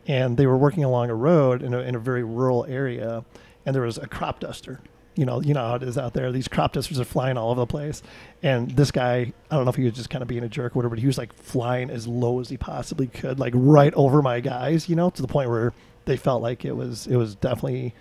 and 0.07 0.37
they 0.37 0.45
were 0.45 0.57
working 0.57 0.83
along 0.83 1.09
a 1.09 1.15
road 1.15 1.63
in 1.63 1.73
a, 1.73 1.79
in 1.79 1.95
a 1.95 1.99
very 1.99 2.23
rural 2.23 2.65
area, 2.65 3.23
and 3.65 3.73
there 3.75 3.83
was 3.83 3.97
a 3.97 4.07
crop 4.07 4.39
duster. 4.39 4.79
You 5.15 5.25
know, 5.25 5.41
you 5.41 5.53
know 5.53 5.65
how 5.65 5.75
it 5.75 5.83
is 5.83 5.97
out 5.97 6.13
there. 6.13 6.29
These 6.33 6.49
crop 6.49 6.73
dusters 6.73 6.99
are 6.99 7.05
flying 7.05 7.37
all 7.37 7.49
over 7.51 7.61
the 7.61 7.65
place, 7.67 8.03
and 8.43 8.69
this 8.71 8.91
guy, 8.91 9.31
I 9.49 9.55
don't 9.55 9.63
know 9.63 9.69
if 9.69 9.77
he 9.77 9.85
was 9.85 9.93
just 9.93 10.09
kind 10.09 10.21
of 10.21 10.27
being 10.27 10.43
a 10.43 10.49
jerk 10.49 10.75
or 10.75 10.79
whatever, 10.79 10.89
but 10.95 10.99
he 10.99 11.07
was 11.07 11.17
like 11.17 11.31
flying 11.33 11.89
as 11.89 12.05
low 12.05 12.41
as 12.41 12.49
he 12.49 12.57
possibly 12.57 13.07
could, 13.07 13.39
like 13.39 13.53
right 13.55 13.93
over 13.93 14.21
my 14.21 14.41
guys. 14.41 14.89
You 14.89 14.97
know, 14.97 15.09
to 15.11 15.21
the 15.21 15.27
point 15.29 15.49
where 15.49 15.71
they 16.03 16.17
felt 16.17 16.41
like 16.41 16.65
it 16.65 16.73
was 16.75 17.07
it 17.07 17.15
was 17.15 17.33
definitely, 17.35 17.95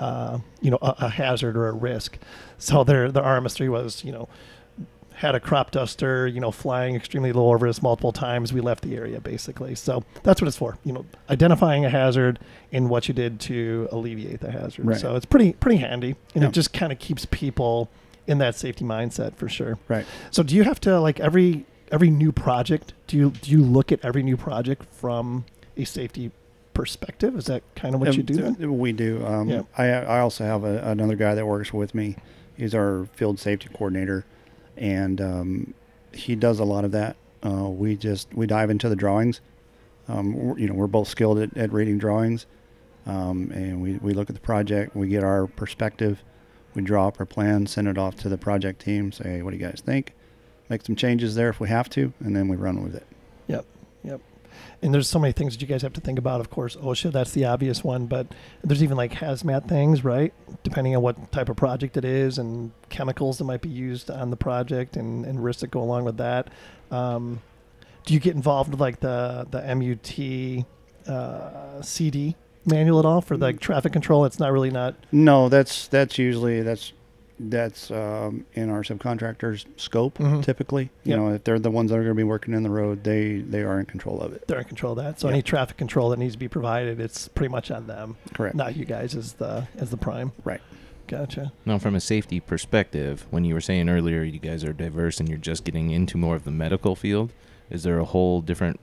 uh, 0.00 0.38
you 0.60 0.70
know, 0.72 0.78
a, 0.82 0.94
a 1.00 1.08
hazard 1.08 1.56
or 1.56 1.68
a 1.68 1.72
risk. 1.72 2.18
So 2.58 2.82
their 2.84 3.10
the 3.12 3.20
RMS 3.22 3.52
three 3.52 3.68
was, 3.68 4.02
you 4.04 4.10
know, 4.12 4.28
had 5.14 5.34
a 5.34 5.40
crop 5.40 5.70
duster, 5.70 6.26
you 6.26 6.40
know, 6.40 6.50
flying 6.50 6.96
extremely 6.96 7.30
low 7.32 7.52
over 7.52 7.68
us 7.68 7.82
multiple 7.82 8.10
times. 8.10 8.52
We 8.54 8.62
left 8.62 8.82
the 8.82 8.96
area 8.96 9.20
basically. 9.20 9.74
So 9.74 10.02
that's 10.22 10.40
what 10.40 10.48
it's 10.48 10.56
for. 10.56 10.78
You 10.84 10.94
know, 10.94 11.04
identifying 11.28 11.84
a 11.84 11.90
hazard 11.90 12.38
and 12.72 12.88
what 12.88 13.06
you 13.06 13.12
did 13.14 13.38
to 13.40 13.86
alleviate 13.92 14.40
the 14.40 14.50
hazard. 14.50 14.86
Right. 14.86 14.98
So 14.98 15.14
it's 15.16 15.26
pretty 15.26 15.52
pretty 15.52 15.76
handy, 15.78 16.16
and 16.34 16.42
Yeah. 16.42 16.48
it 16.48 16.54
just 16.54 16.72
kind 16.72 16.90
of 16.90 16.98
keeps 16.98 17.26
people 17.26 17.90
in 18.26 18.38
that 18.38 18.54
safety 18.54 18.84
mindset 18.84 19.34
for 19.36 19.48
sure. 19.48 19.78
Right. 19.88 20.06
So 20.30 20.42
do 20.42 20.54
you 20.56 20.64
have 20.64 20.80
to 20.80 20.98
like 21.00 21.20
every 21.20 21.66
every 21.92 22.08
new 22.10 22.32
project? 22.32 22.94
Do 23.06 23.16
you 23.18 23.30
do 23.42 23.50
you 23.50 23.62
look 23.62 23.92
at 23.92 24.02
every 24.02 24.22
new 24.22 24.36
project 24.38 24.84
from 24.94 25.44
a 25.76 25.84
safety 25.84 26.30
perspective? 26.74 27.36
Is 27.36 27.46
that 27.46 27.62
kind 27.74 27.94
of 27.94 28.00
what 28.00 28.10
Um, 28.10 28.16
you 28.16 28.22
do 28.22 28.34
then? 28.34 28.78
We 28.78 28.92
do. 28.92 29.24
Um, 29.26 29.48
Yeah. 29.48 29.62
I 29.76 29.86
I 29.90 30.20
also 30.20 30.44
have 30.44 30.64
a, 30.64 30.78
another 30.90 31.16
guy 31.16 31.34
that 31.34 31.46
works 31.46 31.72
with 31.72 31.94
me. 31.94 32.16
He's 32.56 32.74
our 32.74 33.06
field 33.14 33.38
safety 33.38 33.68
coordinator, 33.72 34.24
and 34.76 35.20
um, 35.20 35.74
he 36.12 36.34
does 36.36 36.58
a 36.58 36.64
lot 36.64 36.84
of 36.84 36.92
that. 36.92 37.16
Uh, 37.44 37.68
we 37.68 37.96
just 37.96 38.32
we 38.34 38.46
dive 38.46 38.70
into 38.70 38.88
the 38.88 38.96
drawings. 38.96 39.40
Um, 40.08 40.56
you 40.58 40.66
know, 40.66 40.74
we're 40.74 40.86
both 40.88 41.08
skilled 41.08 41.38
at, 41.38 41.56
at 41.56 41.72
reading 41.72 41.96
drawings, 41.98 42.46
um, 43.06 43.50
and 43.54 43.80
we, 43.80 43.94
we 43.98 44.12
look 44.12 44.28
at 44.28 44.34
the 44.34 44.40
project. 44.40 44.94
We 44.96 45.08
get 45.08 45.22
our 45.22 45.46
perspective. 45.46 46.22
We 46.74 46.82
draw 46.82 47.08
up 47.08 47.18
our 47.20 47.26
plan, 47.26 47.66
send 47.66 47.88
it 47.88 47.96
off 47.98 48.16
to 48.16 48.28
the 48.28 48.38
project 48.38 48.80
team. 48.82 49.12
Say, 49.12 49.24
hey, 49.24 49.42
what 49.42 49.52
do 49.52 49.56
you 49.56 49.64
guys 49.64 49.82
think? 49.84 50.12
Make 50.68 50.82
some 50.84 50.96
changes 50.96 51.34
there 51.34 51.48
if 51.48 51.60
we 51.60 51.68
have 51.68 51.88
to, 51.90 52.12
and 52.20 52.34
then 52.36 52.48
we 52.48 52.56
run 52.56 52.82
with 52.82 52.94
it. 52.94 53.06
Yep, 53.48 53.58
yep. 53.58 53.66
And 54.82 54.94
there's 54.94 55.08
so 55.08 55.18
many 55.18 55.32
things 55.32 55.54
that 55.54 55.60
you 55.60 55.66
guys 55.66 55.82
have 55.82 55.92
to 55.94 56.00
think 56.00 56.18
about. 56.18 56.40
Of 56.40 56.50
course, 56.50 56.76
OSHA, 56.76 57.12
that's 57.12 57.32
the 57.32 57.44
obvious 57.44 57.84
one, 57.84 58.06
but 58.06 58.26
there's 58.62 58.82
even 58.82 58.96
like 58.96 59.12
hazmat 59.12 59.68
things, 59.68 60.04
right? 60.04 60.32
Depending 60.62 60.96
on 60.96 61.02
what 61.02 61.32
type 61.32 61.48
of 61.48 61.56
project 61.56 61.96
it 61.96 62.04
is 62.04 62.38
and 62.38 62.72
chemicals 62.88 63.38
that 63.38 63.44
might 63.44 63.62
be 63.62 63.68
used 63.68 64.10
on 64.10 64.30
the 64.30 64.36
project 64.36 64.96
and, 64.96 65.24
and 65.24 65.42
risks 65.42 65.60
that 65.60 65.70
go 65.70 65.82
along 65.82 66.04
with 66.04 66.16
that. 66.16 66.48
Um, 66.90 67.40
do 68.06 68.14
you 68.14 68.20
get 68.20 68.34
involved 68.34 68.70
with 68.70 68.80
like 68.80 69.00
the, 69.00 69.46
the 69.50 69.60
MUT 69.74 70.66
uh, 71.12 71.82
CD 71.82 72.36
manual 72.66 72.98
at 72.98 73.04
all 73.04 73.20
for 73.20 73.36
like 73.36 73.60
traffic 73.60 73.92
control? 73.92 74.24
It's 74.24 74.38
not 74.38 74.52
really 74.52 74.70
not. 74.70 74.94
No, 75.12 75.48
that's 75.48 75.88
that's 75.88 76.18
usually 76.18 76.62
that's 76.62 76.92
that's 77.48 77.90
um, 77.90 78.44
in 78.54 78.68
our 78.68 78.82
subcontractors' 78.82 79.64
scope. 79.76 80.18
Mhm. 80.18 80.42
Typically, 80.44 80.90
you 81.04 81.10
Yep. 81.10 81.18
know, 81.18 81.28
if 81.32 81.44
they're 81.44 81.58
the 81.58 81.70
ones 81.70 81.90
that 81.90 81.96
are 81.96 82.02
going 82.02 82.14
to 82.14 82.20
be 82.20 82.22
working 82.24 82.52
in 82.54 82.62
the 82.62 82.70
road, 82.70 83.02
they 83.04 83.38
they 83.38 83.62
are 83.62 83.80
in 83.80 83.86
control 83.86 84.20
of 84.20 84.32
it. 84.32 84.46
They're 84.46 84.58
in 84.58 84.64
control 84.66 84.92
of 84.98 85.04
that. 85.04 85.18
So 85.20 85.28
Yeah. 85.28 85.34
any 85.34 85.42
traffic 85.42 85.76
control 85.76 86.10
that 86.10 86.18
needs 86.18 86.34
to 86.34 86.38
be 86.38 86.48
provided, 86.48 87.00
it's 87.00 87.28
pretty 87.28 87.50
much 87.50 87.70
on 87.70 87.86
them, 87.86 88.16
Correct. 88.34 88.54
not 88.54 88.76
you 88.76 88.84
guys 88.84 89.14
as 89.14 89.34
the 89.34 89.66
as 89.78 89.90
the 89.90 89.96
prime. 89.96 90.32
Right. 90.44 90.60
Gotcha. 91.06 91.50
Now, 91.66 91.78
from 91.78 91.94
a 91.96 92.00
safety 92.00 92.38
perspective, 92.38 93.26
when 93.30 93.44
you 93.44 93.54
were 93.54 93.60
saying 93.60 93.88
earlier 93.88 94.22
you 94.22 94.38
guys 94.38 94.62
are 94.64 94.72
diverse 94.72 95.18
and 95.18 95.28
you're 95.28 95.38
just 95.38 95.64
getting 95.64 95.90
into 95.90 96.16
more 96.16 96.36
of 96.36 96.44
the 96.44 96.52
medical 96.52 96.94
field, 96.94 97.32
is 97.68 97.82
there 97.82 97.98
a 97.98 98.04
whole 98.04 98.40
different, 98.40 98.78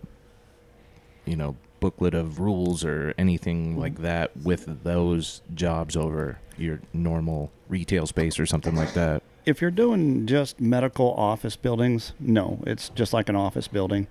you 1.26 1.36
know, 1.38 1.56
booklet 1.80 2.14
of 2.14 2.40
rules 2.40 2.84
or 2.84 3.14
anything 3.18 3.78
like 3.80 4.00
that 4.02 4.32
with 4.36 4.84
those 4.84 5.42
jobs 5.54 5.96
over 5.96 6.40
your 6.58 6.80
normal 6.92 7.52
retail 7.70 8.06
space 8.08 8.40
or 8.40 8.46
something 8.46 8.76
like 8.76 8.94
that? 8.94 9.22
If 9.46 9.62
you're 9.62 9.72
doing 9.72 10.26
just 10.28 10.60
medical 10.60 11.14
office 11.14 11.56
buildings, 11.56 12.14
no, 12.20 12.62
it's 12.68 12.90
just 12.90 13.14
like 13.14 13.30
an 13.30 13.36
office 13.36 13.68
building. 13.68 14.08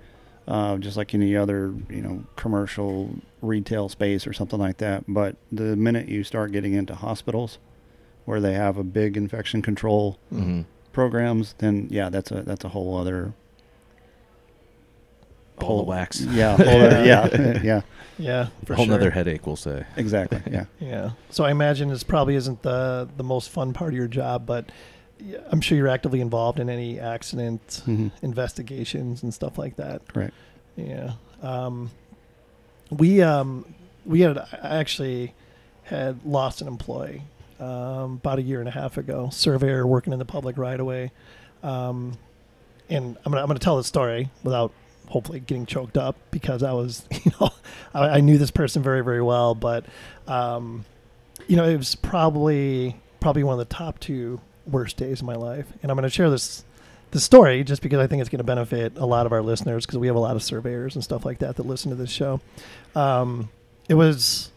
uh, 0.49 0.79
just 0.79 0.97
like 0.97 1.13
any 1.13 1.37
other 1.37 1.75
you 1.91 2.01
know 2.01 2.23
commercial 2.37 3.11
retail 3.43 3.89
space 3.89 4.27
or 4.29 4.33
something 4.33 4.61
like 4.61 4.77
that. 4.79 5.03
But 5.09 5.35
the 5.51 5.75
minute 5.77 6.09
you 6.09 6.23
start 6.23 6.53
getting 6.53 6.73
into 6.75 6.95
hospitals, 6.95 7.59
where 8.27 8.41
they 8.41 8.55
have 8.55 8.77
a 8.79 8.85
big 8.85 9.17
infection 9.17 9.61
control 9.63 10.19
hmm 10.31 10.63
programs, 10.93 11.55
then 11.59 11.89
yeah, 11.91 12.09
that's 12.11 12.31
a 12.31 12.43
that's 12.43 12.65
a 12.65 12.69
whole 12.69 12.97
other 12.97 13.35
whole 15.59 15.79
the 15.79 15.83
wax. 15.85 16.21
Yeah, 16.21 16.57
whole 16.57 16.81
yeah, 17.05 17.61
yeah, 17.63 17.83
Yeah, 18.19 18.49
for 18.65 18.73
a 18.73 18.77
whole 18.77 18.87
sure. 18.87 18.95
nother 18.95 19.11
headache, 19.11 19.47
we'll 19.47 19.57
say. 19.57 19.85
exactly. 19.97 20.41
Yeah, 20.51 20.65
Yeah. 20.81 21.11
So 21.31 21.45
I 21.45 21.51
imagine 21.51 21.89
this 21.91 22.03
probably 22.03 22.35
isn't 22.37 22.63
the 22.63 23.09
the 23.17 23.25
most 23.25 23.51
fun 23.51 23.73
part 23.73 23.93
of 23.93 23.97
your 23.99 24.09
job, 24.09 24.47
but 24.47 24.71
I'm 25.51 25.61
sure 25.61 25.77
you're 25.79 25.89
actively 25.89 26.21
involved 26.21 26.59
in 26.61 26.69
any 26.71 26.99
accident 27.01 27.83
hmm 27.85 28.09
investigations 28.23 29.23
and 29.23 29.33
stuff 29.35 29.59
like 29.59 29.77
that. 29.77 30.07
correct. 30.09 30.35
Yeah. 30.77 31.13
Um, 31.43 31.91
we 32.91 33.21
um, 33.23 33.65
we 34.05 34.21
had 34.21 34.39
I 34.39 34.79
actually 34.79 35.35
had 35.85 36.25
lost 36.25 36.61
an 36.61 36.69
employee 36.69 37.23
um, 37.61 38.15
about 38.23 38.39
a 38.39 38.43
year 38.43 38.61
and 38.61 38.69
a 38.69 38.73
half 38.73 38.97
ago. 38.99 39.29
Surveyor 39.33 39.87
working 39.87 40.13
in 40.13 40.19
the 40.19 40.25
public 40.25 40.57
right 40.59 40.79
away, 40.79 41.13
um, 41.63 42.17
and 42.89 43.17
I'm 43.25 43.33
gonna 43.33 43.43
I'm 43.43 43.47
gonna 43.49 43.59
tell 43.59 43.77
the 43.77 43.85
story 43.85 44.31
without 44.43 44.73
hopefully 45.09 45.41
getting 45.41 45.67
choked 45.67 45.97
up 45.97 46.17
because 46.31 46.63
I 46.63 46.73
was 46.73 47.07
you 47.25 47.33
know 47.41 47.51
I, 47.95 48.09
I 48.09 48.21
knew 48.21 48.39
this 48.39 48.51
person 48.51 48.83
very 48.83 49.03
very 49.03 49.23
well, 49.23 49.55
but 49.55 49.85
um, 50.27 50.85
you 51.47 51.57
know 51.57 51.65
it 51.65 51.77
was 51.77 51.95
probably 51.95 52.97
probably 53.21 53.45
one 53.45 53.59
of 53.59 53.69
the 53.69 53.75
top 53.75 53.99
two 53.99 54.41
worst 54.67 54.97
days 54.97 55.21
of 55.21 55.27
my 55.27 55.37
life, 55.37 55.67
and 55.83 55.91
I'm 55.91 55.97
gonna 55.97 56.11
share 56.11 56.31
this 56.31 56.65
the 57.13 57.21
story 57.21 57.65
just 57.65 57.83
because 57.83 57.99
I 57.99 58.07
think 58.07 58.21
it's 58.21 58.29
going 58.29 58.39
to 58.39 58.45
benefit 58.45 58.95
a 58.97 59.07
lot 59.07 59.27
of 59.27 59.33
our 59.33 59.41
listeners 59.41 59.87
because 59.87 59.99
we 59.99 60.07
have 60.09 60.17
a 60.17 60.21
lot 60.21 60.37
of 60.37 60.43
surveyors 60.43 60.97
and 60.97 61.05
stuff 61.05 61.25
like 61.25 61.39
that 61.39 61.57
that 61.57 61.65
listen 61.65 61.91
to 61.91 61.97
this 61.97 62.11
show. 62.11 62.41
Um, 62.95 63.49
it 63.89 63.95
was 63.95 64.51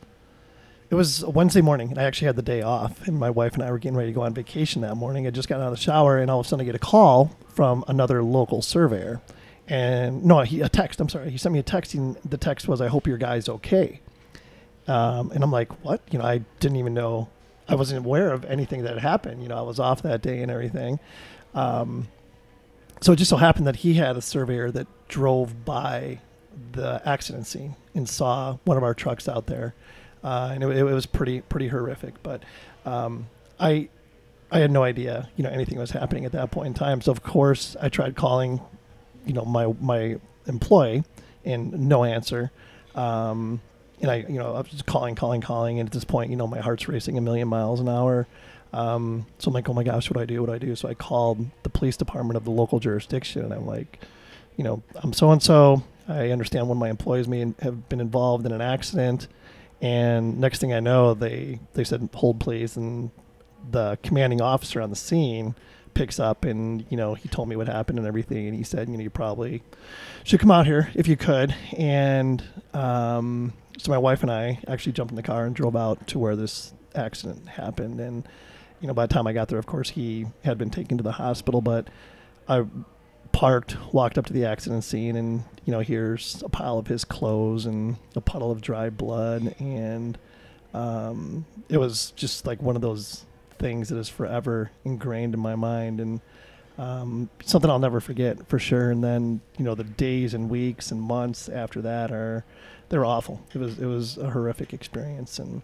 it 0.89 0.95
was 0.95 1.21
a 1.21 1.29
Wednesday 1.29 1.61
morning, 1.61 1.89
and 1.89 1.99
I 1.99 2.03
actually 2.03 2.25
had 2.25 2.35
the 2.35 2.41
day 2.41 2.61
off, 2.63 3.07
and 3.07 3.19
my 3.19 3.29
wife 3.29 3.53
and 3.53 3.63
I 3.63 3.71
were 3.71 3.77
getting 3.77 3.95
ready 3.95 4.09
to 4.09 4.15
go 4.15 4.23
on 4.23 4.33
vacation 4.33 4.81
that 4.81 4.95
morning. 4.95 5.27
I 5.27 5.29
just 5.29 5.47
got 5.47 5.61
out 5.61 5.67
of 5.67 5.71
the 5.71 5.77
shower, 5.77 6.17
and 6.17 6.31
all 6.31 6.39
of 6.39 6.47
a 6.47 6.49
sudden 6.49 6.63
I 6.63 6.65
get 6.65 6.75
a 6.75 6.79
call 6.79 7.35
from 7.49 7.85
another 7.87 8.23
local 8.23 8.61
surveyor, 8.63 9.21
and 9.69 10.25
no, 10.25 10.41
he 10.41 10.61
a 10.61 10.69
text. 10.69 10.99
I'm 10.99 11.09
sorry, 11.09 11.29
he 11.29 11.37
sent 11.37 11.53
me 11.53 11.59
a 11.59 11.63
text. 11.63 11.93
And 11.93 12.17
the 12.25 12.37
text 12.37 12.67
was, 12.67 12.81
"I 12.81 12.87
hope 12.87 13.07
your 13.07 13.17
guy's 13.17 13.47
okay." 13.47 14.01
Um, 14.87 15.31
and 15.31 15.43
I'm 15.43 15.51
like, 15.51 15.83
"What?" 15.85 16.01
You 16.11 16.19
know, 16.19 16.25
I 16.25 16.39
didn't 16.59 16.77
even 16.77 16.93
know. 16.93 17.29
I 17.67 17.75
wasn't 17.75 18.03
aware 18.03 18.31
of 18.31 18.43
anything 18.45 18.81
that 18.83 18.93
had 18.93 19.01
happened. 19.01 19.43
You 19.43 19.49
know, 19.49 19.57
I 19.57 19.61
was 19.61 19.79
off 19.79 20.01
that 20.01 20.23
day 20.23 20.41
and 20.41 20.51
everything. 20.51 20.99
Um, 21.53 22.07
so 23.01 23.13
it 23.13 23.17
just 23.17 23.29
so 23.29 23.37
happened 23.37 23.67
that 23.67 23.77
he 23.77 23.93
had 23.93 24.17
a 24.17 24.21
surveyor 24.21 24.71
that 24.71 24.87
drove 25.07 25.63
by 25.65 26.19
the 26.71 27.01
accident 27.05 27.47
scene 27.47 27.75
and 27.93 28.09
saw 28.09 28.57
one 28.65 28.75
of 28.75 28.83
our 28.83 28.93
trucks 28.93 29.29
out 29.29 29.47
there, 29.47 29.75
uh, 30.23 30.51
and 30.53 30.63
it, 30.63 30.77
it 30.77 30.83
was 30.83 31.05
pretty 31.05 31.41
pretty 31.41 31.67
horrific. 31.67 32.21
But 32.23 32.43
um, 32.85 33.27
I 33.59 33.89
I 34.51 34.59
had 34.59 34.71
no 34.71 34.83
idea 34.83 35.29
you 35.35 35.43
know 35.43 35.49
anything 35.51 35.77
was 35.77 35.91
happening 35.91 36.25
at 36.25 36.31
that 36.31 36.49
point 36.51 36.67
in 36.67 36.73
time. 36.73 37.01
So 37.01 37.11
of 37.11 37.21
course 37.23 37.75
I 37.79 37.89
tried 37.89 38.15
calling, 38.15 38.61
you 39.29 39.35
know 39.35 39.45
my 39.45 39.67
my 39.79 40.17
employee, 40.47 41.03
and 41.45 41.87
no 41.87 42.03
answer. 42.03 42.51
Um, 42.95 43.61
and 44.01 44.09
I 44.09 44.25
you 44.27 44.39
know 44.39 44.55
I 44.55 44.61
was 44.61 44.71
just 44.71 44.87
calling 44.87 45.15
calling 45.15 45.39
calling, 45.39 45.79
and 45.79 45.87
at 45.87 45.93
this 45.93 46.03
point 46.03 46.31
you 46.31 46.35
know 46.35 46.47
my 46.47 46.59
heart's 46.59 46.87
racing 46.87 47.17
a 47.17 47.21
million 47.21 47.47
miles 47.47 47.79
an 47.79 47.87
hour. 47.87 48.27
Um, 48.73 49.25
so 49.37 49.49
I'm 49.49 49.53
like, 49.53 49.69
oh 49.69 49.73
my 49.73 49.83
gosh, 49.83 50.09
what 50.09 50.17
do 50.17 50.21
I 50.21 50.25
do? 50.25 50.41
What 50.41 50.47
do 50.47 50.53
I 50.53 50.57
do? 50.57 50.75
So 50.75 50.89
I 50.89 50.95
called 50.95 51.45
the 51.63 51.69
police 51.69 51.95
department 51.95 52.37
of 52.37 52.43
the 52.43 52.51
local 52.51 52.79
jurisdiction, 52.79 53.43
and 53.43 53.53
I'm 53.53 53.65
like, 53.65 53.99
you 54.57 54.63
know, 54.63 54.83
I'm 54.95 55.13
so 55.13 55.31
and 55.31 55.41
so. 55.41 55.83
I 56.07 56.31
understand 56.31 56.67
one 56.67 56.77
of 56.77 56.79
my 56.79 56.89
employees 56.89 57.27
may 57.27 57.53
have 57.61 57.87
been 57.87 58.01
involved 58.01 58.47
in 58.47 58.51
an 58.51 58.61
accident, 58.61 59.27
and 59.79 60.39
next 60.39 60.59
thing 60.59 60.73
I 60.73 60.79
know, 60.79 61.13
they 61.13 61.59
they 61.73 61.83
said, 61.83 62.09
hold 62.15 62.39
please, 62.39 62.75
and 62.75 63.11
the 63.69 63.99
commanding 64.01 64.41
officer 64.41 64.81
on 64.81 64.89
the 64.89 64.95
scene 64.95 65.53
picks 65.93 66.19
up, 66.19 66.45
and 66.45 66.85
you 66.89 66.97
know, 66.97 67.13
he 67.13 67.29
told 67.29 67.49
me 67.49 67.55
what 67.55 67.67
happened 67.67 67.99
and 67.99 68.07
everything, 68.07 68.47
and 68.47 68.55
he 68.55 68.63
said, 68.63 68.89
you 68.89 68.97
know, 68.97 69.03
you 69.03 69.09
probably 69.09 69.63
should 70.23 70.39
come 70.39 70.51
out 70.51 70.65
here 70.65 70.89
if 70.95 71.07
you 71.07 71.17
could, 71.17 71.55
and 71.77 72.43
um, 72.73 73.53
so 73.77 73.91
my 73.91 73.97
wife 73.97 74.21
and 74.21 74.31
I 74.31 74.59
actually 74.67 74.93
jumped 74.93 75.11
in 75.11 75.15
the 75.15 75.23
car 75.23 75.45
and 75.45 75.55
drove 75.55 75.75
out 75.75 76.07
to 76.07 76.19
where 76.19 76.35
this 76.35 76.73
accident 76.95 77.49
happened, 77.49 77.99
and 77.99 78.27
you 78.81 78.87
know, 78.87 78.93
by 78.93 79.05
the 79.05 79.13
time 79.13 79.27
I 79.27 79.33
got 79.33 79.49
there, 79.49 79.59
of 79.59 79.65
course, 79.65 79.89
he 79.89 80.27
had 80.43 80.57
been 80.57 80.69
taken 80.69 80.97
to 80.97 81.03
the 81.03 81.13
hospital, 81.13 81.61
but 81.61 81.87
I 82.47 82.65
parked, 83.31 83.77
walked 83.93 84.17
up 84.17 84.25
to 84.27 84.33
the 84.33 84.45
accident 84.45 84.83
scene, 84.83 85.15
and 85.15 85.43
you 85.65 85.71
know, 85.71 85.79
here's 85.79 86.41
a 86.43 86.49
pile 86.49 86.77
of 86.77 86.87
his 86.87 87.05
clothes 87.05 87.65
and 87.65 87.97
a 88.15 88.21
puddle 88.21 88.51
of 88.51 88.61
dry 88.61 88.89
blood, 88.89 89.55
and 89.59 90.17
um, 90.73 91.45
it 91.67 91.77
was 91.77 92.11
just 92.15 92.45
like 92.45 92.61
one 92.61 92.75
of 92.75 92.81
those 92.81 93.25
things 93.59 93.89
that 93.89 93.97
is 93.97 94.09
forever 94.09 94.71
ingrained 94.83 95.33
in 95.33 95.39
my 95.39 95.55
mind, 95.55 95.99
and 95.99 96.21
um, 96.77 97.29
something 97.45 97.69
I'll 97.69 97.77
never 97.79 97.99
forget 97.99 98.47
for 98.47 98.57
sure. 98.59 98.89
And 98.91 99.03
then 99.03 99.41
you 99.57 99.65
know, 99.65 99.75
the 99.75 99.83
days 99.83 100.33
and 100.33 100.49
weeks 100.49 100.91
and 100.91 101.01
months 101.01 101.49
after 101.49 101.81
that 101.81 102.11
are 102.11 102.43
they're 102.89 103.05
awful. 103.05 103.41
It 103.53 103.57
was 103.59 103.77
it 103.79 103.85
was 103.85 104.17
a 104.17 104.29
horrific 104.31 104.73
experience, 104.73 105.37
and 105.39 105.61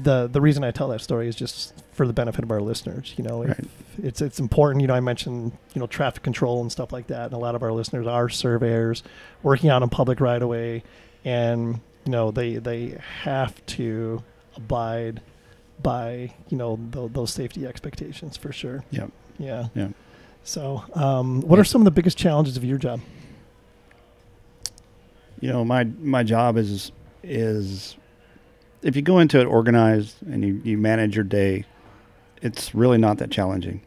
the 0.00 0.26
the 0.26 0.40
reason 0.40 0.64
I 0.64 0.70
tell 0.70 0.88
that 0.88 1.00
story 1.00 1.28
is 1.28 1.36
just 1.36 1.74
for 1.92 2.06
the 2.06 2.12
benefit 2.12 2.42
of 2.44 2.50
our 2.50 2.60
listeners. 2.60 3.14
You 3.16 3.24
know, 3.24 3.42
if 3.42 3.48
Right. 3.50 3.68
it's 4.02 4.20
it's 4.22 4.40
important. 4.40 4.80
You 4.82 4.86
know, 4.88 4.94
I 4.94 5.00
mentioned 5.00 5.52
you 5.74 5.80
know 5.80 5.86
traffic 5.86 6.22
control 6.22 6.60
and 6.62 6.70
stuff 6.72 6.92
like 6.92 7.08
that, 7.08 7.26
and 7.26 7.32
a 7.34 7.38
lot 7.38 7.54
of 7.54 7.62
our 7.62 7.72
listeners 7.72 8.06
are 8.06 8.28
surveyors 8.28 9.02
working 9.42 9.70
out 9.70 9.82
in 9.82 9.88
public 9.88 10.20
right 10.20 10.40
of 10.40 10.48
way, 10.48 10.82
and 11.24 11.80
you 12.04 12.12
know 12.12 12.30
they 12.30 12.56
they 12.56 12.98
have 13.22 13.64
to 13.66 14.22
abide 14.56 15.20
by 15.82 16.32
you 16.48 16.56
know 16.56 16.78
th- 16.92 17.12
those 17.12 17.32
safety 17.32 17.66
expectations 17.66 18.36
for 18.36 18.52
sure. 18.52 18.84
Yep. 18.90 19.10
Yeah. 19.38 19.68
Yeah. 19.74 19.88
So, 20.42 20.84
um, 20.94 21.40
what 21.40 21.58
are 21.58 21.64
some 21.64 21.80
of 21.80 21.86
the 21.86 21.90
biggest 21.90 22.18
challenges 22.18 22.56
of 22.56 22.64
your 22.64 22.78
job? 22.78 23.00
you 25.44 25.52
know 25.52 25.62
my 25.62 25.84
my 26.00 26.22
job 26.22 26.56
is 26.56 26.90
is 27.22 27.96
if 28.82 28.96
you 28.96 29.02
go 29.02 29.18
into 29.18 29.38
it 29.38 29.44
organized 29.44 30.16
and 30.22 30.42
you, 30.42 30.60
you 30.64 30.78
manage 30.78 31.14
your 31.14 31.24
day 31.24 31.64
it's 32.40 32.74
really 32.74 32.96
not 32.96 33.18
that 33.18 33.30
challenging 33.30 33.82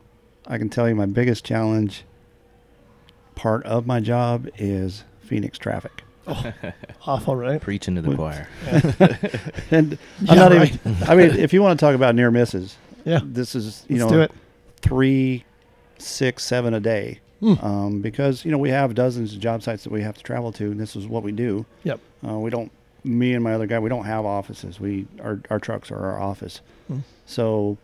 i 0.46 0.58
can 0.60 0.70
tell 0.70 0.88
you 0.88 0.94
my 0.94 1.08
biggest 1.08 1.44
challenge 1.44 2.04
part 3.34 3.66
of 3.66 3.88
my 3.88 4.00
job 4.00 4.48
is 4.58 5.04
phoenix 5.20 5.58
traffic 5.58 6.04
Awful, 7.06 7.36
right? 7.36 7.62
Preaching 7.62 7.96
to 7.96 8.02
the 8.02 8.10
Well- 8.10 8.18
choir. 8.18 8.48
and 9.72 9.98
Yeah, 10.22 10.32
i'm 10.32 10.38
not 10.38 10.52
right. 10.52 10.74
even 10.74 10.98
i 11.08 11.16
mean 11.16 11.30
if 11.32 11.54
you 11.54 11.62
want 11.62 11.80
to 11.80 11.86
talk 11.86 11.96
about 11.96 12.16
near 12.16 12.32
misses 12.32 12.76
Yeah. 13.06 13.20
this 13.24 13.56
is 13.56 13.86
you 13.88 13.98
Let's 14.00 14.12
know 14.12 14.18
do 14.18 14.22
it. 14.24 14.32
three 14.82 15.44
six 15.98 16.44
seven 16.44 16.74
a 16.74 16.80
day 16.80 17.20
Hmm. 17.40 17.54
um, 17.64 18.02
because 18.02 18.44
you 18.46 18.52
know 18.52 18.58
we 18.58 18.72
have 18.72 18.96
dozens 18.96 19.34
of 19.34 19.40
job 19.40 19.62
sites 19.62 19.84
that 19.84 19.92
we 19.92 20.02
have 20.02 20.18
to 20.18 20.24
travel 20.24 20.52
to 20.54 20.66
and 20.72 20.80
this 20.80 20.96
is 20.96 21.08
what 21.08 21.22
we 21.22 21.32
do 21.32 21.66
Yep. 21.84 22.00
uh, 22.28 22.38
we 22.40 22.50
don't 22.50 22.72
me 23.04 23.34
and 23.34 23.44
my 23.44 23.54
other 23.54 23.68
guy 23.68 23.78
we 23.80 23.90
don't 23.90 24.06
have 24.06 24.26
offices 24.26 24.80
we 24.80 25.06
our, 25.22 25.40
our 25.52 25.60
trucks 25.60 25.92
are 25.92 26.00
our 26.04 26.20
office 26.20 26.62
Hmm. 26.88 27.00
so 27.28 27.78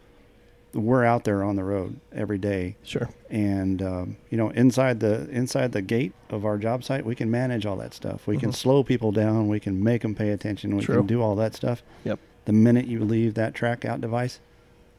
we're 0.73 1.03
out 1.03 1.23
there 1.23 1.43
on 1.43 1.55
the 1.55 1.63
road 1.63 1.99
every 2.11 2.37
day 2.37 2.75
Sure. 2.83 3.09
and 3.29 3.81
um, 3.81 4.17
you 4.29 4.37
know 4.37 4.49
inside 4.51 4.99
the 4.99 5.29
inside 5.29 5.71
the 5.71 5.81
gate 5.81 6.13
of 6.29 6.45
our 6.45 6.57
job 6.57 6.83
site 6.83 7.05
we 7.05 7.13
can 7.15 7.29
manage 7.29 7.65
all 7.65 7.77
that 7.77 7.93
stuff 7.93 8.25
we 8.27 8.37
can 8.37 8.49
Mhm. 8.49 8.55
slow 8.55 8.83
people 8.83 9.11
down 9.11 9.47
we 9.47 9.59
can 9.59 9.83
make 9.83 10.01
them 10.01 10.15
pay 10.15 10.29
attention 10.29 10.75
we 10.75 10.83
True. 10.83 10.97
can 10.97 11.05
do 11.07 11.21
all 11.21 11.35
that 11.35 11.53
stuff 11.53 11.83
Yep. 12.05 12.19
the 12.45 12.53
minute 12.53 12.87
you 12.87 13.03
leave 13.03 13.35
that 13.35 13.53
track 13.53 13.85
out 13.85 14.01
device 14.01 14.39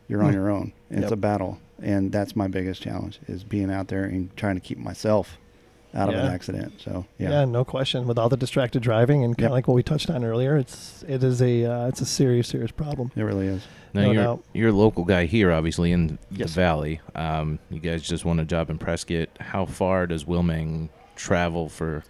you're 0.08 0.22
on 0.22 0.30
Hmm. 0.30 0.36
your 0.36 0.50
own 0.50 0.72
it's 0.90 1.02
Yep. 1.02 1.12
a 1.12 1.16
battle 1.16 1.58
and 1.82 2.12
that's 2.12 2.36
my 2.36 2.46
biggest 2.46 2.80
challenge 2.82 3.18
is 3.26 3.42
being 3.42 3.70
out 3.70 3.88
there 3.88 4.04
and 4.04 4.34
trying 4.36 4.54
to 4.54 4.60
keep 4.60 4.78
myself 4.78 5.38
out 5.94 6.08
of 6.08 6.16
an 6.16 6.26
accident 6.26 6.72
so 6.80 7.06
Yeah. 7.18 7.30
yeah, 7.30 7.44
no 7.44 7.64
question. 7.64 8.06
With 8.08 8.18
all 8.18 8.28
the 8.28 8.36
distracted 8.36 8.82
driving 8.82 9.22
and 9.22 9.34
kind 9.36 9.42
Yep. 9.44 9.50
of 9.50 9.52
like 9.52 9.68
what 9.68 9.74
we 9.74 9.82
touched 9.82 10.10
on 10.10 10.24
earlier, 10.24 10.56
it's 10.56 11.04
it 11.06 11.22
is 11.22 11.40
a 11.40 11.64
uh, 11.64 11.86
it's 11.88 12.00
a 12.00 12.06
serious 12.06 12.48
serious 12.48 12.70
problem. 12.72 13.10
it 13.14 13.22
really 13.22 13.46
is 13.46 13.66
Now 13.94 14.02
No 14.02 14.10
you're 14.12 14.22
doubt. 14.24 14.44
you're 14.52 14.68
a 14.70 14.72
local 14.72 15.04
guy 15.04 15.26
here, 15.26 15.52
obviously 15.52 15.92
in 15.92 16.18
Yes. 16.30 16.50
the 16.54 16.60
valley. 16.60 17.00
Um, 17.14 17.58
you 17.70 17.78
guys 17.80 18.02
just 18.02 18.24
won 18.24 18.40
a 18.40 18.44
job 18.44 18.70
in 18.70 18.78
Prescott. 18.78 19.28
How 19.40 19.64
far 19.66 20.06
does 20.08 20.24
Willmeng 20.24 20.88
travel 21.16 21.68
for 21.68 22.02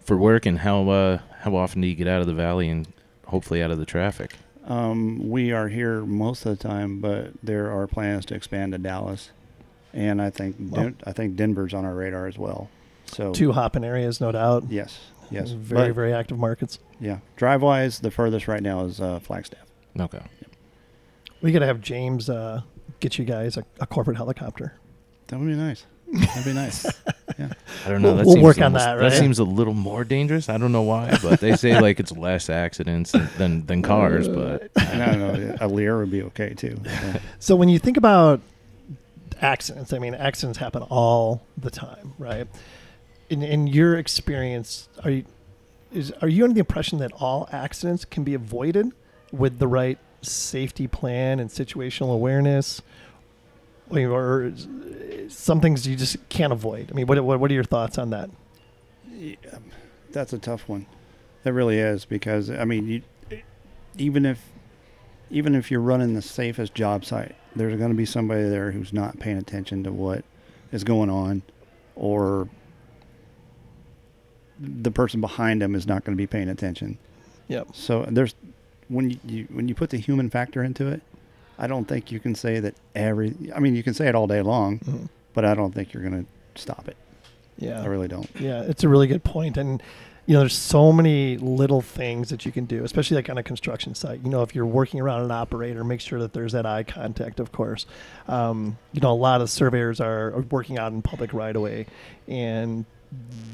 for 0.00 0.16
work, 0.16 0.46
and 0.46 0.60
how 0.60 0.88
uh, 0.88 1.18
how 1.40 1.54
often 1.56 1.82
do 1.82 1.88
you 1.88 1.94
get 1.94 2.06
out 2.08 2.20
of 2.20 2.26
the 2.26 2.34
valley 2.34 2.68
and 2.70 2.86
hopefully 3.26 3.62
out 3.62 3.70
of 3.70 3.78
the 3.78 3.84
traffic? 3.84 4.36
Um, 4.66 5.28
we 5.28 5.52
are 5.52 5.68
here 5.68 6.00
most 6.04 6.44
of 6.46 6.56
the 6.58 6.68
time, 6.68 7.00
but 7.00 7.32
there 7.42 7.70
are 7.70 7.86
plans 7.86 8.24
to 8.26 8.34
expand 8.34 8.72
to 8.72 8.78
Dallas, 8.78 9.30
and 9.92 10.20
I 10.22 10.30
think 10.30 10.56
Well- 10.58 10.82
Den- 10.84 10.96
I 11.04 11.12
think 11.12 11.36
Denver's 11.36 11.74
on 11.74 11.84
our 11.84 11.94
radar 11.94 12.26
as 12.26 12.38
well. 12.38 12.68
So 13.06 13.32
Two 13.32 13.52
hopping 13.52 13.84
areas, 13.84 14.20
no 14.20 14.32
doubt. 14.32 14.64
yes, 14.68 14.98
yes, 15.30 15.50
Very 15.50 15.88
But, 15.88 15.94
very 15.94 16.12
active 16.12 16.38
markets. 16.38 16.78
yeah. 17.00 17.18
Drive 17.36 17.62
wise, 17.62 18.00
the 18.00 18.10
furthest 18.10 18.48
right 18.48 18.62
now 18.62 18.84
is 18.84 19.00
uh, 19.00 19.20
Flagstaff. 19.20 19.66
Okay. 19.98 20.20
We 21.42 21.52
got 21.52 21.60
to 21.60 21.66
have 21.66 21.80
James 21.80 22.28
uh, 22.28 22.62
get 23.00 23.18
you 23.18 23.24
guys 23.24 23.56
a, 23.56 23.64
a 23.80 23.86
corporate 23.86 24.16
helicopter. 24.16 24.74
That 25.28 25.38
would 25.38 25.46
be 25.48 25.54
nice. 25.54 25.86
That'd 26.12 26.44
be 26.44 26.52
nice. 26.52 26.86
Yeah. 27.38 27.48
I 27.84 27.90
don't 27.90 28.00
know. 28.00 28.14
We'll- 28.14 28.16
that 28.18 28.26
we'll 28.28 28.42
work 28.42 28.56
on 28.58 28.62
almost- 28.64 28.84
that, 28.86 28.94
That 28.96 29.02
right? 29.02 29.12
seems 29.12 29.38
a 29.40 29.44
little 29.44 29.74
more 29.74 30.04
dangerous. 30.04 30.48
I 30.48 30.56
don't 30.56 30.72
know 30.72 30.82
why, 30.82 31.18
but 31.22 31.38
they 31.40 31.54
say 31.56 31.78
like 31.78 32.00
it's 32.00 32.12
less 32.12 32.48
accidents 32.48 33.12
than 33.12 33.28
than, 33.36 33.66
than 33.66 33.82
cars. 33.82 34.26
But 34.26 34.70
And 34.76 35.02
I 35.02 35.06
don't 35.16 35.18
know. 35.48 35.56
A 35.60 35.68
Lear 35.68 35.98
would 35.98 36.10
be 36.10 36.22
okay 36.22 36.54
too. 36.54 36.80
So, 36.86 37.20
So 37.40 37.56
when 37.56 37.68
you 37.68 37.78
think 37.78 37.98
about 37.98 38.40
accidents, 39.42 39.92
I 39.92 39.98
mean, 39.98 40.14
accidents 40.14 40.58
happen 40.58 40.82
all 40.84 41.42
the 41.58 41.70
time, 41.70 42.14
right? 42.18 42.46
In 43.28 43.42
in 43.42 43.66
your 43.66 43.96
experience, 43.96 44.88
are 45.04 45.10
you 45.10 45.24
is 45.92 46.12
are 46.22 46.28
you 46.28 46.44
under 46.44 46.54
the 46.54 46.60
impression 46.60 46.98
that 46.98 47.12
all 47.12 47.48
accidents 47.52 48.04
can 48.04 48.24
be 48.24 48.34
avoided 48.34 48.92
with 49.32 49.58
the 49.58 49.68
right 49.68 49.98
safety 50.22 50.86
plan 50.86 51.38
and 51.40 51.50
situational 51.50 52.12
awareness, 52.12 52.82
or, 53.90 54.52
some 55.28 55.60
things 55.60 55.86
you 55.86 55.96
just 55.96 56.16
can't 56.28 56.52
avoid? 56.52 56.90
I 56.90 56.94
mean, 56.94 57.06
what 57.06 57.22
what 57.24 57.40
what 57.40 57.50
are 57.50 57.54
your 57.54 57.64
thoughts 57.64 57.98
on 57.98 58.10
that? 58.10 58.30
yeah, 59.16 59.36
that's 60.12 60.32
a 60.32 60.38
tough 60.38 60.68
one. 60.68 60.86
It 61.44 61.50
really 61.50 61.78
is 61.78 62.04
because 62.04 62.50
I 62.50 62.64
mean, 62.64 62.88
you, 62.88 63.02
even 63.96 64.26
if 64.26 64.40
even 65.30 65.54
if 65.54 65.70
you're 65.70 65.80
running 65.80 66.14
the 66.14 66.22
safest 66.22 66.74
job 66.74 67.04
site, 67.04 67.34
there's 67.54 67.76
going 67.76 67.90
to 67.90 67.96
be 67.96 68.06
somebody 68.06 68.48
there 68.48 68.70
who's 68.70 68.92
not 68.92 69.18
paying 69.18 69.38
attention 69.38 69.84
to 69.84 69.92
what 69.92 70.24
is 70.72 70.84
going 70.84 71.10
on, 71.10 71.42
or 71.94 72.48
the 74.58 74.90
person 74.90 75.20
behind 75.20 75.60
them 75.62 75.74
is 75.74 75.86
not 75.86 76.04
going 76.04 76.16
to 76.16 76.20
be 76.20 76.26
paying 76.26 76.48
attention. 76.48 76.98
Yep. 77.48 77.68
So 77.74 78.04
there's 78.08 78.34
when 78.88 79.10
you, 79.10 79.18
you 79.26 79.48
when 79.50 79.68
you 79.68 79.74
put 79.74 79.90
the 79.90 79.98
human 79.98 80.30
factor 80.30 80.62
into 80.62 80.86
it, 80.88 81.02
I 81.58 81.66
don't 81.66 81.86
think 81.86 82.10
you 82.12 82.20
can 82.20 82.34
say 82.34 82.60
that 82.60 82.74
every. 82.94 83.34
I 83.54 83.60
mean, 83.60 83.74
you 83.74 83.82
can 83.82 83.94
say 83.94 84.08
it 84.08 84.14
all 84.14 84.26
day 84.26 84.42
long, 84.42 84.78
Mhm. 84.80 85.08
but 85.34 85.44
I 85.44 85.54
don't 85.54 85.72
think 85.74 85.92
you're 85.92 86.02
going 86.02 86.24
to 86.24 86.60
stop 86.60 86.88
it. 86.88 86.96
Yeah. 87.58 87.82
I 87.82 87.86
really 87.86 88.08
don't. 88.08 88.28
Yeah, 88.38 88.62
it's 88.62 88.84
a 88.84 88.88
really 88.88 89.06
good 89.06 89.24
point, 89.24 89.56
and 89.56 89.82
you 90.26 90.32
know, 90.34 90.40
there's 90.40 90.56
so 90.56 90.92
many 90.92 91.36
little 91.38 91.80
things 91.80 92.30
that 92.30 92.44
you 92.44 92.50
can 92.50 92.64
do, 92.64 92.82
especially 92.84 93.14
like 93.14 93.30
on 93.30 93.38
a 93.38 93.42
construction 93.44 93.94
site. 93.94 94.20
You 94.24 94.28
know, 94.30 94.42
if 94.42 94.54
you're 94.56 94.66
working 94.66 95.00
around 95.00 95.22
an 95.22 95.30
operator, 95.30 95.84
make 95.84 96.00
sure 96.00 96.18
that 96.18 96.32
there's 96.32 96.50
that 96.52 96.66
eye 96.66 96.82
contact. 96.82 97.38
Of 97.40 97.52
course, 97.52 97.86
um, 98.26 98.76
you 98.92 99.00
know, 99.00 99.12
a 99.12 99.14
lot 99.14 99.40
of 99.40 99.48
surveyors 99.50 100.00
are, 100.00 100.34
are 100.34 100.40
working 100.50 100.78
out 100.78 100.90
in 100.92 101.00
public 101.00 101.32
right 101.32 101.54
away, 101.54 101.86
and 102.26 102.84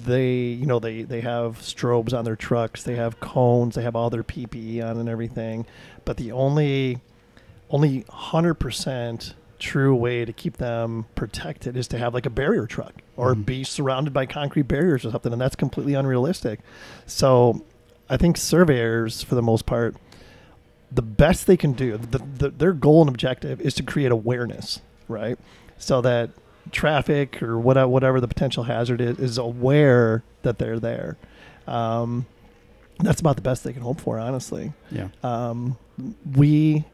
they, 0.04 0.30
you 0.32 0.66
know, 0.66 0.78
they 0.78 1.02
they 1.02 1.20
have 1.20 1.58
strobes 1.58 2.12
on 2.12 2.24
their 2.24 2.36
trucks, 2.36 2.82
they 2.82 2.96
have 2.96 3.20
cones, 3.20 3.74
they 3.76 3.82
have 3.82 3.94
all 3.96 4.10
their 4.10 4.22
PPE 4.24 4.82
on 4.84 4.98
and 4.98 5.08
everything, 5.08 5.66
but 6.04 6.16
the 6.16 6.32
only 6.32 6.98
only 7.70 8.02
100% 8.02 9.34
true 9.58 9.94
way 9.94 10.24
to 10.24 10.32
keep 10.32 10.56
them 10.58 11.06
protected 11.14 11.76
is 11.76 11.86
to 11.88 11.96
have 11.96 12.12
like 12.12 12.26
a 12.26 12.30
barrier 12.30 12.66
truck 12.66 12.92
or 13.16 13.34
Mhm. 13.34 13.46
be 13.46 13.64
surrounded 13.64 14.12
by 14.12 14.26
concrete 14.26 14.66
barriers 14.68 15.04
or 15.06 15.10
something 15.12 15.32
and 15.32 15.40
that's 15.40 15.54
completely 15.56 15.94
unrealistic. 15.94 16.60
So 17.06 17.62
i 18.10 18.16
think 18.16 18.36
surveyors 18.36 19.22
for 19.22 19.36
the 19.36 19.42
most 19.42 19.64
part 19.64 19.94
the 20.90 21.00
best 21.00 21.46
they 21.46 21.56
can 21.56 21.72
do 21.72 21.96
the, 21.96 22.18
the, 22.18 22.50
their 22.50 22.72
goal 22.72 23.00
and 23.00 23.08
objective 23.08 23.60
is 23.60 23.72
to 23.74 23.82
create 23.84 24.10
awareness 24.10 24.80
right? 25.08 25.38
So 25.78 26.00
that 26.02 26.30
traffic 26.70 27.42
or 27.42 27.58
whatever, 27.58 27.88
whatever 27.88 28.20
the 28.20 28.28
potential 28.28 28.64
hazard 28.64 29.00
is 29.00 29.18
is 29.18 29.38
aware 29.38 30.22
that 30.42 30.58
they're 30.58 30.78
there 30.78 31.16
um, 31.66 32.26
that's 33.00 33.20
about 33.20 33.36
the 33.36 33.42
best 33.42 33.64
they 33.64 33.72
can 33.72 33.82
hope 33.82 34.00
for 34.00 34.18
honestly 34.18 34.72
Yeah. 34.90 35.08
um, 35.22 35.76
we 36.36 36.84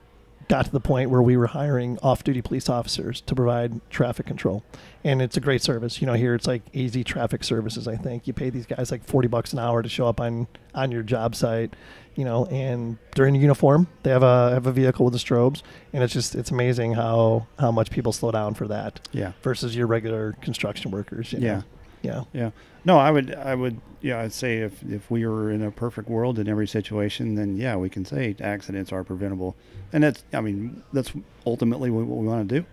got 0.48 0.64
to 0.64 0.70
the 0.72 0.80
point 0.80 1.10
where 1.10 1.22
we 1.22 1.36
were 1.36 1.46
hiring 1.48 1.98
off-duty 2.02 2.40
police 2.42 2.68
officers 2.68 3.20
to 3.22 3.34
provide 3.34 3.80
traffic 3.90 4.26
control, 4.26 4.64
and 5.04 5.20
it's 5.20 5.36
a 5.36 5.40
great 5.40 5.62
service. 5.62 6.00
You 6.00 6.06
know, 6.06 6.14
here 6.14 6.34
it's 6.34 6.46
like 6.46 6.62
easy 6.72 7.04
traffic 7.04 7.44
services. 7.44 7.86
I 7.86 7.96
think 7.96 8.26
you 8.26 8.32
pay 8.32 8.50
these 8.50 8.66
guys 8.66 8.90
like 8.90 9.04
forty 9.04 9.28
bucks 9.28 9.52
an 9.52 9.58
hour 9.58 9.82
to 9.82 9.88
show 9.88 10.06
up 10.06 10.20
on 10.20 10.46
on 10.74 10.90
your 10.90 11.02
job 11.02 11.34
site, 11.34 11.74
you 12.14 12.24
know, 12.24 12.46
and 12.46 12.98
they're 13.14 13.26
in 13.26 13.34
uniform 13.34 13.88
they 14.02 14.10
have 14.10 14.22
a 14.22 14.50
have 14.52 14.66
a 14.66 14.72
vehicle 14.72 15.04
with 15.04 15.12
the 15.14 15.20
strobes, 15.20 15.62
and 15.92 16.02
it's 16.02 16.12
just 16.12 16.34
it's 16.34 16.50
amazing 16.50 16.94
how 16.94 17.46
how 17.58 17.70
much 17.70 17.90
people 17.90 18.12
slow 18.12 18.30
down 18.30 18.54
for 18.54 18.66
that 18.68 19.00
Yeah. 19.12 19.32
versus 19.42 19.76
your 19.76 19.86
regular 19.86 20.32
construction 20.40 20.90
workers. 20.90 21.32
You 21.32 21.40
know? 21.40 21.46
yeah, 21.46 21.62
Yeah. 22.02 22.24
Yeah. 22.32 22.50
No, 22.84 22.98
I 22.98 23.10
would, 23.10 23.34
I 23.34 23.54
would, 23.54 23.80
yeah, 24.00 24.20
I'd 24.20 24.32
say 24.32 24.58
if, 24.58 24.82
if 24.84 25.10
we 25.10 25.26
were 25.26 25.50
in 25.50 25.62
a 25.62 25.70
perfect 25.70 26.08
world 26.08 26.38
in 26.38 26.48
every 26.48 26.66
situation, 26.68 27.34
then 27.34 27.56
yeah, 27.56 27.76
we 27.76 27.88
can 27.90 28.04
say 28.04 28.34
accidents 28.40 28.92
are 28.92 29.02
preventable. 29.04 29.56
And 29.92 30.04
that's, 30.04 30.24
I 30.32 30.40
mean, 30.40 30.82
that's 30.92 31.12
ultimately 31.46 31.90
what, 31.90 32.06
we 32.06 32.26
want 32.26 32.48
to 32.48 32.60
do. 32.60 32.66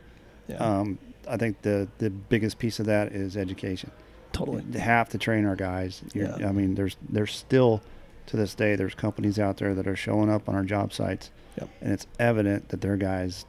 yeah, 0.48 0.58
Um, 0.58 1.00
I 1.28 1.38
think 1.38 1.62
the, 1.64 1.88
the 1.98 2.10
biggest 2.12 2.60
piece 2.60 2.80
of 2.80 2.86
that 2.86 3.12
is 3.14 3.36
education. 3.36 3.92
totally. 4.32 4.64
You 4.72 4.80
have 4.80 5.10
to 5.10 5.18
train 5.18 5.46
our 5.46 5.56
guys. 5.56 6.04
You're, 6.14 6.38
Yeah. 6.40 6.50
I 6.50 6.52
mean, 6.52 6.76
there's, 6.76 6.96
there's 7.10 7.34
still 7.36 7.82
to 8.28 8.38
this 8.38 8.54
day, 8.56 8.76
there's 8.76 8.96
companies 8.96 9.38
out 9.40 9.58
there 9.58 9.74
that 9.76 9.88
are 9.88 9.96
showing 9.96 10.30
up 10.30 10.48
on 10.50 10.56
our 10.56 10.64
job 10.64 10.94
sites 10.94 11.32
Yep. 11.60 11.70
and 11.82 11.94
it's 11.94 12.08
evident 12.20 12.70
that 12.70 12.82
their 12.82 12.98
guys 12.98 13.46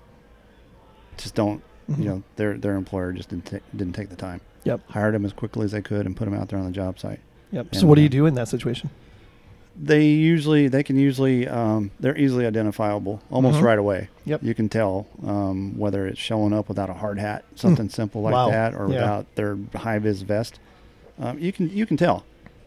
just 1.18 1.35
don't, 1.35 1.62
Mhm. 1.91 1.99
you 1.99 2.05
know, 2.05 2.22
their, 2.37 2.57
their 2.59 2.74
employer 2.77 3.12
just 3.12 3.29
didn't, 3.31 3.47
ta- 3.47 3.64
didn't 3.74 3.95
take 3.95 4.09
the 4.11 4.16
time. 4.16 4.41
Yep. 4.67 4.81
Hired 4.91 5.14
them 5.14 5.25
as 5.25 5.33
quickly 5.33 5.64
as 5.64 5.73
they 5.73 5.81
could 5.83 6.07
and 6.07 6.17
put 6.17 6.25
them 6.27 6.35
out 6.35 6.49
there 6.49 6.59
on 6.59 6.67
the 6.67 6.73
job 6.73 6.99
site. 6.99 7.21
Yep. 7.53 7.75
So 7.77 7.87
what 7.87 7.95
do 7.95 8.01
you 8.03 8.09
uh, 8.09 8.11
do 8.11 8.27
in 8.27 8.35
that 8.35 8.49
situation? 8.49 8.91
they 9.79 10.07
usually 10.07 10.69
they 10.69 10.83
can 10.83 10.97
usually 10.99 11.47
um, 11.47 11.91
they're 12.01 12.17
easily 12.17 12.47
identifiable 12.47 13.21
almost 13.31 13.59
Mhm. 13.59 13.62
right 13.62 13.79
away. 13.79 14.09
Yep. 14.25 14.43
You 14.43 14.55
can 14.55 14.69
tell 14.71 15.07
um, 15.23 15.77
whether 15.77 16.07
it's 16.07 16.19
showing 16.19 16.55
up 16.55 16.69
without 16.69 16.89
a 16.89 16.95
hard 16.95 17.19
hat, 17.19 17.45
something 17.57 17.91
simple 17.91 18.23
like 18.23 18.33
Wow. 18.33 18.49
that, 18.51 18.75
or 18.75 18.85
Yeah. 18.89 18.95
without 18.95 19.35
their 19.35 19.59
high 19.75 19.99
vis 19.99 20.23
vest. 20.23 20.59
Um, 21.19 21.39
you 21.39 21.53
can 21.53 21.69
you 21.71 21.85
can 21.87 21.97
tell. 21.99 22.25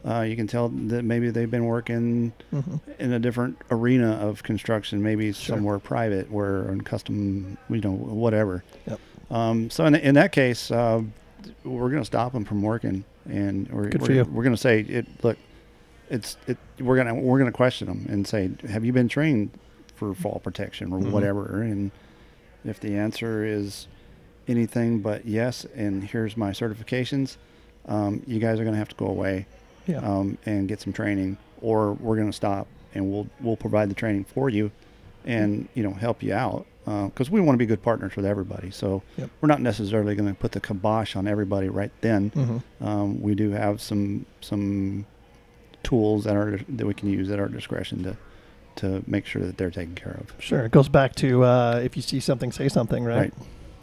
Uh, 0.07 0.21
you 0.21 0.35
can 0.35 0.45
tell 0.47 0.69
that 0.69 1.03
maybe 1.03 1.29
they've 1.31 1.49
been 1.51 1.65
working 1.65 2.31
hmm 2.51 2.75
in 2.99 3.11
a 3.11 3.19
different 3.19 3.57
arena 3.71 4.11
of 4.11 4.43
construction, 4.43 5.01
maybe 5.01 5.31
Sure. 5.33 5.55
somewhere 5.57 5.79
private, 5.79 6.31
where 6.31 6.69
in 6.71 6.81
custom, 6.81 7.57
you 7.71 7.81
know, 7.81 7.91
whatever. 7.91 8.63
Yep. 8.87 8.99
Um, 9.31 9.69
so 9.71 9.83
in, 9.85 9.95
in 9.95 10.13
that 10.15 10.31
case, 10.31 10.69
uh, 10.71 11.01
we're 11.63 11.89
going 11.89 12.01
to 12.01 12.05
stop 12.05 12.33
them 12.33 12.45
from 12.45 12.61
working, 12.61 13.03
and 13.25 13.67
we're 13.69 13.89
Good 13.89 14.01
we're, 14.01 14.23
we're 14.25 14.43
going 14.43 14.55
to 14.55 14.61
say, 14.61 14.81
it, 14.81 15.05
look, 15.23 15.37
it's 16.09 16.37
it. 16.47 16.57
We're 16.79 16.95
gonna 16.97 17.13
we're 17.15 17.37
gonna 17.37 17.51
question 17.51 17.87
them 17.87 18.05
and 18.09 18.25
say, 18.27 18.49
have 18.67 18.83
you 18.83 18.91
been 18.93 19.07
trained 19.07 19.51
for 19.95 20.13
fall 20.15 20.41
protection 20.43 20.91
or 20.91 20.99
Mhm. 20.99 21.11
whatever? 21.11 21.61
And 21.61 21.91
if 22.65 22.79
the 22.79 22.95
answer 22.95 23.43
is 23.45 23.87
anything 24.47 24.99
but 25.01 25.25
yes, 25.25 25.65
and 25.75 26.03
here's 26.03 26.35
my 26.35 26.51
certifications, 26.51 27.37
um, 27.87 28.23
you 28.25 28.39
guys 28.39 28.59
are 28.59 28.63
going 28.63 28.73
to 28.73 28.79
have 28.79 28.89
to 28.89 28.95
go 28.95 29.07
away 29.07 29.45
Yeah. 29.85 29.97
um, 29.99 30.37
and 30.45 30.67
get 30.67 30.81
some 30.81 30.93
training, 30.93 31.37
or 31.61 31.93
we're 31.93 32.15
going 32.15 32.29
to 32.31 32.35
stop 32.35 32.67
and 32.95 33.11
we'll 33.11 33.27
we'll 33.39 33.57
provide 33.57 33.89
the 33.89 33.95
training 33.95 34.23
for 34.23 34.49
you, 34.49 34.71
and 35.25 35.67
you 35.75 35.83
know 35.83 35.91
help 35.93 36.23
you 36.23 36.33
out 36.33 36.65
because 37.07 37.29
we 37.29 37.39
want 37.41 37.53
to 37.55 37.57
be 37.57 37.65
good 37.65 37.81
partners 37.83 38.15
with 38.15 38.25
everybody. 38.25 38.71
So 38.71 39.03
Yep. 39.17 39.29
we're 39.41 39.47
not 39.47 39.61
necessarily 39.61 40.15
going 40.15 40.29
to 40.29 40.33
put 40.35 40.53
the 40.53 40.59
kibosh 40.59 41.15
on 41.15 41.27
everybody 41.27 41.69
right 41.69 41.91
then. 42.01 42.29
hmm 42.29 42.57
Um, 42.85 43.21
we 43.21 43.35
do 43.35 43.51
have 43.51 43.79
some 43.81 44.25
some 44.41 45.05
tools 45.83 46.23
that 46.25 46.35
are 46.35 46.59
that 46.67 46.85
we 46.85 46.93
can 46.93 47.09
use 47.09 47.29
at 47.31 47.39
our 47.39 47.47
discretion 47.47 48.03
to 48.03 48.17
to 48.75 49.03
make 49.07 49.25
sure 49.25 49.41
that 49.41 49.57
they're 49.57 49.71
taken 49.71 49.93
care 49.95 50.13
of. 50.21 50.33
Sure. 50.39 50.61
It 50.65 50.71
goes 50.71 50.87
back 50.89 51.15
to 51.15 51.43
uh, 51.43 51.81
if 51.83 51.95
you 51.97 52.01
see 52.01 52.19
something, 52.19 52.51
say 52.51 52.69
something, 52.69 53.03
right? 53.03 53.33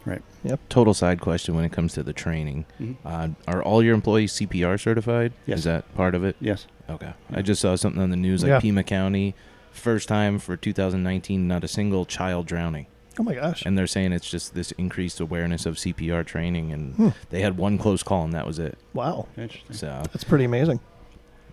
Right. 0.05 0.21
Yep. 0.43 0.61
total 0.69 0.93
side 0.93 1.19
question 1.19 1.53
when 1.53 1.65
it 1.65 1.73
comes 1.73 1.93
to 1.93 2.01
the 2.03 2.13
training: 2.13 2.65
Mhm. 2.79 2.95
uh, 3.05 3.27
Are 3.47 3.61
all 3.61 3.83
your 3.83 3.93
employees 3.93 4.31
CPR 4.31 4.77
certified? 4.79 5.33
Yes. 5.45 5.59
Is 5.59 5.63
that 5.65 5.93
part 5.95 6.15
of 6.15 6.23
it? 6.23 6.35
Yes. 6.39 6.65
Okay. 6.89 7.13
Yeah. 7.29 7.37
I 7.39 7.41
just 7.41 7.61
saw 7.61 7.75
something 7.75 8.01
on 8.01 8.09
the 8.09 8.15
news 8.15 8.41
like 8.41 8.49
Yeah. 8.49 8.59
Pima 8.61 8.83
County, 8.83 9.35
first 9.71 10.07
time 10.07 10.39
for 10.39 10.55
2019, 10.55 11.45
not 11.47 11.63
a 11.65 11.67
single 11.67 12.05
child 12.05 12.45
drowning. 12.47 12.85
Oh 13.19 13.23
my 13.23 13.33
gosh. 13.33 13.63
And 13.65 13.77
they're 13.77 13.87
saying 13.87 14.11
it's 14.13 14.29
just 14.29 14.53
this 14.53 14.71
increased 14.73 15.19
awareness 15.19 15.65
of 15.65 15.75
CPR 15.77 16.23
training, 16.25 16.71
and 16.71 16.93
Hmm. 16.95 17.09
they 17.31 17.41
had 17.41 17.57
one 17.57 17.77
close 17.77 18.03
call, 18.03 18.23
and 18.23 18.33
that 18.33 18.45
was 18.45 18.59
it. 18.59 18.77
Wow. 18.93 19.27
Interesting. 19.37 19.75
So 19.75 20.03
That's 20.13 20.23
pretty 20.23 20.45
amazing. 20.45 20.79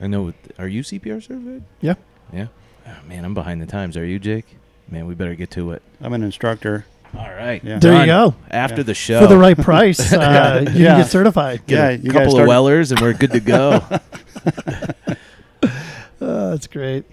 I 0.01 0.07
know. 0.09 0.33
Are 0.59 0.69
you 0.69 0.83
CPR 0.83 1.21
certified? 1.23 1.63
Yeah. 1.81 1.95
Yeah. 2.33 2.47
Oh, 2.87 2.91
man, 3.09 3.25
I'm 3.25 3.33
behind 3.33 3.63
the 3.63 3.67
times. 3.67 3.97
Are 3.97 4.05
you, 4.05 4.19
Jake? 4.19 4.45
Man, 4.91 5.07
we 5.07 5.15
better 5.15 5.35
get 5.35 5.51
to 5.53 5.73
it. 5.73 5.83
I'm 6.03 6.13
an 6.13 6.23
instructor. 6.23 6.85
All 7.17 7.31
right. 7.33 7.63
Yeah. 7.65 7.79
There 7.79 7.99
you 8.01 8.07
go. 8.07 8.35
After 8.51 8.79
Yeah. 8.79 8.83
the 8.83 8.95
show, 8.95 9.21
For 9.23 9.29
the 9.29 9.39
right 9.39 9.57
price, 9.57 10.13
uh, 10.13 10.19
Yeah. 10.21 10.59
you 10.73 10.85
Yeah. 10.85 10.89
can 10.95 11.01
get 11.03 11.11
certified. 11.11 11.63
get 11.67 11.77
Yeah, 11.77 11.89
a 11.91 11.93
you 11.97 12.11
couple 12.11 12.27
of 12.27 12.33
start- 12.33 12.49
Wellers, 12.49 12.91
and 12.93 13.01
we're 13.01 13.13
good 13.15 13.31
to 13.33 13.41
go. 13.41 13.83
Uh, 15.63 15.69
that's 16.51 16.67
great. 16.67 17.05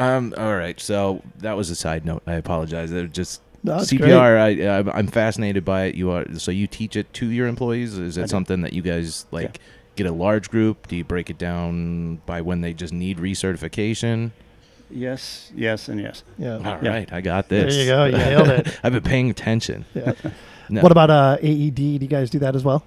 Um. 0.00 0.34
All 0.36 0.56
right. 0.56 0.78
So 0.80 1.22
that 1.38 1.56
was 1.56 1.70
a 1.70 1.76
side 1.76 2.04
note. 2.04 2.22
I 2.26 2.34
apologize. 2.34 2.90
It 2.92 3.02
was 3.02 3.12
just 3.12 3.40
No, 3.62 3.78
it's 3.78 3.92
great. 3.92 4.10
CPR. 4.10 4.38
I, 4.38 4.66
I'm- 4.76 4.90
I'm 4.92 5.06
fascinated 5.06 5.64
by 5.64 5.84
it. 5.84 5.94
You 5.94 6.10
are 6.10 6.24
so 6.38 6.50
you 6.50 6.66
teach 6.66 6.96
it 6.96 7.12
to 7.14 7.26
your 7.26 7.46
employees. 7.46 7.96
Is 7.98 8.16
I 8.18 8.22
it 8.22 8.24
do. 8.24 8.28
something 8.30 8.62
that 8.62 8.72
you 8.72 8.82
guys 8.82 9.26
like? 9.30 9.60
Get 9.96 10.06
a 10.06 10.12
large 10.12 10.50
group? 10.50 10.86
Do 10.86 10.96
you 10.96 11.04
break 11.04 11.28
it 11.30 11.36
down 11.36 12.16
by 12.24 12.40
when 12.40 12.60
they 12.62 12.72
just 12.72 12.92
need 12.92 13.18
recertification? 13.18 14.30
Yes. 14.88 15.52
Yes. 15.54 15.88
And 15.88 16.00
yes. 16.00 16.22
Yeah. 16.38 16.54
All 16.56 16.78
Yeah. 16.82 16.88
right, 16.90 17.12
I 17.12 17.20
got 17.20 17.48
this. 17.48 17.74
There 17.74 17.84
this. 17.84 17.86
you 17.86 17.86
go. 17.86 18.04
You 18.06 18.16
nailed 18.16 18.48
it. 18.48 18.80
I've 18.84 18.92
been 18.92 19.02
paying 19.02 19.30
attention. 19.30 19.84
Yeah. 19.94 20.12
No. 20.72 20.82
What 20.82 20.92
about 20.92 21.10
uh, 21.10 21.36
AED? 21.42 21.74
Do 21.74 21.82
you 21.82 21.98
guys 22.06 22.30
do 22.30 22.38
that 22.38 22.54
as 22.54 22.62
well? 22.62 22.84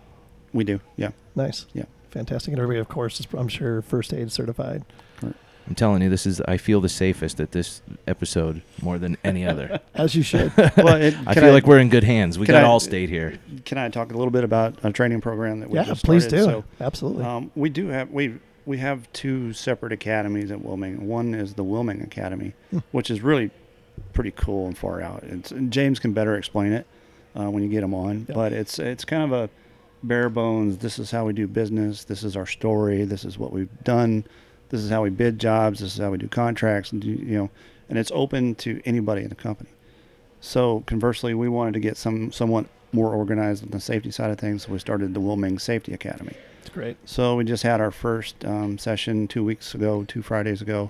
We 0.54 0.64
do. 0.64 0.80
Yeah. 0.96 1.10
Nice. 1.36 1.66
Yeah. 1.74 1.84
Fantastic. 2.12 2.54
And 2.54 2.62
everybody, 2.62 2.80
of 2.80 2.88
course, 2.88 3.20
is 3.20 3.28
I'm 3.34 3.50
sure 3.50 3.82
first 3.82 4.14
aid 4.14 4.32
certified. 4.32 4.86
I'm 5.68 5.76
telling 5.76 6.02
you, 6.02 6.10
this 6.10 6.26
is 6.26 6.42
I 6.42 6.58
feel 6.58 6.82
the 6.82 6.90
safest 6.90 7.40
at 7.40 7.52
this 7.52 7.82
episode 8.08 8.62
more 8.82 8.98
than 8.98 9.18
any 9.24 9.46
other. 9.46 9.80
As 9.96 10.14
you 10.16 10.22
should. 10.24 10.52
Well, 10.78 11.02
it, 11.02 11.16
I 11.26 11.34
can 11.34 11.44
feel 11.44 11.54
like 11.54 11.66
we're 11.66 11.80
in 11.80 11.90
good 11.90 12.04
hands. 12.04 12.38
We 12.38 12.46
can 12.46 12.54
got 12.54 12.64
I- 12.64 12.68
all 12.68 12.80
state 12.80 13.10
here. 13.10 13.40
Can 13.66 13.78
I 13.78 13.90
talk 13.90 14.12
a 14.12 14.18
little 14.18 14.32
bit 14.32 14.44
about 14.44 14.76
a 14.84 14.92
training 14.92 15.22
program 15.22 15.60
that 15.62 15.70
we 15.70 15.78
yeah, 15.78 15.86
just 15.86 16.04
please 16.04 16.24
started? 16.28 16.46
do. 16.46 16.52
So, 16.52 16.64
Absolutely. 16.82 17.24
Um, 17.24 17.52
we 17.56 17.70
do 17.70 17.88
have 17.88 18.12
we 18.12 18.36
we 18.66 18.78
have 18.80 19.12
two 19.14 19.54
separate 19.54 19.92
academies 19.94 20.52
at 20.52 20.60
Willmeng. 20.60 21.00
One 21.00 21.34
is 21.34 21.54
the 21.54 21.64
Willmeng 21.64 22.04
Academy, 22.04 22.54
Hmm. 22.72 22.80
which 22.92 23.10
is 23.10 23.22
really 23.22 23.52
pretty 24.14 24.32
cool 24.32 24.68
and 24.68 24.78
far 24.78 25.02
out. 25.02 25.24
It's 25.24 25.52
and 25.52 25.72
James 25.72 26.00
can 26.00 26.12
better 26.14 26.36
explain 26.36 26.74
it 26.74 26.86
uh, 27.40 27.50
when 27.50 27.64
you 27.64 27.70
get 27.70 27.84
him 27.84 27.94
on, 27.94 28.26
Yeah. 28.28 28.36
but 28.36 28.52
it's 28.54 28.80
it's 28.80 29.06
kind 29.06 29.24
of 29.24 29.32
a 29.32 29.50
bare 30.04 30.30
bones. 30.30 30.80
This 30.80 31.00
is 31.00 31.12
how 31.12 31.26
we 31.26 31.32
do 31.34 31.48
business. 31.48 32.04
This 32.04 32.24
is 32.24 32.36
our 32.36 32.46
story. 32.48 33.06
This 33.06 33.24
is 33.24 33.38
what 33.40 33.54
we've 33.54 33.70
done. 33.86 34.26
This 34.74 34.82
is 34.82 34.90
how 34.90 35.04
we 35.04 35.12
bid 35.12 35.38
jobs. 35.38 35.82
This 35.82 35.94
is 35.94 36.00
how 36.00 36.10
we 36.10 36.18
do 36.18 36.28
contracts, 36.28 36.92
and 36.92 37.00
do, 37.00 37.08
you 37.08 37.38
know, 37.38 37.52
and 37.90 38.00
it's 38.00 38.12
open 38.12 38.56
to 38.56 38.82
anybody 38.86 39.22
in 39.22 39.30
the 39.30 39.36
company. 39.36 39.70
So 40.42 40.82
conversely, 40.88 41.36
we 41.36 41.48
wanted 41.48 41.76
to 41.76 41.80
get 41.80 41.96
some 41.96 42.32
somewhat 42.32 42.66
more 42.92 43.14
organized 43.14 43.64
on 43.64 43.70
the 43.70 43.80
safety 43.80 44.10
side 44.10 44.32
of 44.32 44.40
things. 44.40 44.64
So 44.64 44.72
we 44.72 44.80
started 44.80 45.14
the 45.14 45.20
Willmeng 45.20 45.62
Safety 45.62 45.94
Academy. 45.94 46.36
it's 46.62 46.70
great. 46.70 46.98
So 47.06 47.36
we 47.36 47.44
just 47.44 47.62
had 47.62 47.82
our 47.82 47.92
first 47.92 48.44
um, 48.46 48.80
session 48.80 49.28
two 49.28 49.44
weeks 49.44 49.76
ago, 49.76 50.06
two 50.08 50.24
Fridays 50.24 50.64
ago, 50.64 50.90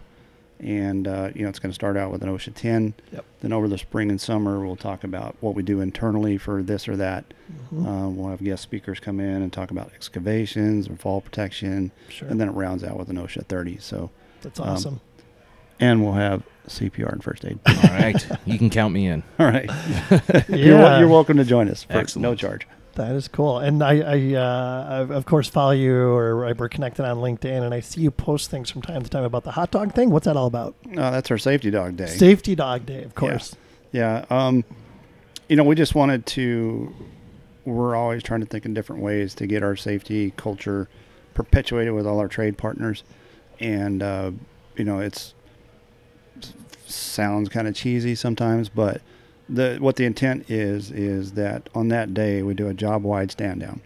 and 0.63 1.07
uh, 1.07 1.29
you 1.35 1.43
know 1.43 1.49
it's 1.49 1.59
going 1.59 1.69
to 1.71 1.75
start 1.75 1.97
out 1.97 2.11
with 2.11 2.23
an 2.23 2.29
OSHA 2.29 2.53
10. 2.55 2.93
Yep. 3.11 3.25
Then 3.41 3.53
over 3.53 3.67
the 3.67 3.77
spring 3.77 4.09
and 4.09 4.19
summer, 4.19 4.65
we'll 4.65 4.75
talk 4.75 5.03
about 5.03 5.35
what 5.41 5.53
we 5.55 5.63
do 5.63 5.81
internally 5.81 6.37
for 6.37 6.63
this 6.63 6.87
or 6.87 6.95
that. 6.95 7.25
Mhm. 7.73 7.85
Uh, 8.05 8.09
we'll 8.09 8.29
have 8.29 8.43
guest 8.43 8.63
speakers 8.63 8.99
come 8.99 9.19
in 9.19 9.41
and 9.41 9.51
talk 9.51 9.69
about 9.71 9.91
excavations 9.93 10.87
or 10.87 10.95
fall 10.95 11.21
protection, 11.21 11.91
sure. 12.09 12.27
and 12.27 12.39
then 12.39 12.47
it 12.49 12.53
rounds 12.53 12.83
out 12.83 12.97
with 12.97 13.09
an 13.09 13.17
OSHA 13.17 13.45
30. 13.45 13.77
So 13.79 14.09
That's 14.41 14.59
um, 14.59 14.69
awesome. 14.69 15.01
and 15.79 16.03
we'll 16.03 16.13
have 16.13 16.43
CPR 16.67 17.11
and 17.11 17.23
first 17.23 17.43
aid. 17.45 17.59
All 17.65 17.73
right, 17.91 18.25
you 18.45 18.57
can 18.57 18.69
count 18.69 18.93
me 18.93 19.07
in. 19.07 19.21
All 19.39 19.45
right, 19.45 19.65
yeah. 20.11 20.43
you're, 20.49 20.99
you're 20.99 21.07
welcome 21.09 21.37
to 21.37 21.43
join 21.43 21.69
us 21.69 21.83
for 21.83 22.19
no 22.19 22.35
charge. 22.35 22.67
That 22.95 23.15
is 23.15 23.27
cool. 23.27 23.57
And 23.57 23.83
I, 23.83 23.99
I, 23.99 24.33
uh, 24.35 25.05
I, 25.09 25.13
of 25.13 25.25
course, 25.25 25.49
follow 25.49 25.71
you 25.71 25.95
or 25.95 26.53
we're 26.53 26.69
connected 26.69 27.05
on 27.05 27.17
LinkedIn, 27.17 27.63
and 27.63 27.73
I 27.73 27.79
see 27.79 28.01
you 28.01 28.11
post 28.11 28.51
things 28.51 28.69
from 28.69 28.83
time 28.83 29.01
to 29.01 29.09
time 29.09 29.23
about 29.23 29.43
the 29.43 29.51
hot 29.51 29.71
dog 29.71 29.93
thing. 29.93 30.11
What's 30.11 30.25
that 30.25 30.37
all 30.37 30.45
about? 30.45 30.75
Uh, 30.95 31.09
that's 31.09 31.31
our 31.31 31.39
safety 31.39 31.71
dog 31.71 31.97
day. 31.97 32.05
Safety 32.05 32.55
Dog 32.55 32.85
Day, 32.85 33.03
of 33.03 33.15
course. 33.15 33.55
Yeah. 33.91 34.25
Um, 34.29 34.63
you 35.49 35.55
know, 35.55 35.63
we 35.63 35.75
just 35.75 35.95
wanted 35.95 36.25
to, 36.27 36.93
we're 37.65 37.95
always 37.95 38.21
trying 38.21 38.41
to 38.41 38.45
think 38.45 38.65
in 38.65 38.73
different 38.73 39.01
ways 39.01 39.33
to 39.35 39.47
get 39.47 39.63
our 39.63 39.75
safety 39.75 40.31
culture 40.37 40.87
perpetuated 41.33 41.93
with 41.93 42.05
all 42.05 42.19
our 42.19 42.27
trade 42.27 42.57
partners. 42.57 43.03
And, 43.59 44.03
uh, 44.03 44.31
you 44.75 44.83
know, 44.83 44.99
it's 44.99 45.33
sounds 46.85 47.49
kind 47.49 47.67
of 47.67 47.73
cheesy 47.73 48.13
sometimes, 48.13 48.69
but 48.69 49.01
the, 49.53 49.77
what 49.79 49.95
the 49.95 50.05
intent 50.05 50.49
is, 50.49 50.91
is 50.91 51.33
that 51.33 51.69
on 51.73 51.87
that 51.89 52.13
day 52.13 52.41
we 52.43 52.53
do 52.53 52.67
a 52.67 52.73
job 52.73 53.03
wide 53.03 53.31
stand 53.31 53.61
down. 53.61 53.81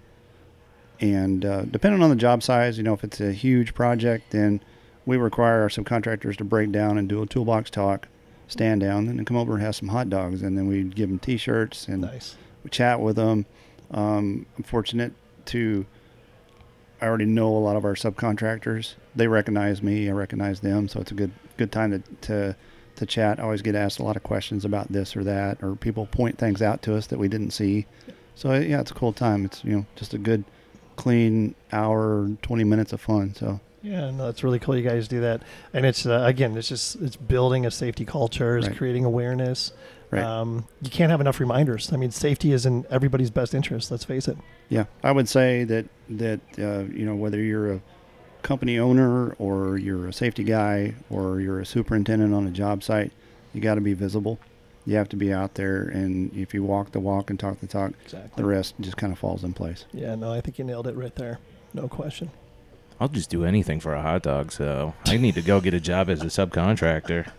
And, 0.99 1.45
uh, 1.45 1.61
depending 1.63 2.01
on 2.01 2.09
the 2.09 2.15
job 2.15 2.41
size, 2.41 2.77
you 2.77 2.83
know, 2.83 2.93
if 2.93 3.03
it's 3.03 3.21
a 3.21 3.31
huge 3.31 3.75
project, 3.75 4.31
then 4.31 4.61
we 5.05 5.17
require 5.17 5.61
our 5.61 5.69
subcontractors 5.69 6.35
to 6.37 6.43
break 6.43 6.71
down 6.71 6.97
and 6.97 7.07
do 7.07 7.21
a 7.21 7.25
toolbox 7.25 7.69
talk 7.69 8.07
stand 8.47 8.81
down, 8.81 9.07
and 9.07 9.19
then 9.19 9.25
come 9.25 9.37
over 9.37 9.53
and 9.53 9.61
have 9.61 9.75
some 9.75 9.89
hot 9.89 10.09
dogs, 10.09 10.41
and 10.41 10.57
then 10.57 10.67
we 10.67 10.83
give 10.83 11.09
them 11.09 11.19
T-shirts 11.19 11.87
and 11.87 12.01
Nice. 12.01 12.35
we 12.63 12.69
chat 12.69 12.99
with 12.99 13.17
them. 13.17 13.45
Um, 13.91 14.45
I'm 14.57 14.63
fortunate 14.63 15.13
to. 15.47 15.85
I 17.01 17.05
already 17.05 17.25
know 17.25 17.55
a 17.55 17.59
lot 17.59 17.75
of 17.75 17.85
our 17.85 17.93
subcontractors. 17.93 18.95
They 19.15 19.27
recognize 19.27 19.83
me. 19.83 20.09
I 20.09 20.13
recognize 20.13 20.61
them, 20.61 20.87
so 20.87 20.99
it's 20.99 21.11
a 21.11 21.13
good 21.13 21.31
good 21.57 21.71
time 21.71 21.91
to 21.91 21.99
to, 22.27 22.55
to 22.97 23.05
chat. 23.05 23.39
I 23.39 23.43
always 23.43 23.61
get 23.61 23.75
asked 23.75 23.99
a 23.99 24.03
lot 24.03 24.15
of 24.15 24.23
questions 24.23 24.63
about 24.65 24.91
this 24.91 25.15
or 25.15 25.23
that, 25.23 25.61
or 25.63 25.75
people 25.75 26.05
point 26.05 26.37
things 26.37 26.61
out 26.61 26.81
to 26.83 26.95
us 26.95 27.07
that 27.07 27.19
we 27.19 27.27
didn't 27.27 27.51
see. 27.51 27.85
So 28.35 28.53
yeah, 28.53 28.81
it's 28.81 28.91
a 28.91 28.93
cool 28.93 29.13
time. 29.13 29.45
It's 29.45 29.63
you 29.63 29.75
know 29.75 29.85
just 29.95 30.13
a 30.13 30.17
good, 30.17 30.43
clean 30.95 31.55
hour, 31.71 32.29
twenty 32.41 32.63
minutes 32.63 32.93
of 32.93 33.01
fun. 33.01 33.33
So 33.35 33.59
Yeah, 33.81 34.11
no, 34.11 34.27
it's 34.29 34.43
really 34.43 34.59
cool. 34.59 34.75
You 34.77 34.87
guys 34.87 35.07
do 35.07 35.21
that, 35.21 35.41
and 35.73 35.85
it's 35.85 36.05
uh, 36.05 36.21
again, 36.25 36.55
it's 36.57 36.67
just 36.69 36.95
it's 37.01 37.15
building 37.15 37.65
a 37.65 37.71
safety 37.71 38.05
culture, 38.05 38.57
it's 38.57 38.67
Right. 38.67 38.77
creating 38.77 39.05
awareness. 39.05 39.71
Right. 40.09 40.23
Um, 40.23 40.65
you 40.81 40.89
can't 40.89 41.11
have 41.11 41.19
enough 41.19 41.39
reminders. 41.41 41.91
I 41.91 41.97
mean, 41.97 42.11
safety 42.11 42.53
is 42.53 42.65
in 42.65 42.85
everybody's 42.89 43.29
best 43.29 43.53
interest. 43.53 43.91
Let's 43.91 44.05
face 44.05 44.29
it. 44.29 44.37
Yeah, 44.69 44.85
I 45.03 45.11
would 45.11 45.27
say 45.27 45.65
that 45.65 45.85
that 46.09 46.39
uh, 46.57 46.83
you 46.93 47.05
know 47.05 47.15
whether 47.15 47.39
you're 47.41 47.73
a 47.73 47.81
company 48.47 48.79
owner 48.79 49.33
or 49.39 49.77
you're 49.77 50.07
a 50.07 50.13
safety 50.13 50.43
guy 50.43 50.95
or 51.09 51.41
you're 51.41 51.59
a 51.59 51.65
superintendent 51.65 52.33
on 52.33 52.47
a 52.47 52.51
job 52.51 52.81
site, 52.81 53.11
you 53.53 53.59
got 53.59 53.75
to 53.75 53.81
be 53.81 53.93
visible. 53.93 54.39
You 54.85 54.95
have 54.95 55.09
to 55.09 55.17
be 55.17 55.33
out 55.33 55.55
there, 55.55 55.81
and 55.83 56.33
if 56.33 56.53
you 56.53 56.63
walk 56.63 56.93
the 56.93 57.01
walk 57.01 57.29
and 57.29 57.37
talk 57.37 57.59
the 57.59 57.67
talk, 57.67 57.91
Exactly. 58.05 58.31
the 58.41 58.45
rest 58.47 58.73
just 58.79 58.95
kind 58.95 59.11
of 59.11 59.19
falls 59.19 59.43
in 59.43 59.51
place. 59.51 59.83
Yeah, 59.91 60.15
no, 60.15 60.31
I 60.31 60.39
think 60.39 60.57
you 60.57 60.63
nailed 60.63 60.87
it 60.87 60.95
right 60.95 61.13
there. 61.15 61.39
No 61.73 61.89
question. 61.89 62.31
I'll 62.97 63.09
just 63.09 63.29
do 63.29 63.43
anything 63.43 63.81
for 63.81 63.93
a 63.93 64.01
hot 64.01 64.23
dog, 64.23 64.53
so 64.53 64.93
I 65.05 65.17
need 65.17 65.35
to 65.35 65.41
go 65.41 65.59
get 65.59 65.73
a 65.73 65.81
job 65.81 66.09
as 66.09 66.21
a 66.21 66.27
subcontractor. 66.27 67.29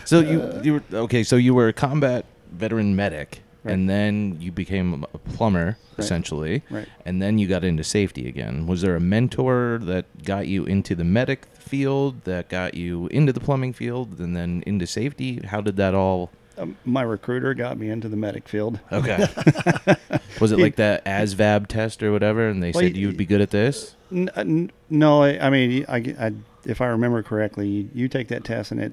so 0.06 0.20
you 0.20 0.60
you 0.64 0.72
were 0.74 0.82
okay, 0.94 1.22
so 1.22 1.36
you 1.36 1.52
were 1.54 1.68
a 1.68 1.72
combat 1.74 2.24
veteran 2.50 2.96
medic 2.96 3.42
Right. 3.62 3.74
and 3.74 3.90
then 3.90 4.38
you 4.40 4.50
became 4.52 5.04
a 5.12 5.18
plumber 5.18 5.76
Right. 5.96 6.04
essentially 6.04 6.62
Right. 6.70 6.88
and 7.04 7.20
then 7.20 7.36
you 7.38 7.46
got 7.46 7.62
into 7.62 7.84
safety 7.84 8.26
again. 8.26 8.66
Was 8.66 8.80
there 8.80 8.96
a 8.96 9.00
mentor 9.00 9.78
that 9.82 10.06
got 10.24 10.46
you 10.46 10.64
into 10.64 10.94
the 10.94 11.04
medic 11.04 11.44
field, 11.58 12.24
that 12.24 12.48
got 12.48 12.74
you 12.74 13.06
into 13.08 13.32
the 13.34 13.40
plumbing 13.40 13.72
field 13.74 14.18
and 14.18 14.34
then 14.34 14.62
into 14.66 14.86
safety? 14.86 15.40
How 15.44 15.60
did 15.60 15.76
that 15.76 15.94
all 15.94 16.30
Um, 16.56 16.76
my 16.84 17.02
recruiter 17.02 17.52
got 17.54 17.78
me 17.78 17.88
into 17.90 18.08
the 18.08 18.16
medic 18.16 18.48
field. 18.48 18.80
Okay. 18.90 19.18
Was 20.40 20.52
it 20.52 20.58
like 20.58 20.76
that 20.76 21.04
ASVAB 21.04 21.66
test 21.66 22.02
or 22.02 22.12
whatever 22.12 22.48
and 22.48 22.62
they 22.62 22.70
Well, 22.72 22.82
said 22.82 22.96
you 22.96 23.06
would 23.08 23.16
be 23.16 23.26
good 23.26 23.40
at 23.42 23.50
this? 23.50 23.94
N- 24.10 24.30
uh, 24.36 24.40
n- 24.40 24.70
no, 24.88 25.22
I, 25.22 25.46
I 25.46 25.50
mean, 25.50 25.84
I, 25.88 25.96
I, 26.18 26.32
if 26.64 26.80
I 26.80 26.86
remember 26.86 27.22
correctly, 27.22 27.68
you, 27.68 27.88
you 27.94 28.08
take 28.08 28.28
that 28.28 28.44
test 28.44 28.72
and 28.72 28.80
it, 28.80 28.92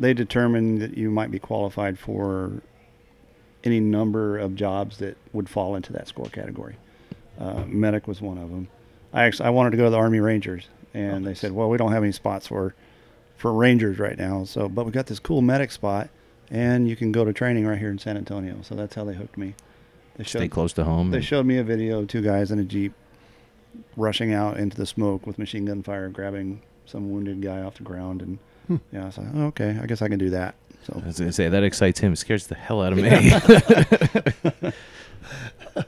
they 0.00 0.14
determine 0.14 0.78
that 0.78 0.96
you 0.96 1.10
might 1.10 1.30
be 1.30 1.38
qualified 1.38 1.98
for 1.98 2.62
any 3.64 3.80
number 3.80 4.38
of 4.38 4.54
jobs 4.54 4.98
that 4.98 5.16
would 5.32 5.48
fall 5.48 5.74
into 5.74 5.92
that 5.92 6.08
score 6.08 6.26
category. 6.26 6.76
Uh, 7.38 7.64
medic 7.66 8.06
was 8.08 8.20
one 8.20 8.38
of 8.38 8.50
them. 8.50 8.68
I 9.12 9.24
actually 9.24 9.46
I 9.46 9.50
wanted 9.50 9.70
to 9.70 9.76
go 9.76 9.84
to 9.84 9.90
the 9.90 9.96
Army 9.98 10.20
Rangers, 10.20 10.68
and 10.94 11.26
they 11.26 11.34
said, 11.34 11.52
well, 11.52 11.68
we 11.68 11.76
don't 11.78 11.92
have 11.92 12.02
any 12.02 12.12
spots 12.12 12.46
for 12.46 12.74
for 13.36 13.52
Rangers 13.52 13.98
right 13.98 14.16
now. 14.18 14.44
So, 14.44 14.68
but 14.68 14.86
we 14.86 14.92
got 14.92 15.06
this 15.06 15.18
cool 15.18 15.42
medic 15.42 15.70
spot, 15.70 16.08
and 16.50 16.88
you 16.88 16.96
can 16.96 17.12
go 17.12 17.24
to 17.24 17.32
training 17.32 17.66
right 17.66 17.78
here 17.78 17.90
in 17.90 17.98
San 17.98 18.16
Antonio. 18.16 18.56
So 18.62 18.74
that's 18.74 18.94
how 18.94 19.04
they 19.04 19.14
hooked 19.14 19.36
me. 19.36 19.54
They 20.16 20.24
Stay 20.24 20.48
close 20.48 20.72
to 20.74 20.84
home. 20.84 21.10
they 21.10 21.20
showed 21.20 21.44
me 21.44 21.58
a 21.58 21.64
video 21.64 22.00
of 22.00 22.08
two 22.08 22.22
guys 22.22 22.50
in 22.50 22.58
a 22.58 22.64
jeep 22.64 22.94
rushing 23.96 24.32
out 24.32 24.56
into 24.56 24.76
the 24.76 24.86
smoke 24.86 25.26
with 25.26 25.38
machine 25.38 25.66
gun 25.66 25.82
fire, 25.82 26.08
grabbing 26.08 26.62
some 26.86 27.10
wounded 27.10 27.42
guy 27.42 27.60
off 27.62 27.76
the 27.76 27.82
ground, 27.82 28.22
and 28.22 28.38
Hmm. 28.66 28.76
yeah, 28.90 29.02
I 29.02 29.06
was 29.06 29.18
like, 29.18 29.26
oh, 29.34 29.44
okay, 29.46 29.78
I 29.80 29.86
guess 29.86 30.02
I 30.02 30.08
can 30.08 30.18
do 30.18 30.30
that. 30.30 30.56
So 30.86 31.00
I 31.02 31.06
was 31.06 31.18
gonna 31.18 31.32
say 31.32 31.48
that 31.48 31.64
excites 31.64 31.98
him. 31.98 32.12
It 32.12 32.16
scares 32.16 32.46
the 32.46 32.54
hell 32.54 32.80
out 32.80 32.92
of 32.92 32.98
me. 32.98 34.72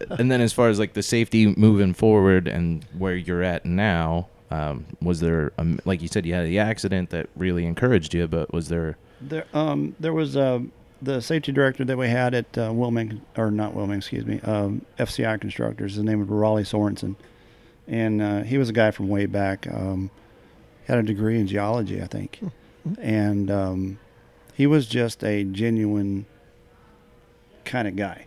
and 0.18 0.28
then, 0.28 0.40
as 0.40 0.52
far 0.52 0.68
as 0.70 0.80
like 0.80 0.94
the 0.94 1.04
safety 1.04 1.54
moving 1.56 1.94
forward 1.94 2.48
and 2.48 2.84
where 2.96 3.14
you're 3.14 3.44
at 3.44 3.64
now, 3.64 4.26
um, 4.50 4.86
was 5.00 5.20
there, 5.20 5.52
um, 5.56 5.78
like 5.84 6.02
you 6.02 6.08
said, 6.08 6.26
you 6.26 6.34
had 6.34 6.46
the 6.46 6.58
accident 6.58 7.10
that 7.10 7.28
really 7.36 7.64
encouraged 7.64 8.12
you, 8.12 8.26
but 8.26 8.52
was 8.52 8.70
there? 8.70 8.96
there, 9.20 9.46
um, 9.54 9.94
there 10.00 10.12
was 10.12 10.36
uh, 10.36 10.58
the 11.00 11.20
safety 11.22 11.52
director 11.52 11.84
that 11.84 11.96
we 11.96 12.08
had 12.08 12.34
at 12.34 12.58
uh, 12.58 12.70
Willmeng, 12.70 13.20
or 13.36 13.52
not 13.52 13.74
Willmeng, 13.74 13.98
excuse 13.98 14.26
me, 14.26 14.40
um, 14.40 14.84
FCI 14.98 15.40
Constructors. 15.40 15.94
His 15.94 16.02
name 16.02 16.18
was 16.18 16.28
Raleigh 16.28 16.64
Sorensen, 16.64 17.14
and 17.86 18.20
uh, 18.20 18.42
he 18.42 18.58
was 18.58 18.68
a 18.68 18.72
guy 18.72 18.90
from 18.90 19.08
way 19.08 19.26
back. 19.26 19.68
Um, 19.72 20.10
had 20.88 20.98
a 20.98 21.02
degree 21.04 21.38
in 21.38 21.46
geology, 21.46 22.02
I 22.02 22.06
think, 22.06 22.40
and 23.00 23.48
um, 23.48 23.98
he 24.58 24.66
was 24.66 24.86
just 24.86 25.22
a 25.24 25.44
genuine 25.44 26.26
kind 27.64 27.86
of 27.88 27.94
guy 27.96 28.26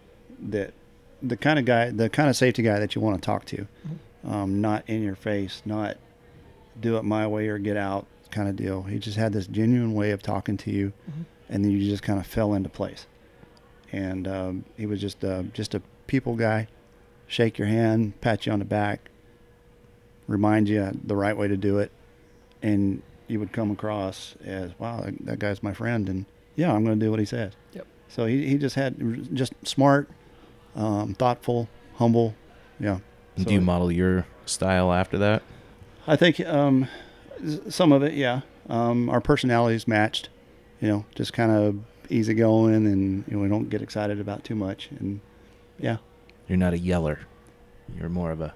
that 0.50 0.74
the 1.22 1.36
kind 1.38 1.60
of 1.60 1.66
guy 1.66 1.90
the 1.92 2.10
kind 2.10 2.30
of 2.30 2.36
safety 2.36 2.62
guy 2.64 2.80
that 2.80 2.96
you 2.96 3.02
want 3.02 3.22
to 3.22 3.26
talk 3.26 3.46
to. 3.46 3.68
Um, 4.24 4.62
not 4.62 4.84
in 4.88 5.02
your 5.04 5.16
face 5.16 5.62
not 5.66 5.98
do 6.80 6.96
it 6.98 7.04
my 7.04 7.26
way 7.28 7.48
or 7.48 7.58
get 7.58 7.76
out 7.78 8.06
kind 8.32 8.48
of 8.48 8.56
deal. 8.56 8.84
He 8.84 8.98
just 9.00 9.18
had 9.18 9.34
this 9.34 9.46
genuine 9.48 9.94
way 9.94 10.12
of 10.12 10.22
talking 10.22 10.58
to 10.58 10.72
you 10.72 10.94
Mhm. 11.10 11.26
and 11.50 11.66
then 11.66 11.72
you 11.72 11.80
just 11.90 12.04
kind 12.04 12.20
of 12.20 12.26
fell 12.26 12.54
into 12.54 12.70
place. 12.70 13.08
And 13.92 14.28
um, 14.28 14.64
he 14.78 14.86
was 14.86 15.02
just 15.02 15.24
uh, 15.26 15.44
just 15.54 15.76
a 15.76 15.82
people 16.08 16.36
guy. 16.36 16.68
Shake 17.28 17.58
your 17.58 17.68
hand 17.68 18.20
pat 18.22 18.46
you 18.46 18.52
on 18.54 18.60
the 18.60 18.66
back 18.66 19.10
remind 20.28 20.70
you 20.70 20.92
the 21.04 21.16
right 21.16 21.36
way 21.36 21.48
to 21.48 21.58
do 21.58 21.78
it 21.80 21.92
and 22.62 23.02
you 23.32 23.40
would 23.40 23.52
come 23.54 23.72
across 23.72 24.36
as 24.46 24.72
wow 24.80 25.00
that, 25.02 25.14
that 25.26 25.40
guy's 25.40 25.64
my 25.64 25.74
friend 25.74 26.10
and 26.10 26.26
yeah 26.56 26.72
i'm 26.74 26.84
going 26.84 27.00
to 27.00 27.06
do 27.06 27.10
what 27.10 27.20
he 27.20 27.26
says 27.26 27.54
Yep. 27.74 27.88
so 28.08 28.26
he, 28.26 28.46
he 28.48 28.58
just 28.58 28.76
had 28.76 28.96
just 29.34 29.54
smart 29.66 30.10
um, 30.76 31.14
thoughtful 31.16 31.68
humble 31.96 32.34
Yeah. 32.80 33.00
So 33.38 33.44
do 33.46 33.54
you 33.54 33.62
model 33.62 33.92
your 33.92 34.26
style 34.46 34.92
after 34.92 35.18
that? 35.20 35.42
I 36.08 36.16
think 36.16 36.40
um, 36.42 36.88
some 37.70 37.92
of 37.92 38.04
it, 38.04 38.14
yeah. 38.14 38.42
Um, 38.70 39.10
our 39.10 39.22
personalities 39.22 39.88
matched. 39.88 40.30
You 40.82 40.88
know, 40.90 41.06
just 41.16 41.32
kind 41.34 41.52
of 41.52 41.80
easygoing, 42.10 42.76
and 42.88 43.24
you 43.28 43.36
know, 43.38 43.44
we 43.44 43.48
don't 43.50 43.70
get 43.70 43.82
excited 43.82 44.20
about 44.20 44.44
too 44.44 44.56
much. 44.56 44.90
And 45.00 45.22
yeah, 45.80 45.98
You're 46.48 46.58
not 46.58 46.74
a 46.74 46.78
yeller. 46.80 47.20
You're 47.98 48.10
more 48.10 48.32
of 48.32 48.42
a 48.42 48.54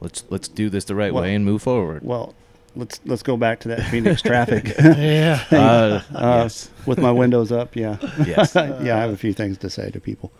let's 0.00 0.24
let's 0.30 0.48
do 0.48 0.68
this 0.70 0.84
the 0.84 0.94
right 0.94 1.12
Well- 1.14 1.22
way 1.24 1.34
and 1.34 1.44
move 1.44 1.62
forward. 1.62 2.02
well, 2.04 2.34
let's 2.76 3.00
let's 3.06 3.22
go 3.22 3.36
back 3.36 3.60
to 3.60 3.68
that 3.68 3.82
Phoenix 3.90 4.22
traffic 4.22 4.74
yeah. 4.78 5.42
Uh, 5.50 6.02
Uh, 6.14 6.42
yes. 6.42 6.70
with 6.86 6.98
my 6.98 7.10
windows 7.10 7.50
up. 7.50 7.74
Yeah, 7.74 7.96
Yes. 8.24 8.54
yeah. 8.56 8.96
I 8.96 9.00
have 9.00 9.10
a 9.10 9.16
few 9.16 9.32
things 9.32 9.58
to 9.58 9.68
say 9.70 9.90
to 9.90 9.98
people. 10.00 10.30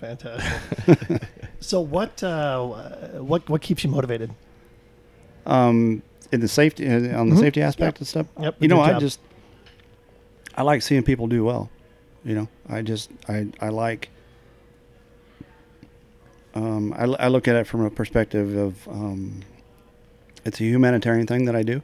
Fantastic. 0.00 1.22
so 1.60 1.80
what 1.80 2.22
uh, 2.22 2.66
what 3.20 3.48
what 3.50 3.60
keeps 3.62 3.84
you 3.84 3.90
motivated? 3.90 4.30
Um, 5.46 6.02
in 6.32 6.40
the 6.40 6.48
safety 6.48 6.86
on 6.88 7.28
the 7.28 7.36
Mhm. 7.36 7.40
safety 7.40 7.62
aspect 7.62 7.94
Yep. 7.96 7.98
and 8.00 8.08
stuff. 8.08 8.26
Yep. 8.40 8.54
you 8.60 8.68
know, 8.68 8.80
I 8.80 8.92
job. 8.92 9.00
just 9.00 9.20
I 10.56 10.62
like 10.62 10.82
seeing 10.82 11.02
people 11.02 11.26
do 11.28 11.44
well. 11.44 11.68
You 12.24 12.34
know, 12.36 12.48
I 12.68 12.82
just 12.82 13.10
I 13.28 13.46
I 13.60 13.68
like. 13.68 14.08
Um, 16.54 16.92
I, 16.92 17.04
I 17.04 17.28
look 17.28 17.48
at 17.48 17.56
it 17.56 17.66
from 17.66 17.80
a 17.84 17.90
perspective 17.90 18.56
of 18.56 18.86
um, 18.88 19.40
it's 20.44 20.60
a 20.60 20.64
humanitarian 20.64 21.26
thing 21.26 21.44
that 21.44 21.56
I 21.56 21.62
do. 21.62 21.82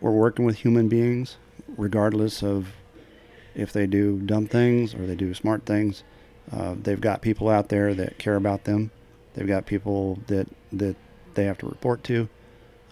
We're 0.00 0.10
working 0.10 0.44
with 0.44 0.56
human 0.56 0.88
beings, 0.88 1.36
regardless 1.76 2.42
of 2.42 2.68
if 3.54 3.72
they 3.72 3.86
do 3.86 4.18
dumb 4.20 4.46
things 4.46 4.94
or 4.94 5.06
they 5.06 5.14
do 5.14 5.34
smart 5.34 5.66
things. 5.66 6.02
Uh, 6.52 6.74
they've 6.80 7.00
got 7.00 7.22
people 7.22 7.48
out 7.48 7.68
there 7.68 7.94
that 7.94 8.18
care 8.18 8.36
about 8.36 8.64
them. 8.64 8.90
They've 9.34 9.46
got 9.46 9.66
people 9.66 10.18
that 10.26 10.48
that 10.72 10.96
they 11.34 11.44
have 11.44 11.58
to 11.58 11.66
report 11.66 12.02
to. 12.04 12.28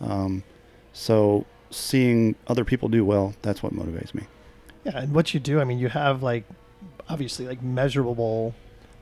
Um, 0.01 0.45
so 0.93 1.45
seeing 1.70 2.37
other 2.47 2.64
people 2.64 2.89
do 2.89 3.05
well, 3.05 3.35
that's 3.43 3.62
what 3.62 3.72
motivates 3.72 4.14
me. 4.14 4.24
Yeah, 4.85 4.99
and 4.99 5.14
what 5.14 5.35
you 5.35 5.41
do, 5.41 5.61
I 5.61 5.64
mean, 5.64 5.79
you 5.79 5.89
have 5.89 6.22
like 6.22 6.45
obviously 7.09 7.47
like 7.47 7.62
measurable 7.62 8.55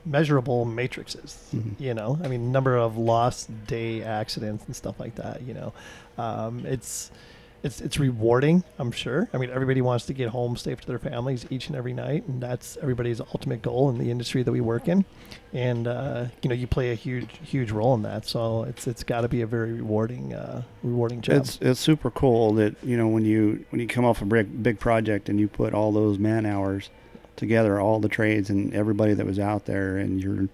measurable 0.07 0.65
matrices. 0.65 1.37
Mhm. 1.53 1.79
You 1.79 1.93
know, 1.93 2.19
I 2.23 2.27
mean, 2.27 2.51
number 2.51 2.75
of 2.75 2.97
lost 2.97 3.49
day 3.67 4.01
accidents 4.03 4.65
and 4.65 4.75
stuff 4.75 4.99
like 4.99 5.15
that. 5.15 5.41
You 5.41 5.53
know, 5.53 5.73
um, 6.17 6.65
it's 6.65 7.11
it's 7.63 7.81
it's 7.81 7.99
rewarding. 7.99 8.63
I'm 8.77 8.91
sure. 8.91 9.29
I 9.33 9.37
mean, 9.37 9.49
everybody 9.49 9.81
wants 9.81 10.05
to 10.05 10.13
get 10.13 10.29
home 10.29 10.55
safe 10.57 10.79
to 10.81 10.87
their 10.87 10.99
families 10.99 11.45
each 11.49 11.67
and 11.67 11.75
every 11.75 11.93
night, 11.93 12.27
and 12.27 12.41
that's 12.41 12.77
everybody's 12.81 13.19
ultimate 13.19 13.61
goal 13.61 13.89
in 13.89 13.97
the 13.97 14.11
industry 14.11 14.43
that 14.43 14.51
we 14.51 14.61
work 14.61 14.87
in. 14.87 15.05
And 15.53 15.87
uh, 15.87 16.25
you 16.41 16.49
know, 16.49 16.55
you 16.55 16.67
play 16.67 16.91
a 16.91 16.95
huge 16.95 17.29
huge 17.43 17.71
role 17.71 17.93
in 17.95 18.03
that. 18.03 18.25
So 18.27 18.63
it's 18.63 18.87
it's 18.87 19.03
got 19.03 19.21
to 19.21 19.27
be 19.27 19.41
a 19.41 19.47
very 19.47 19.73
rewarding 19.73 20.33
uh, 20.33 20.63
rewarding 20.83 21.21
job. 21.21 21.37
It's 21.37 21.57
it's 21.61 21.79
super 21.79 22.11
cool 22.11 22.53
that 22.53 22.75
you 22.83 22.95
know 22.95 23.07
when 23.07 23.25
you 23.25 23.65
when 23.71 23.81
you 23.81 23.87
come 23.87 24.05
off 24.05 24.21
a 24.21 24.25
big 24.25 24.61
big 24.63 24.79
project 24.79 25.27
and 25.29 25.39
you 25.39 25.47
put 25.47 25.73
all 25.73 25.91
those 25.91 26.19
man 26.19 26.45
hours 26.45 26.89
together, 27.37 27.79
all 27.79 27.99
the 28.01 28.09
trades 28.09 28.49
and 28.49 28.73
everybody 28.73 29.13
that 29.13 29.25
was 29.25 29.39
out 29.39 29.65
there, 29.65 29.97
and 29.97 30.21
you're 30.21 30.49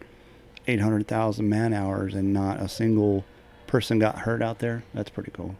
eight 0.67 0.79
hundred 0.79 1.07
thousand 1.07 1.49
man 1.49 1.73
hours, 1.73 2.13
and 2.13 2.31
not 2.31 2.59
a 2.59 2.69
single 2.69 3.25
person 3.65 3.97
got 3.97 4.19
hurt 4.19 4.43
out 4.43 4.59
there. 4.59 4.83
That's 4.93 5.09
pretty 5.09 5.31
cool. 5.31 5.55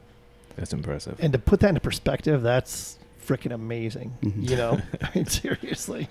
That's 0.56 0.72
impressive. 0.72 1.18
And 1.20 1.34
to 1.34 1.40
put 1.40 1.62
that 1.62 1.70
into 1.70 1.82
perspective, 1.82 2.44
that's 2.44 3.00
freaking 3.26 3.52
amazing. 3.54 4.14
Mhm. 4.22 4.50
You 4.50 4.56
know, 4.56 4.80
I 5.02 5.10
mean, 5.16 5.26
seriously, 5.26 6.08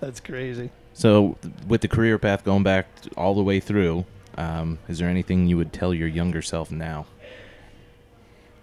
that's 0.00 0.20
crazy. 0.20 0.70
So, 0.92 1.38
with 1.66 1.80
the 1.80 1.88
career 1.88 2.18
path 2.18 2.44
going 2.44 2.62
back 2.64 2.86
all 3.16 3.34
the 3.34 3.42
way 3.42 3.60
through, 3.60 4.04
um, 4.36 4.78
is 4.88 4.98
there 4.98 5.08
anything 5.08 5.46
you 5.46 5.56
would 5.56 5.72
tell 5.72 5.94
your 5.94 6.08
younger 6.08 6.42
self 6.42 6.70
now? 6.70 7.06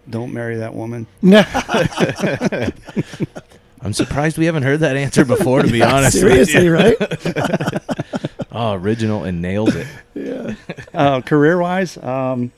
Don't 0.10 0.34
marry 0.34 0.58
that 0.58 0.74
woman. 0.76 1.08
I'm 3.90 3.94
surprised 3.94 4.38
we 4.38 4.46
haven't 4.46 4.62
heard 4.62 4.82
that 4.82 4.96
answer 4.96 5.26
before. 5.26 5.64
To 5.64 5.68
be 5.68 5.82
honest, 5.96 6.20
seriously, 6.20 6.70
right? 6.70 6.96
oh, 8.52 8.74
original 8.74 9.24
and 9.24 9.42
nails 9.42 9.74
it. 9.74 9.88
yeah. 10.14 10.54
uh, 10.94 11.22
career 11.22 11.58
wise, 11.58 11.98
um, 11.98 12.52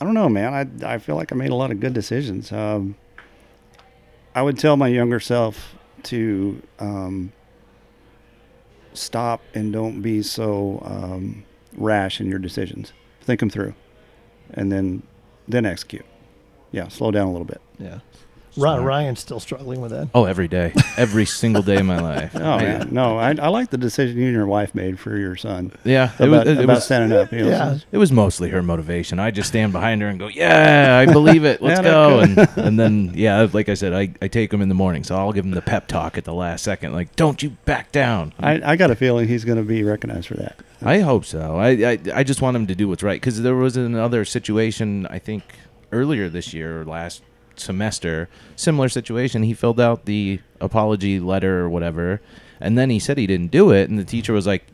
I 0.00 0.04
don't 0.04 0.14
know, 0.14 0.28
man. 0.28 0.82
I 0.82 0.94
I 0.94 0.98
feel 0.98 1.14
like 1.14 1.30
I 1.30 1.36
made 1.36 1.50
a 1.50 1.54
lot 1.54 1.70
of 1.70 1.78
good 1.78 1.92
decisions. 1.92 2.50
Um, 2.50 2.96
I 4.34 4.42
would 4.42 4.58
tell 4.58 4.76
my 4.76 4.88
younger 4.88 5.20
self 5.20 5.76
to 6.04 6.60
um, 6.80 7.32
stop 8.94 9.42
and 9.54 9.72
don't 9.72 10.02
be 10.02 10.22
so 10.22 10.82
um, 10.84 11.44
rash 11.76 12.20
in 12.20 12.26
your 12.26 12.40
decisions. 12.40 12.92
Think 13.20 13.38
them 13.38 13.48
through, 13.48 13.76
and 14.50 14.72
then 14.72 15.04
then 15.46 15.64
execute. 15.64 16.04
Yeah, 16.72 16.88
slow 16.88 17.12
down 17.12 17.28
a 17.28 17.30
little 17.30 17.46
bit. 17.46 17.60
Yeah. 17.78 18.00
Ryan, 18.56 18.78
Smart. 18.78 18.82
Ryan's 18.82 19.20
still 19.20 19.40
struggling 19.40 19.80
with 19.80 19.90
that. 19.92 20.08
Oh, 20.14 20.24
every 20.24 20.48
day, 20.48 20.72
every 20.96 21.24
single 21.26 21.62
day 21.62 21.76
of 21.76 21.86
my 21.86 22.00
life. 22.00 22.32
Oh 22.38 22.52
I- 22.52 22.62
man, 22.62 22.88
no, 22.92 23.18
I, 23.18 23.30
I 23.30 23.48
like 23.48 23.70
the 23.70 23.78
decision 23.78 24.16
you 24.18 24.24
and 24.26 24.32
your 24.34 24.46
wife 24.46 24.74
made 24.74 24.98
for 24.98 25.16
your 25.16 25.36
son 25.36 25.72
yeah, 25.84 26.12
it 26.18 26.28
about, 26.28 26.46
was, 26.46 26.58
it, 26.58 26.64
about 26.64 26.74
was 26.76 26.84
standing 26.84 27.16
up. 27.18 27.30
You 27.32 27.40
know, 27.44 27.48
Yeah. 27.50 27.78
it 27.92 27.98
was 27.98 28.10
mostly 28.12 28.48
her 28.50 28.62
motivation. 28.62 29.18
I 29.18 29.30
just 29.30 29.48
stand 29.48 29.72
behind 29.72 30.02
her 30.02 30.08
and 30.08 30.18
go, 30.18 30.28
"Yeah, 30.28 30.98
I 30.98 31.10
believe 31.12 31.44
it. 31.44 31.60
Let's 31.62 31.80
Yeah, 31.80 31.90
go." 31.90 32.20
And 32.20 32.38
and 32.56 32.78
then 32.80 33.12
yeah, 33.14 33.46
like 33.52 33.68
I 33.68 33.74
said, 33.74 33.92
I, 33.92 34.12
I 34.22 34.28
take 34.28 34.52
him 34.52 34.62
in 34.62 34.68
the 34.68 34.74
morning, 34.74 35.04
so 35.04 35.16
I'll 35.16 35.32
give 35.32 35.44
him 35.44 35.50
the 35.52 35.62
pep 35.62 35.86
talk 35.88 36.16
at 36.18 36.24
the 36.24 36.34
last 36.34 36.64
second, 36.64 36.92
like, 36.92 37.14
"Don't 37.16 37.42
you 37.42 37.50
back 37.64 37.92
down." 37.92 38.32
I, 38.40 38.72
I 38.72 38.76
got 38.76 38.90
a 38.90 38.96
feeling 38.96 39.28
he's 39.28 39.44
going 39.44 39.58
to 39.58 39.64
be 39.64 39.82
recognized 39.82 40.28
for 40.28 40.34
that. 40.34 40.58
I 40.82 41.00
hope 41.00 41.24
so. 41.24 41.56
I, 41.56 41.68
I 41.70 41.98
I 42.14 42.22
just 42.24 42.40
want 42.42 42.56
him 42.56 42.66
to 42.68 42.74
do 42.74 42.88
what's 42.88 43.02
right 43.02 43.20
because 43.20 43.42
there 43.42 43.54
was 43.56 43.76
another 43.76 44.24
situation 44.24 45.06
I 45.06 45.18
think 45.18 45.42
earlier 45.92 46.28
this 46.28 46.52
year 46.54 46.80
or 46.80 46.84
last 46.84 47.22
semester, 47.60 48.28
similar 48.56 48.88
situation. 48.88 49.42
He 49.42 49.54
filled 49.54 49.80
out 49.80 50.04
the 50.04 50.40
apology 50.60 51.20
letter 51.20 51.60
or 51.60 51.68
whatever, 51.68 52.20
and 52.60 52.76
then 52.76 52.90
he 52.90 52.98
said 52.98 53.18
he 53.18 53.26
didn't 53.26 53.50
do 53.50 53.70
it, 53.70 53.88
and 53.88 53.98
the 53.98 54.04
teacher 54.04 54.32
was 54.32 54.46
like, 54.46 54.66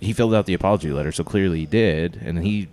he 0.00 0.12
filled 0.12 0.34
out 0.34 0.46
the 0.46 0.54
apology 0.54 0.90
letter, 0.90 1.12
so 1.12 1.24
clearly 1.24 1.60
he 1.60 1.66
did, 1.66 2.16
and 2.16 2.42
he, 2.44 2.68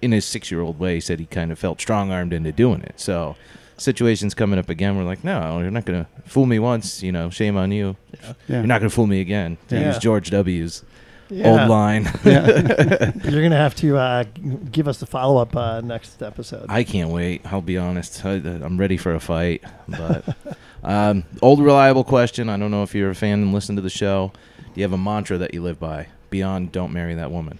in 0.00 0.12
his 0.12 0.24
six-year-old 0.24 0.78
way, 0.78 1.00
said 1.00 1.18
he 1.18 1.26
kind 1.26 1.50
of 1.50 1.58
felt 1.58 1.80
strong-armed 1.80 2.32
into 2.32 2.52
doing 2.52 2.82
it. 2.82 3.00
So. 3.00 3.36
Situations 3.76 4.34
coming 4.34 4.56
up 4.56 4.68
again. 4.68 4.96
We're 4.96 5.02
like, 5.02 5.24
no, 5.24 5.58
you're 5.58 5.68
not 5.72 5.84
gonna 5.84 6.06
fool 6.26 6.46
me 6.46 6.60
once. 6.60 7.02
You 7.02 7.10
know, 7.10 7.28
shame 7.28 7.56
on 7.56 7.72
you. 7.72 7.96
Yeah. 8.22 8.34
You're 8.58 8.66
not 8.68 8.78
gonna 8.80 8.88
fool 8.88 9.08
me 9.08 9.20
again. 9.20 9.58
Yeah. 9.68 9.88
use 9.88 9.98
George 9.98 10.30
W.'s 10.30 10.84
Yeah. 11.30 11.60
old 11.62 11.70
line. 11.70 12.10
Yeah. 12.24 13.12
You're 13.24 13.42
gonna 13.42 13.56
have 13.56 13.74
to 13.76 13.96
uh, 13.96 14.24
give 14.70 14.88
us 14.88 14.98
the 14.98 15.06
follow 15.06 15.40
up 15.40 15.54
uh, 15.56 15.80
next 15.80 16.22
episode. 16.22 16.66
I 16.68 16.84
can't 16.84 17.10
wait. 17.10 17.42
I'll 17.52 17.60
be 17.60 17.76
honest. 17.78 18.24
I, 18.24 18.32
I'm 18.32 18.78
ready 18.78 18.96
for 18.96 19.14
a 19.14 19.20
fight. 19.20 19.62
But 19.88 20.36
um, 20.84 21.24
old 21.42 21.60
reliable 21.60 22.04
question. 22.04 22.48
I 22.48 22.56
don't 22.56 22.70
know 22.70 22.82
if 22.82 22.94
you're 22.94 23.10
a 23.10 23.14
fan 23.14 23.42
and 23.42 23.52
listen 23.52 23.76
to 23.76 23.82
the 23.82 23.90
show. 23.90 24.32
Do 24.58 24.80
you 24.80 24.82
have 24.82 24.92
a 24.92 24.98
mantra 24.98 25.38
that 25.38 25.54
you 25.54 25.62
live 25.62 25.78
by 25.78 26.08
beyond 26.30 26.72
"Don't 26.72 26.92
marry 26.92 27.14
that 27.14 27.30
woman"? 27.30 27.58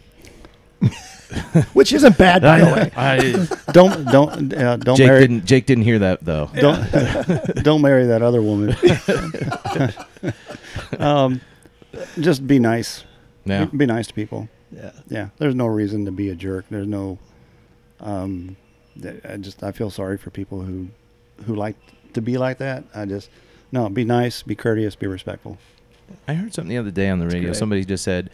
Which 1.72 1.92
isn't 1.92 2.16
bad, 2.18 2.42
by 2.42 2.60
the 2.60 2.66
way. 2.66 2.92
I, 2.96 3.72
don't 3.72 4.04
don't 4.06 4.52
uh, 4.54 4.76
don't 4.76 4.96
Jake 4.96 5.06
marry 5.06 5.20
didn't. 5.20 5.44
Jake 5.46 5.66
didn't 5.66 5.84
hear 5.84 5.98
that 6.00 6.24
though. 6.24 6.50
don't 6.54 6.92
don't 7.62 7.82
marry 7.82 8.06
that 8.06 8.22
other 8.22 8.42
woman. 8.42 8.76
um, 10.98 11.40
just 12.20 12.46
be 12.46 12.58
nice. 12.58 13.04
Yeah. 13.44 13.66
Be 13.66 13.86
nice 13.86 14.06
to 14.08 14.14
people. 14.14 14.48
Yeah. 14.70 14.92
Yeah, 15.08 15.28
there's 15.38 15.54
no 15.54 15.66
reason 15.66 16.04
to 16.06 16.12
be 16.12 16.30
a 16.30 16.34
jerk. 16.34 16.66
There's 16.70 16.86
no. 16.86 17.18
Um, 18.00 18.56
th- 19.00 19.24
I 19.24 19.36
just 19.36 19.62
I 19.62 19.72
feel 19.72 19.90
sorry 19.90 20.18
for 20.18 20.30
people 20.30 20.62
who 20.62 20.88
who 21.44 21.54
like 21.54 21.76
to 22.14 22.22
be 22.22 22.38
like 22.38 22.58
that. 22.58 22.84
I 22.94 23.04
just 23.04 23.30
no, 23.70 23.88
be 23.88 24.04
nice, 24.04 24.42
be 24.42 24.54
courteous, 24.54 24.94
be 24.96 25.06
respectful. 25.06 25.58
I 26.28 26.34
heard 26.34 26.54
something 26.54 26.68
the 26.68 26.78
other 26.78 26.90
day 26.90 27.08
on 27.08 27.18
the 27.18 27.26
radio. 27.26 27.48
great. 27.48 27.56
Somebody 27.56 27.84
just 27.84 28.04
said, 28.04 28.30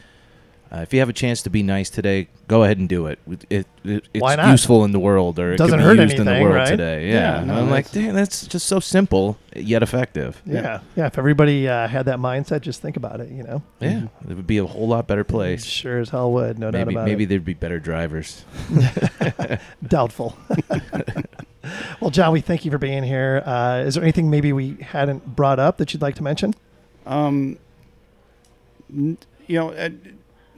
uh, 0.73 0.79
"If 0.79 0.93
you 0.95 1.01
have 1.01 1.09
a 1.09 1.13
chance 1.13 1.43
to 1.43 1.51
be 1.51 1.63
nice 1.63 1.91
today, 1.91 2.29
go 2.49 2.63
ahead 2.65 2.79
and 2.79 2.89
do 2.89 3.07
it. 3.07 3.19
It, 3.29 3.45
it, 3.51 3.67
it- 3.85 4.05
it's 4.15 4.23
Why 4.23 4.37
not? 4.37 4.51
useful 4.51 4.85
in 4.85 4.93
the 4.93 4.99
world, 4.99 5.39
or 5.39 5.53
it 5.53 5.57
Doesn't 5.57 5.79
could 5.79 5.83
be 5.83 5.97
hurt 5.97 5.99
used 6.03 6.19
in 6.19 6.25
the 6.27 6.31
anything, 6.33 6.45
world 6.45 6.57
right? 6.57 6.69
today." 6.69 7.09
Yeah, 7.09 7.39
Yeah, 7.41 7.45
no, 7.45 7.55
I'm 7.55 7.71
like, 7.71 7.87
that's- 7.87 8.05
damn, 8.07 8.15
that's 8.15 8.47
just 8.47 8.67
so 8.67 8.79
simple 8.81 9.37
yet 9.57 9.83
effective. 9.83 10.41
Yeah. 10.47 10.61
Yeah. 10.63 10.81
Yeah. 10.97 11.07
If 11.07 11.19
everybody 11.19 11.69
uh, 11.69 11.89
had 11.89 12.07
that 12.07 12.19
mindset, 12.19 12.61
just 12.61 12.81
think 12.83 12.97
about 12.97 13.21
it. 13.21 13.31
You 13.31 13.43
know. 13.43 13.63
Yeah, 13.81 14.05
it 14.29 14.35
would 14.37 14.47
be 14.47 14.59
a 14.59 14.67
whole 14.67 14.89
lot 14.89 15.07
better 15.07 15.25
place. 15.25 15.65
Sure 15.65 15.99
as 16.01 16.11
hell 16.11 16.31
would. 16.33 16.59
No 16.59 16.71
doubt 16.71 16.79
maybe 16.87 16.95
about 16.95 17.07
maybe 17.07 17.25
it. 17.25 17.29
there'd 17.29 17.45
be 17.45 17.55
better 17.55 17.79
drivers. 17.81 18.45
Doubtful. 19.87 20.37
well, 22.01 22.11
John, 22.11 22.33
we 22.33 22.41
thank 22.41 22.65
you 22.65 22.71
for 22.71 22.79
being 22.79 23.03
here. 23.03 23.43
Uh, 23.45 23.83
is 23.87 23.95
there 23.95 24.03
anything 24.03 24.31
maybe 24.31 24.53
we 24.53 24.77
hadn't 24.81 25.35
brought 25.37 25.59
up 25.59 25.79
that 25.79 25.93
you'd 25.93 26.03
like 26.03 26.15
to 26.17 26.23
mention? 26.23 26.55
Um, 27.07 27.59
n- 28.93 29.19
you 29.47 29.59
know, 29.59 29.71
uh, 29.71 29.89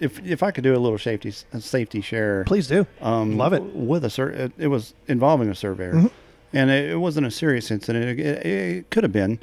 if 0.03 0.25
if 0.27 0.43
I 0.43 0.51
could 0.51 0.65
do 0.65 0.75
a 0.75 0.79
little 0.79 0.99
safety 0.99 1.31
safety 1.59 2.01
share, 2.01 2.45
Please 2.45 2.67
do. 2.67 2.87
um, 3.01 3.37
Love 3.37 3.53
it. 3.53 3.63
with 3.63 4.05
a 4.05 4.11
sur- 4.11 4.31
it, 4.31 4.53
it 4.59 4.67
was 4.69 4.95
involving 5.09 5.49
a 5.49 5.55
surveyor, 5.55 5.95
Mhm. 5.95 6.11
and 6.53 6.71
it, 6.71 6.91
it 6.91 6.97
wasn't 6.97 7.27
a 7.27 7.31
serious 7.31 7.71
incident. 7.71 8.19
It, 8.19 8.27
it, 8.27 8.47
it 8.47 8.91
could 8.91 9.05
have 9.05 9.13
been, 9.13 9.39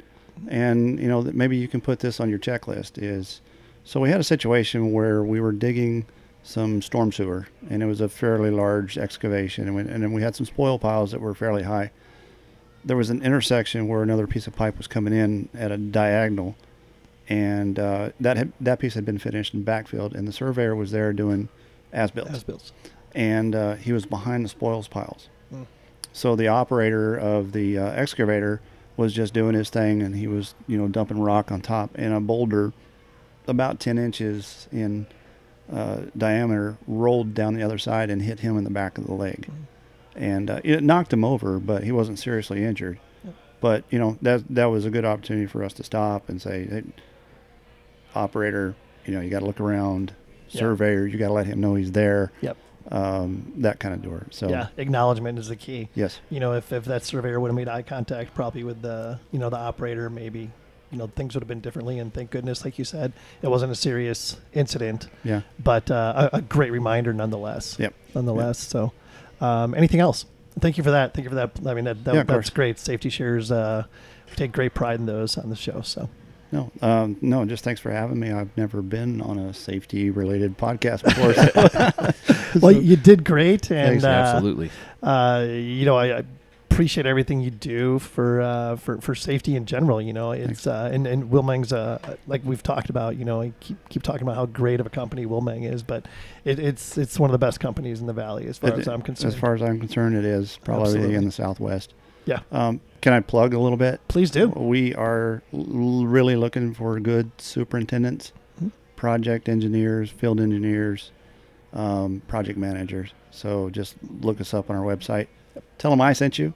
and 0.48 0.98
you 1.00 1.08
know 1.08 1.22
maybe 1.22 1.56
you 1.56 1.68
can 1.68 1.80
put 1.80 2.00
this 2.00 2.20
on 2.20 2.28
your 2.30 2.38
checklist. 2.38 2.92
Is 3.02 3.40
so 3.84 4.00
we 4.00 4.10
had 4.10 4.20
a 4.20 4.24
situation 4.24 4.92
where 4.92 5.22
we 5.24 5.40
were 5.40 5.52
digging 5.52 6.04
some 6.42 6.80
storm 6.82 7.12
sewer, 7.12 7.46
and 7.68 7.82
it 7.82 7.86
was 7.86 8.00
a 8.00 8.08
fairly 8.08 8.50
large 8.50 8.96
excavation. 8.96 9.66
And, 9.66 9.76
we, 9.76 9.82
and 9.82 10.02
then 10.02 10.12
we 10.12 10.22
had 10.22 10.34
some 10.34 10.46
spoil 10.46 10.78
piles 10.78 11.10
that 11.12 11.20
were 11.20 11.34
fairly 11.34 11.64
high. 11.64 11.90
There 12.84 12.96
was 12.96 13.10
an 13.10 13.22
intersection 13.22 13.88
where 13.88 14.02
another 14.02 14.26
piece 14.26 14.46
of 14.46 14.56
pipe 14.56 14.78
was 14.78 14.86
coming 14.86 15.12
in 15.12 15.50
at 15.54 15.70
a 15.70 15.76
diagonal, 15.76 16.56
and 17.30 17.78
uh, 17.78 18.10
that 18.20 18.36
had, 18.36 18.52
that 18.60 18.78
piece 18.80 18.94
had 18.94 19.04
been 19.06 19.18
finished 19.18 19.54
and 19.54 19.64
backfilled, 19.64 20.14
and 20.14 20.28
the 20.28 20.32
surveyor 20.32 20.74
was 20.74 20.90
there 20.90 21.12
doing 21.12 21.48
as 21.92 22.10
built 22.10 22.28
As 22.28 22.42
bills. 22.44 22.72
and 23.14 23.54
uh, 23.54 23.76
he 23.76 23.92
was 23.92 24.04
behind 24.04 24.44
the 24.44 24.48
spoils 24.48 24.88
piles. 24.88 25.28
Hmm. 25.50 25.62
So 26.12 26.34
the 26.36 26.48
operator 26.48 27.16
of 27.16 27.52
the 27.52 27.78
uh, 27.78 27.86
excavator 27.92 28.60
was 28.96 29.14
just 29.14 29.32
doing 29.32 29.54
his 29.54 29.70
thing, 29.70 30.02
and 30.02 30.14
he 30.16 30.26
was, 30.26 30.54
you 30.66 30.76
know, 30.76 30.88
dumping 30.88 31.20
rock 31.20 31.50
on 31.50 31.60
top, 31.60 31.90
and 31.94 32.12
a 32.12 32.20
boulder 32.20 32.72
about 33.46 33.80
10 33.80 33.96
inches 33.96 34.68
in 34.70 35.06
uh, 35.72 36.02
diameter 36.16 36.76
rolled 36.86 37.32
down 37.32 37.54
the 37.54 37.62
other 37.62 37.78
side 37.78 38.10
and 38.10 38.22
hit 38.22 38.40
him 38.40 38.58
in 38.58 38.64
the 38.64 38.70
back 38.70 38.98
of 38.98 39.06
the 39.06 39.14
leg, 39.14 39.48
and 40.16 40.50
uh, 40.50 40.60
it 40.64 40.82
knocked 40.82 41.12
him 41.12 41.24
over, 41.24 41.58
but 41.60 41.84
he 41.84 41.92
wasn't 41.92 42.18
seriously 42.18 42.64
injured. 42.64 42.98
But 43.60 43.84
you 43.90 43.98
know 43.98 44.16
that 44.22 44.42
that 44.50 44.66
was 44.66 44.84
a 44.84 44.90
good 44.90 45.04
opportunity 45.04 45.46
for 45.46 45.62
us 45.62 45.72
to 45.74 45.84
stop 45.84 46.28
and 46.28 46.40
say, 46.42 46.66
hey, 46.66 46.82
operator, 48.14 48.74
you 49.06 49.14
know, 49.14 49.20
you 49.20 49.30
got 49.30 49.40
to 49.40 49.46
look 49.46 49.60
around. 49.60 50.12
Yeah. 50.48 50.60
Surveyor, 50.60 51.06
you 51.06 51.16
got 51.18 51.28
to 51.28 51.32
let 51.32 51.46
him 51.46 51.60
know 51.60 51.76
he's 51.76 51.92
there 51.92 52.32
Yep. 52.40 52.56
um, 52.90 53.52
that 53.58 53.78
kind 53.78 53.94
of 53.94 54.02
door. 54.02 54.26
So 54.30 54.48
Yeah, 54.48 54.66
acknowledgement 54.76 55.38
is 55.38 55.46
the 55.48 55.54
key. 55.56 55.88
yes, 55.94 56.18
You 56.28 56.40
know, 56.40 56.54
if, 56.54 56.72
if 56.72 56.84
that 56.86 57.04
surveyor 57.04 57.38
would 57.38 57.48
have 57.48 57.54
made 57.54 57.68
eye 57.68 57.82
contact, 57.82 58.34
probably 58.34 58.64
with 58.64 58.82
the 58.82 59.20
you 59.30 59.38
know 59.38 59.48
the 59.48 59.58
operator, 59.58 60.10
maybe 60.10 60.50
you 60.90 60.98
know 60.98 61.06
things 61.06 61.34
would 61.34 61.42
have 61.42 61.48
been 61.48 61.60
differently. 61.60 62.00
And 62.00 62.12
thank 62.12 62.30
goodness, 62.30 62.64
like 62.64 62.78
you 62.80 62.84
said, 62.84 63.12
it 63.42 63.48
wasn't 63.48 63.70
a 63.70 63.76
serious 63.76 64.38
incident, 64.52 65.06
yeah. 65.22 65.42
but 65.62 65.88
uh, 65.88 66.30
a, 66.32 66.38
a 66.38 66.42
great 66.42 66.72
reminder 66.72 67.12
nonetheless. 67.12 67.76
Yep. 67.78 67.94
Nonetheless. 68.16 68.58
So, 68.58 68.92
um, 69.40 69.72
anything 69.74 70.00
else? 70.00 70.24
Thank 70.58 70.78
you 70.78 70.82
for 70.82 70.90
that. 70.90 71.14
Thank 71.14 71.22
you 71.24 71.30
for 71.30 71.36
that. 71.36 71.52
I 71.64 71.74
mean, 71.74 71.84
that, 71.84 72.02
that 72.04 72.14
Yeah, 72.14 72.22
that's 72.24 72.32
course. 72.32 72.50
great. 72.50 72.78
Safety 72.80 73.08
shares. 73.08 73.52
Uh, 73.52 73.84
we 74.28 74.34
take 74.34 74.50
great 74.50 74.74
pride 74.74 74.98
in 74.98 75.06
those 75.06 75.38
on 75.38 75.48
the 75.48 75.54
show. 75.54 75.80
So. 75.82 76.08
No, 76.52 76.70
um, 76.82 77.16
no. 77.20 77.44
Just 77.44 77.62
thanks 77.62 77.80
for 77.80 77.90
having 77.90 78.18
me. 78.18 78.30
I've 78.32 78.56
never 78.56 78.82
been 78.82 79.20
on 79.20 79.38
a 79.38 79.54
safety-related 79.54 80.58
podcast 80.58 81.04
before. 81.04 81.34
So, 81.34 82.58
Well, 82.60 82.72
you 82.72 82.96
did 82.96 83.24
great, 83.24 83.70
and 83.70 84.00
Thanks, 84.00 84.04
uh, 84.04 84.08
Absolutely. 84.08 84.70
uh, 85.02 85.46
you 85.48 85.84
know, 85.84 85.96
I, 85.96 86.18
I 86.18 86.24
appreciate 86.70 87.06
everything 87.06 87.40
you 87.40 87.50
do 87.50 87.98
for 88.00 88.40
uh, 88.40 88.74
for 88.76 89.00
for 89.00 89.14
safety 89.14 89.54
in 89.54 89.64
general. 89.66 90.00
You 90.02 90.12
know, 90.12 90.32
it's 90.32 90.66
uh, 90.66 90.90
and 90.92 91.06
and 91.06 91.30
Willmeng's 91.30 91.72
uh, 91.72 91.98
like 92.26 92.40
we've 92.44 92.62
talked 92.64 92.90
about. 92.90 93.16
You 93.16 93.24
know, 93.24 93.42
I 93.42 93.52
keep 93.60 93.76
keep 93.88 94.02
talking 94.02 94.22
about 94.22 94.34
how 94.36 94.46
great 94.46 94.80
of 94.80 94.86
a 94.86 94.90
company 94.90 95.26
Willmeng 95.26 95.70
is, 95.72 95.84
but 95.84 96.06
it, 96.44 96.58
it's 96.58 96.98
it's 96.98 97.18
one 97.20 97.30
of 97.30 97.32
the 97.32 97.38
best 97.38 97.60
companies 97.60 98.00
in 98.00 98.06
the 98.08 98.12
valley 98.12 98.46
as 98.48 98.58
far 98.58 98.70
It- 98.70 98.78
as 98.80 98.88
I'm 98.88 99.02
concerned. 99.02 99.34
as 99.34 99.38
far 99.38 99.54
as 99.54 99.62
I'm 99.62 99.78
concerned, 99.78 100.16
it 100.16 100.24
is 100.24 100.58
probably 100.64 100.84
Absolutely. 100.86 101.14
in 101.14 101.24
the 101.26 101.32
Southwest. 101.32 101.94
Yeah. 102.26 102.40
Um, 102.50 102.80
can 103.00 103.12
I 103.12 103.20
plug 103.20 103.54
a 103.54 103.58
little 103.58 103.78
bit? 103.78 104.00
Please 104.08 104.30
do. 104.30 104.48
We 104.48 104.94
are 104.94 105.42
l- 105.52 106.04
really 106.06 106.36
looking 106.36 106.74
for 106.74 106.98
good 107.00 107.30
superintendents, 107.38 108.32
Mhm. 108.62 108.72
project 108.96 109.48
engineers, 109.48 110.10
field 110.10 110.40
engineers, 110.40 111.10
um, 111.72 112.22
project 112.28 112.58
managers. 112.58 113.10
So 113.30 113.70
just 113.70 113.94
look 114.20 114.40
us 114.40 114.52
up 114.54 114.70
on 114.70 114.76
our 114.76 114.82
website. 114.84 115.26
Tell 115.78 115.90
them 115.90 116.00
I 116.00 116.12
sent 116.12 116.38
you. 116.38 116.52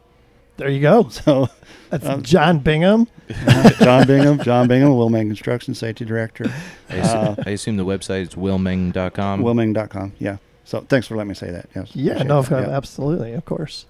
There 0.56 0.68
you 0.68 0.80
go. 0.80 1.08
So 1.10 1.48
That's 1.90 2.06
Um, 2.06 2.22
John 2.22 2.58
Bingham. 2.58 3.06
John 3.80 4.06
Bingham, 4.06 4.38
John 4.40 4.68
Bingham, 4.68 4.90
Willmeng 4.90 5.26
Construction 5.26 5.74
Safety 5.74 6.04
Director, 6.04 6.44
I, 6.90 6.92
assu- 6.94 7.38
uh, 7.38 7.42
I 7.46 7.50
assume 7.50 7.76
the 7.76 7.84
website 7.84 8.22
is 8.22 8.28
willmeng.com. 8.30 9.42
Willmeng.com. 9.42 10.12
Yeah. 10.18 10.36
So 10.64 10.80
thanks 10.88 11.06
for 11.06 11.16
letting 11.16 11.28
me 11.28 11.34
say 11.34 11.50
that. 11.50 11.68
Yes. 11.74 11.90
Yeah, 11.94 12.22
no, 12.22 12.42
that. 12.42 12.64
of- 12.64 12.70
absolutely, 12.70 13.32
of 13.32 13.44
course. 13.44 13.86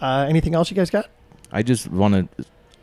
Uh, 0.00 0.26
anything 0.28 0.54
else 0.54 0.70
you 0.70 0.76
guys 0.76 0.90
got? 0.90 1.08
I 1.52 1.62
just 1.62 1.88
want 1.90 2.28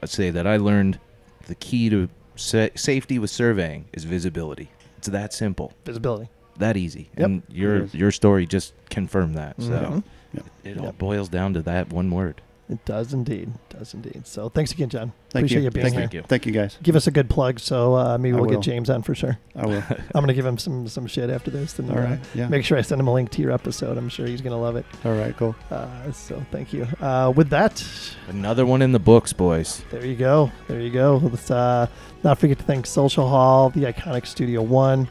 to 0.02 0.08
say 0.08 0.30
that 0.32 0.46
I 0.48 0.58
learned 0.58 1.00
the 1.48 1.56
key 1.56 1.90
to 1.90 2.10
sa- 2.36 2.68
safety 2.76 3.20
with 3.20 3.30
surveying 3.30 3.86
is 3.94 4.04
visibility. 4.04 4.70
It's 4.98 5.08
that 5.10 5.34
simple, 5.34 5.74
Visibility. 5.86 6.30
that 6.58 6.76
easy, 6.78 7.10
Yep. 7.18 7.26
and 7.26 7.44
your 7.50 7.86
your 7.88 8.12
story 8.12 8.46
just 8.46 8.74
confirmed 8.90 9.36
that. 9.36 9.56
So 9.62 10.02
Mhm. 10.36 10.44
it 10.64 10.78
all 10.80 10.86
Yep. 10.86 10.98
boils 10.98 11.30
down 11.30 11.54
to 11.54 11.62
that 11.64 11.92
one 11.94 12.10
word. 12.12 12.42
It 12.68 12.84
does 12.84 13.14
indeed. 13.14 13.52
Does 13.70 13.94
indeed. 13.94 14.26
So 14.26 14.50
thanks 14.50 14.72
again, 14.72 14.90
John. 14.90 15.14
Thank 15.30 15.42
Appreciate 15.44 15.60
you. 15.60 15.64
you 15.66 15.72
being 15.72 15.84
Thank 15.84 15.94
here. 15.96 16.02
Thank 16.02 16.14
you. 16.14 16.22
Thank 16.24 16.46
you 16.48 16.52
guys. 16.52 16.80
Give 16.82 16.96
us 16.96 17.06
a 17.06 17.12
good 17.12 17.30
plug, 17.30 17.60
so 17.60 17.96
uh, 17.96 18.18
maybe 18.18 18.34
I 18.36 18.40
we'll 18.40 18.50
will. 18.50 18.56
get 18.56 18.64
James 18.64 18.90
on 18.90 19.04
for 19.04 19.14
sure. 19.14 19.38
I 19.56 19.68
will. 19.68 19.84
I'm 19.90 20.22
gonna 20.22 20.34
give 20.34 20.48
him 20.48 20.58
some 20.58 20.88
some 20.88 21.06
shit 21.06 21.30
after 21.30 21.52
this, 21.52 21.78
and 21.78 21.92
All 21.92 22.00
uh. 22.00 22.18
Yeah. 22.34 22.48
make 22.48 22.66
sure 22.66 22.76
I 22.78 22.82
send 22.82 23.00
him 23.00 23.08
a 23.08 23.14
link 23.14 23.30
to 23.32 23.42
your 23.44 23.52
episode. 23.52 24.00
I'm 24.00 24.10
sure 24.10 24.26
he's 24.26 24.42
gonna 24.42 24.60
love 24.60 24.78
it. 24.78 24.86
All 25.04 25.14
right. 25.14 25.38
Cool. 25.38 25.56
Uh, 25.70 26.12
so 26.12 26.44
thank 26.52 26.74
you. 26.74 26.88
Uh, 27.00 27.32
with 27.36 27.50
that, 27.52 27.86
Another 28.30 28.66
one 28.66 28.82
in 28.82 28.92
the 28.94 29.00
books, 29.00 29.32
boys. 29.32 29.84
there 29.92 30.04
you 30.04 30.16
go. 30.16 30.52
There 30.68 30.80
you 30.82 30.90
go. 30.90 31.18
Let's 31.18 31.52
uh, 31.52 31.86
not 32.24 32.40
forget 32.40 32.58
to 32.58 32.64
thank 32.66 32.88
Social 32.88 33.28
Hall, 33.30 33.70
the 33.70 33.82
iconic 33.84 34.26
Studio 34.26 34.64
One. 34.64 35.08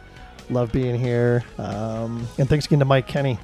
Love 0.50 0.72
being 0.72 0.98
here, 0.98 1.44
um, 1.56 2.26
and 2.36 2.48
thanks 2.48 2.66
again 2.66 2.80
to 2.80 2.84
Mike 2.84 3.06
Kenny. 3.06 3.38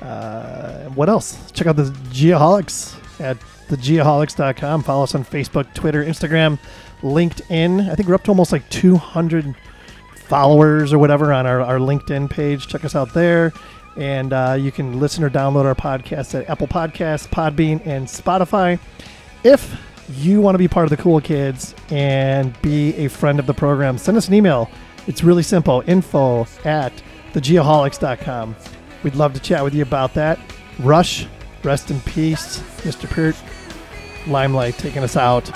Uh, 0.00 0.86
what 0.90 1.08
else? 1.08 1.50
Check 1.52 1.68
out 1.68 1.76
the 1.76 1.84
Geoholics 2.10 2.96
at 3.22 3.38
thegeoholics.com. 3.68 4.82
Follow 4.82 5.04
us 5.04 5.14
on 5.14 5.24
Facebook, 5.24 5.72
Twitter, 5.74 6.04
Instagram, 6.04 6.58
LinkedIn. 7.00 7.90
I 7.90 7.94
think 7.94 8.08
we're 8.08 8.14
up 8.14 8.24
to 8.24 8.30
almost 8.30 8.52
like 8.52 8.68
200 8.70 9.54
followers 10.14 10.92
or 10.92 10.98
whatever 10.98 11.32
on 11.32 11.46
our, 11.46 11.60
our 11.60 11.78
LinkedIn 11.78 12.30
page. 12.30 12.66
Check 12.66 12.84
us 12.84 12.94
out 12.94 13.12
there. 13.14 13.52
And 13.96 14.32
uh, 14.32 14.56
you 14.58 14.72
can 14.72 14.98
listen 14.98 15.22
or 15.22 15.30
download 15.30 15.64
our 15.64 15.74
podcast 15.74 16.38
at 16.38 16.48
Apple 16.48 16.66
Podcasts, 16.66 17.28
Podbean, 17.28 17.86
and 17.86 18.06
Spotify. 18.06 18.78
If 19.44 19.78
you 20.08 20.40
want 20.40 20.54
to 20.54 20.58
be 20.58 20.68
part 20.68 20.84
of 20.84 20.90
the 20.90 20.96
cool 20.96 21.20
kids 21.20 21.74
and 21.90 22.60
be 22.62 22.94
a 22.96 23.08
friend 23.08 23.38
of 23.38 23.46
the 23.46 23.54
program, 23.54 23.98
send 23.98 24.16
us 24.16 24.28
an 24.28 24.34
email. 24.34 24.70
It's 25.06 25.22
really 25.22 25.42
simple 25.42 25.82
info 25.86 26.46
at 26.64 26.92
thegeoholics.com. 27.34 28.56
We'd 29.02 29.14
love 29.14 29.34
to 29.34 29.40
chat 29.40 29.64
with 29.64 29.74
you 29.74 29.82
about 29.82 30.14
that. 30.14 30.38
Rush, 30.78 31.26
rest 31.64 31.90
in 31.90 32.00
peace. 32.00 32.60
Mr. 32.82 33.08
Peart, 33.08 33.36
Limelight 34.26 34.74
taking 34.78 35.02
us 35.02 35.16
out. 35.16 35.50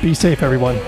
Be 0.00 0.14
safe, 0.14 0.42
everyone. 0.42 0.78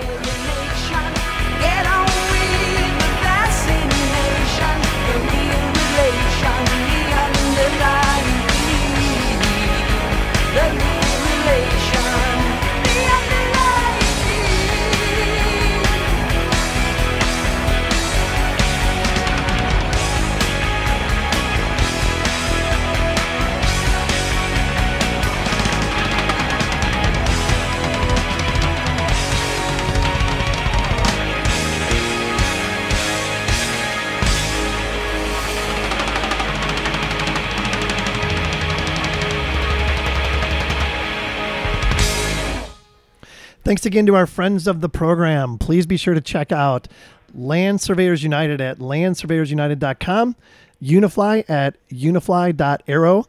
Thanks 43.67 43.85
again 43.85 44.05
to 44.05 44.15
our 44.15 44.25
friends 44.25 44.65
of 44.65 44.79
the 44.79 44.87
program. 44.87 45.57
Please 45.57 45.85
be 45.85 45.97
sure 45.97 46.13
to 46.13 46.21
check 46.21 46.53
out 46.53 46.87
Land 47.35 47.81
Surveyors 47.81 48.23
United 48.23 48.61
at 48.61 48.79
landsurveyorsunited.com, 48.79 50.37
Unifly 50.81 51.43
at 51.49 51.75
unifly.aero, 51.89 53.25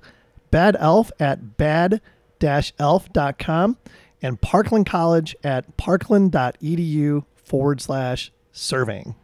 Bad 0.53 0.77
Elf 0.79 1.11
at 1.19 1.57
bad-elf.com, 1.57 2.39
and 4.23 4.41
Parkland 4.41 4.87
College 4.87 5.35
at 5.43 5.77
parkland.edu 5.77 7.25
forward 7.35 7.81
slash 7.81 8.31
surveying. 8.53 9.17